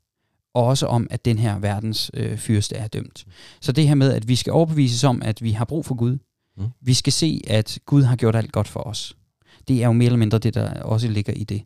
Og 0.54 0.64
også 0.64 0.86
om, 0.86 1.06
at 1.10 1.24
den 1.24 1.38
her 1.38 1.58
verdens 1.58 2.10
øh, 2.14 2.38
fyrste 2.38 2.76
er 2.76 2.86
dømt. 2.88 3.24
Så 3.60 3.72
det 3.72 3.88
her 3.88 3.94
med, 3.94 4.12
at 4.12 4.28
vi 4.28 4.36
skal 4.36 4.52
overbevises 4.52 5.04
om, 5.04 5.22
at 5.22 5.42
vi 5.42 5.50
har 5.50 5.64
brug 5.64 5.84
for 5.86 5.94
Gud. 5.94 6.18
Mm. 6.58 6.64
Vi 6.80 6.94
skal 6.94 7.12
se, 7.12 7.40
at 7.46 7.78
Gud 7.86 8.02
har 8.02 8.16
gjort 8.16 8.36
alt 8.36 8.52
godt 8.52 8.68
for 8.68 8.80
os. 8.80 9.16
Det 9.76 9.82
er 9.82 9.86
jo 9.86 9.92
mere 9.92 10.06
eller 10.06 10.18
mindre 10.18 10.38
det, 10.38 10.54
der 10.54 10.82
også 10.82 11.08
ligger 11.08 11.32
i 11.32 11.44
det. 11.44 11.62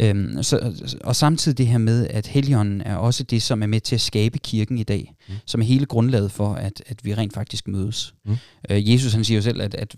Øhm, 0.00 0.42
så, 0.42 0.72
og 1.04 1.16
samtidig 1.16 1.58
det 1.58 1.66
her 1.66 1.78
med, 1.78 2.06
at 2.10 2.26
Helligånden 2.26 2.80
er 2.80 2.96
også 2.96 3.22
det, 3.24 3.42
som 3.42 3.62
er 3.62 3.66
med 3.66 3.80
til 3.80 3.94
at 3.94 4.00
skabe 4.00 4.38
kirken 4.38 4.78
i 4.78 4.82
dag, 4.82 5.14
Mm. 5.28 5.34
som 5.46 5.60
er 5.60 5.64
hele 5.64 5.86
grundlaget 5.86 6.32
for, 6.32 6.54
at, 6.54 6.82
at 6.86 7.04
vi 7.04 7.14
rent 7.14 7.34
faktisk 7.34 7.68
mødes. 7.68 8.14
Mm. 8.26 8.36
Øh, 8.70 8.92
Jesus 8.92 9.12
han 9.12 9.24
siger 9.24 9.38
jo 9.38 9.42
selv, 9.42 9.62
at, 9.62 9.74
at 9.74 9.94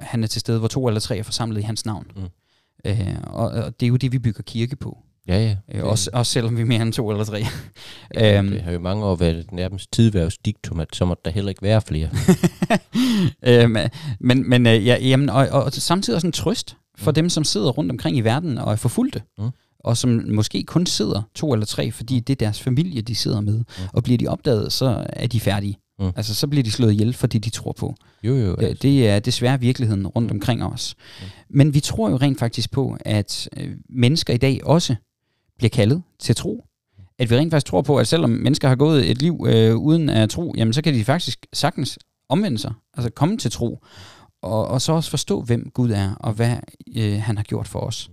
han 0.00 0.22
er 0.22 0.26
til 0.26 0.40
stede, 0.40 0.58
hvor 0.58 0.68
to 0.68 0.86
eller 0.88 1.00
tre 1.00 1.18
er 1.18 1.22
forsamlet 1.22 1.60
i 1.60 1.62
hans 1.64 1.86
navn. 1.86 2.06
Mm. 2.16 2.22
Øh, 2.86 3.14
og, 3.22 3.48
og 3.50 3.80
det 3.80 3.86
er 3.86 3.90
jo 3.90 3.96
det, 3.96 4.12
vi 4.12 4.18
bygger 4.18 4.42
kirke 4.42 4.76
på. 4.76 4.98
Ja, 5.28 5.38
ja. 5.44 5.56
Øh, 5.78 5.84
også, 5.84 6.10
også 6.12 6.32
selvom 6.32 6.56
vi 6.56 6.62
er 6.62 6.66
mere 6.66 6.82
end 6.82 6.92
to 6.92 7.10
eller 7.10 7.24
tre. 7.24 7.44
Ja, 8.14 8.38
Øhm. 8.38 8.50
det 8.50 8.62
har 8.62 8.72
jo 8.72 8.78
mange 8.78 9.04
år 9.04 9.16
været 9.16 9.36
et 9.36 9.52
nærmest 9.52 9.92
tidværvsdiktum, 9.92 10.80
at 10.80 10.88
så 10.96 11.04
måtte 11.04 11.20
der 11.24 11.30
heller 11.30 11.48
ikke 11.48 11.62
være 11.62 11.80
flere. 11.82 12.08
øhm, 13.46 13.76
men 14.20 14.48
men 14.50 14.66
øh, 14.66 14.86
ja, 14.86 14.96
jamen, 15.00 15.30
og, 15.30 15.48
og 15.48 15.72
samtidig 15.72 16.14
også 16.16 16.26
en 16.26 16.32
trøst 16.32 16.76
for 16.98 17.10
Mm. 17.10 17.12
mm. 17.12 17.14
dem, 17.14 17.28
som 17.28 17.44
sidder 17.44 17.70
rundt 17.70 17.90
omkring 17.90 18.16
i 18.16 18.20
verden 18.20 18.58
og 18.58 18.72
er 18.72 18.76
forfulgte. 18.76 19.22
Mm. 19.38 19.50
Og 19.80 19.96
som 19.96 20.24
måske 20.30 20.62
kun 20.62 20.86
sidder 20.86 21.22
to 21.34 21.52
eller 21.52 21.66
tre, 21.66 21.92
fordi 21.92 22.20
det 22.20 22.32
er 22.32 22.36
deres 22.46 22.60
familie, 22.60 23.02
de 23.02 23.14
sidder 23.14 23.40
med. 23.40 23.54
Mm. 23.58 23.64
Og 23.92 24.02
bliver 24.02 24.18
de 24.18 24.26
opdaget, 24.26 24.72
så 24.72 25.06
er 25.08 25.26
de 25.26 25.40
færdige. 25.40 25.78
Mm. 25.98 26.10
Altså, 26.16 26.34
så 26.34 26.46
bliver 26.46 26.62
de 26.62 26.70
slået 26.70 26.92
ihjel 26.92 27.12
for 27.14 27.26
det, 27.26 27.44
de 27.44 27.50
tror 27.50 27.72
på. 27.72 27.94
Jo, 28.24 28.36
jo. 28.36 28.56
Ja, 28.60 28.72
det 28.72 29.08
er 29.08 29.18
desværre 29.18 29.60
virkeligheden 29.60 30.06
rundt 30.06 30.30
omkring 30.30 30.64
os. 30.64 30.94
Men 31.50 31.74
vi 31.74 31.80
tror 31.80 32.10
jo 32.10 32.16
rent 32.16 32.38
faktisk 32.38 32.70
på, 32.70 32.96
at 33.00 33.48
øh, 33.56 33.70
mennesker 33.88 34.34
i 34.34 34.36
dag 34.36 34.60
også 34.64 34.94
bliver 35.58 35.70
kaldet 35.70 36.02
til 36.20 36.34
tro. 36.36 36.64
At 37.18 37.30
vi 37.30 37.36
rent 37.36 37.50
faktisk 37.52 37.66
tror 37.70 37.82
på, 37.82 37.96
at 37.96 38.06
selvom 38.06 38.30
mennesker 38.30 38.68
har 38.68 38.76
gået 38.76 39.10
et 39.10 39.22
liv 39.22 39.46
øh, 39.48 39.76
uden 39.76 40.08
at 40.08 40.30
tro, 40.30 40.54
jamen 40.56 40.72
så 40.72 40.82
kan 40.82 40.94
de 40.94 41.04
faktisk 41.04 41.46
sagtens 41.52 41.98
omvende 42.28 42.58
sig, 42.58 42.72
altså 42.96 43.10
komme 43.10 43.36
til 43.38 43.50
tro, 43.50 43.78
og, 44.42 44.68
og 44.68 44.82
så 44.82 44.92
også 44.92 45.10
forstå, 45.10 45.42
hvem 45.42 45.70
Gud 45.74 45.90
er, 45.90 46.14
og 46.14 46.32
hvad 46.32 46.56
øh, 46.96 47.20
han 47.22 47.36
har 47.36 47.44
gjort 47.44 47.68
for 47.68 47.80
os. 47.80 48.10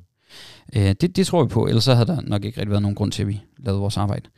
Øh, 0.76 0.96
det, 1.02 1.16
det 1.16 1.28
tror 1.28 1.44
vi 1.44 1.50
på, 1.50 1.68
ellers 1.68 1.84
så 1.84 1.94
havde 1.94 2.08
der 2.08 2.22
nok 2.22 2.46
ikke 2.46 2.58
rigtig 2.60 2.72
været 2.72 2.82
nogen 2.82 2.96
grund 2.96 3.12
til, 3.12 3.22
at 3.22 3.28
vi 3.28 3.42
lavede 3.58 3.80
vores 3.80 3.98
arbejde. 3.98 4.30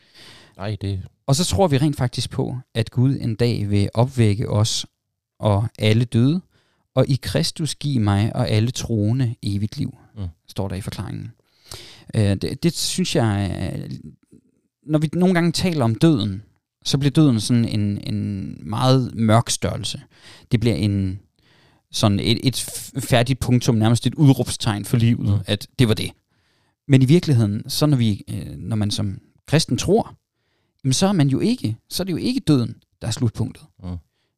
Nej, 0.58 0.78
det... 0.82 1.02
Og 1.28 1.36
så 1.36 1.46
tror 1.46 1.68
vi 1.68 1.78
rent 1.78 1.98
faktisk 1.98 2.30
på, 2.30 2.58
at 2.76 2.92
Gud 2.92 3.18
en 3.22 3.36
dag 3.36 3.70
vil 3.70 3.90
opvække 3.94 4.50
os 4.50 4.86
og 5.40 5.68
alle 5.80 6.06
døde, 6.06 6.42
og 6.96 7.08
i 7.08 7.20
Kristus 7.22 7.76
give 7.76 8.00
mig 8.00 8.36
og 8.36 8.50
alle 8.50 8.72
troende 8.72 9.36
evigt 9.44 9.78
liv, 9.78 9.98
Mm. 10.16 10.22
mm. 10.22 10.28
står 10.48 10.68
der 10.68 10.76
i 10.76 10.82
forklaringen. 10.82 11.32
Øh, 12.16 12.36
det, 12.36 12.64
det 12.64 12.74
synes 12.74 13.16
jeg, 13.16 13.52
øh, 13.76 13.92
når 14.86 15.00
vi 15.00 15.10
nogle 15.14 15.34
gange 15.34 15.52
taler 15.52 15.84
om 15.84 15.96
døden, 15.96 16.44
så 16.86 16.98
bliver 16.98 17.12
døden 17.12 17.40
sådan 17.40 17.66
en, 17.66 18.14
en 18.14 18.58
meget 18.70 19.16
mørk 19.16 19.50
størrelse. 19.50 20.02
Det 20.52 20.60
bliver 20.60 20.76
en 20.76 21.20
sådan 21.92 22.20
et, 22.20 22.40
et 22.44 22.56
færdigt 23.00 23.40
punktum, 23.40 23.76
nærmest 23.76 24.08
et 24.08 24.16
udråbstegn 24.16 24.86
for 24.86 24.98
livet, 24.98 25.20
Mm. 25.28 25.34
mm. 25.34 25.40
at 25.46 25.68
det 25.80 25.88
var 25.88 25.94
det. 25.94 26.12
Men 26.88 27.02
i 27.02 27.06
virkeligheden, 27.06 27.70
så 27.70 27.86
når, 27.86 27.98
vi, 27.98 28.24
øh, 28.30 28.58
når 28.58 28.76
man 28.76 28.92
som 28.92 29.18
kristen 29.48 29.78
tror, 29.78 30.14
jamen 30.84 30.94
så 30.94 31.08
er 31.08 31.12
man 31.12 31.28
jo 31.28 31.40
ikke, 31.40 31.78
så 31.90 32.04
er 32.04 32.06
det 32.06 32.12
jo 32.12 32.18
ikke 32.18 32.40
døden, 32.40 32.76
der 33.02 33.08
er 33.08 33.12
slutpunktet. 33.12 33.64
Mm. 33.84 33.90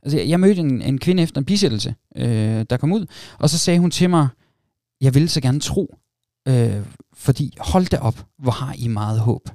Altså, 0.04 0.18
jeg, 0.18 0.30
jeg 0.30 0.40
mødte 0.40 0.62
en, 0.62 0.82
en 0.82 0.98
kvinde 1.00 1.24
efter 1.24 1.42
en 1.42 1.46
bisættelse, 1.46 1.96
øh, 2.16 2.66
der 2.70 2.78
kom 2.78 2.92
ud, 2.92 3.06
og 3.40 3.50
så 3.50 3.58
sagde 3.58 3.80
hun 3.80 3.92
til 3.92 4.10
mig, 4.10 4.28
jeg 5.02 5.14
ville 5.14 5.30
så 5.30 5.42
gerne 5.42 5.60
tro, 5.60 5.96
Øh, 6.48 6.86
fordi 7.14 7.54
hold 7.60 7.86
da 7.86 7.98
op, 7.98 8.26
hvor 8.38 8.52
har 8.52 8.74
I 8.78 8.88
meget 8.88 9.20
håb. 9.20 9.50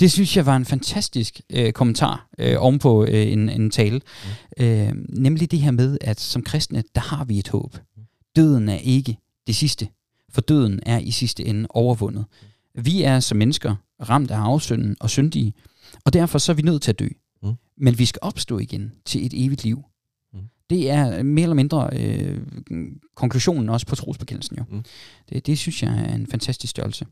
Det 0.00 0.12
synes 0.12 0.36
jeg 0.36 0.46
var 0.46 0.56
en 0.56 0.64
fantastisk 0.64 1.40
øh, 1.50 1.72
kommentar 1.72 2.28
øh, 2.38 2.56
ovenpå 2.58 3.04
øh, 3.04 3.32
en, 3.32 3.48
en 3.48 3.70
tale. 3.70 4.00
Mm. 4.58 4.64
Øh, 4.64 4.92
nemlig 5.08 5.50
det 5.50 5.58
her 5.58 5.70
med, 5.70 5.98
at 6.00 6.20
som 6.20 6.42
kristne, 6.42 6.84
der 6.94 7.00
har 7.00 7.24
vi 7.24 7.38
et 7.38 7.48
håb. 7.48 7.76
Mm. 7.96 8.02
Døden 8.36 8.68
er 8.68 8.78
ikke 8.78 9.18
det 9.46 9.56
sidste, 9.56 9.88
for 10.30 10.40
døden 10.40 10.80
er 10.86 10.98
i 10.98 11.10
sidste 11.10 11.44
ende 11.44 11.66
overvundet. 11.70 12.24
Mm. 12.74 12.84
Vi 12.84 13.02
er 13.02 13.20
som 13.20 13.38
mennesker 13.38 13.74
ramt 14.08 14.30
af 14.30 14.38
afsynden 14.38 14.96
og 15.00 15.10
syndige, 15.10 15.54
og 16.04 16.12
derfor 16.12 16.38
så 16.38 16.52
er 16.52 16.56
vi 16.56 16.62
nødt 16.62 16.82
til 16.82 16.90
at 16.90 16.98
dø. 16.98 17.08
Mm. 17.42 17.52
Men 17.76 17.98
vi 17.98 18.04
skal 18.04 18.18
opstå 18.22 18.58
igen 18.58 18.92
til 19.04 19.26
et 19.26 19.44
evigt 19.44 19.64
liv. 19.64 19.84
Mm. 20.32 20.40
Det 20.70 20.90
er 20.90 21.22
mere 21.22 21.42
eller 21.42 21.54
mindre 21.54 21.90
øh, 21.92 22.38
konklusionen 23.14 23.68
også 23.68 23.86
på 23.86 23.96
trosbekendelsen. 23.96 24.56
Jo. 24.58 24.64
Mm. 24.70 24.84
Det, 25.28 25.46
det 25.46 25.58
synes 25.58 25.82
jeg 25.82 25.98
er 25.98 26.14
en 26.14 26.26
fantastisk 26.26 26.70
størrelse. 26.70 27.06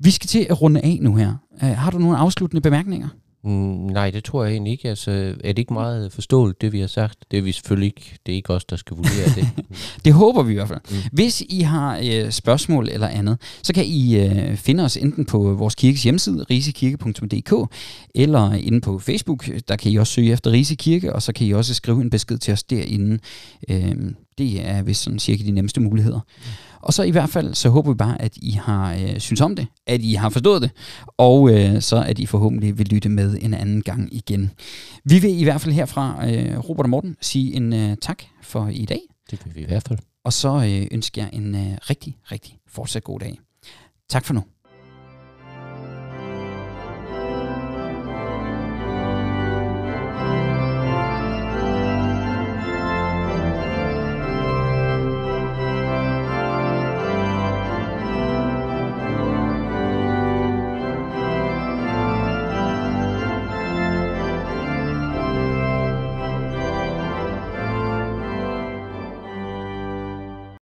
Vi 0.00 0.10
skal 0.10 0.28
til 0.28 0.46
at 0.50 0.62
runde 0.62 0.80
af 0.80 0.98
nu 1.00 1.16
her. 1.16 1.34
Uh, 1.62 1.68
har 1.68 1.90
du 1.90 1.98
nogle 1.98 2.16
afsluttende 2.16 2.60
bemærkninger? 2.60 3.08
Mm, 3.46 3.52
nej, 3.92 4.10
det 4.10 4.24
tror 4.24 4.44
jeg 4.44 4.52
egentlig 4.52 4.72
ikke. 4.72 4.88
Altså, 4.88 5.10
er 5.44 5.52
det 5.52 5.58
ikke 5.58 5.72
meget 5.72 6.12
forståeligt, 6.12 6.60
det 6.60 6.72
vi 6.72 6.80
har 6.80 6.86
sagt? 6.86 7.18
Det 7.30 7.38
er 7.38 7.42
vi 7.42 7.52
selvfølgelig 7.52 7.86
ikke. 7.86 8.18
Det 8.26 8.32
er 8.32 8.36
ikke 8.36 8.50
os, 8.50 8.64
der 8.64 8.76
skal 8.76 8.96
vurdere 8.96 9.28
det. 9.34 9.48
det 10.04 10.12
håber 10.12 10.42
vi 10.42 10.52
i 10.52 10.54
hvert 10.54 10.68
fald. 10.68 10.80
Mm. 10.90 10.96
Hvis 11.12 11.42
I 11.48 11.60
har 11.60 11.98
uh, 11.98 12.30
spørgsmål 12.30 12.88
eller 12.88 13.08
andet, 13.08 13.38
så 13.62 13.72
kan 13.72 13.84
I 13.86 14.26
uh, 14.26 14.56
finde 14.56 14.84
os 14.84 14.96
enten 14.96 15.24
på 15.24 15.54
vores 15.54 15.74
kirkes 15.74 16.02
hjemmeside, 16.02 16.46
risekirke.dk, 16.50 17.74
eller 18.14 18.52
inde 18.52 18.80
på 18.80 18.98
Facebook. 18.98 19.48
Der 19.68 19.76
kan 19.76 19.92
I 19.92 19.96
også 19.96 20.12
søge 20.12 20.32
efter 20.32 20.52
Rise 20.52 20.74
Kirke, 20.74 21.12
og 21.12 21.22
så 21.22 21.32
kan 21.32 21.46
I 21.46 21.50
også 21.50 21.74
skrive 21.74 22.02
en 22.02 22.10
besked 22.10 22.38
til 22.38 22.52
os 22.52 22.62
derinde. 22.62 23.18
Uh, 23.70 23.76
det 24.38 24.68
er 24.68 24.82
vist 24.82 25.02
sådan 25.02 25.18
cirka 25.18 25.44
de 25.44 25.50
nemmeste 25.50 25.80
muligheder. 25.80 26.20
Mm. 26.20 26.42
Og 26.80 26.94
så 26.94 27.02
i 27.02 27.10
hvert 27.10 27.30
fald, 27.30 27.54
så 27.54 27.68
håber 27.68 27.90
vi 27.92 27.96
bare, 27.96 28.22
at 28.22 28.36
I 28.36 28.50
har 28.50 28.94
øh, 28.94 29.18
synes 29.18 29.40
om 29.40 29.56
det, 29.56 29.66
at 29.86 30.00
I 30.00 30.14
har 30.14 30.28
forstået 30.28 30.62
det, 30.62 30.70
og 31.16 31.50
øh, 31.50 31.82
så 31.82 32.02
at 32.02 32.18
I 32.18 32.26
forhåbentlig 32.26 32.78
vil 32.78 32.86
lytte 32.86 33.08
med 33.08 33.38
en 33.40 33.54
anden 33.54 33.82
gang 33.82 34.14
igen. 34.14 34.50
Vi 35.04 35.18
vil 35.18 35.40
i 35.40 35.44
hvert 35.44 35.60
fald 35.60 35.74
herfra, 35.74 36.28
øh, 36.30 36.58
Robert 36.58 36.84
og 36.84 36.90
Morten, 36.90 37.16
sige 37.20 37.54
en 37.54 37.72
øh, 37.72 37.96
tak 38.02 38.22
for 38.42 38.68
i 38.68 38.84
dag. 38.84 39.00
Det 39.30 39.40
vil 39.44 39.54
vi 39.54 39.60
i 39.60 39.66
hvert 39.66 39.88
fald. 39.88 39.98
Og 40.24 40.32
så 40.32 40.48
øh, 40.48 40.86
ønsker 40.90 41.22
jeg 41.22 41.30
en 41.32 41.54
øh, 41.54 41.78
rigtig, 41.90 42.16
rigtig 42.32 42.58
fortsat 42.68 43.04
god 43.04 43.20
dag. 43.20 43.38
Tak 44.08 44.24
for 44.24 44.34
nu. 44.34 44.42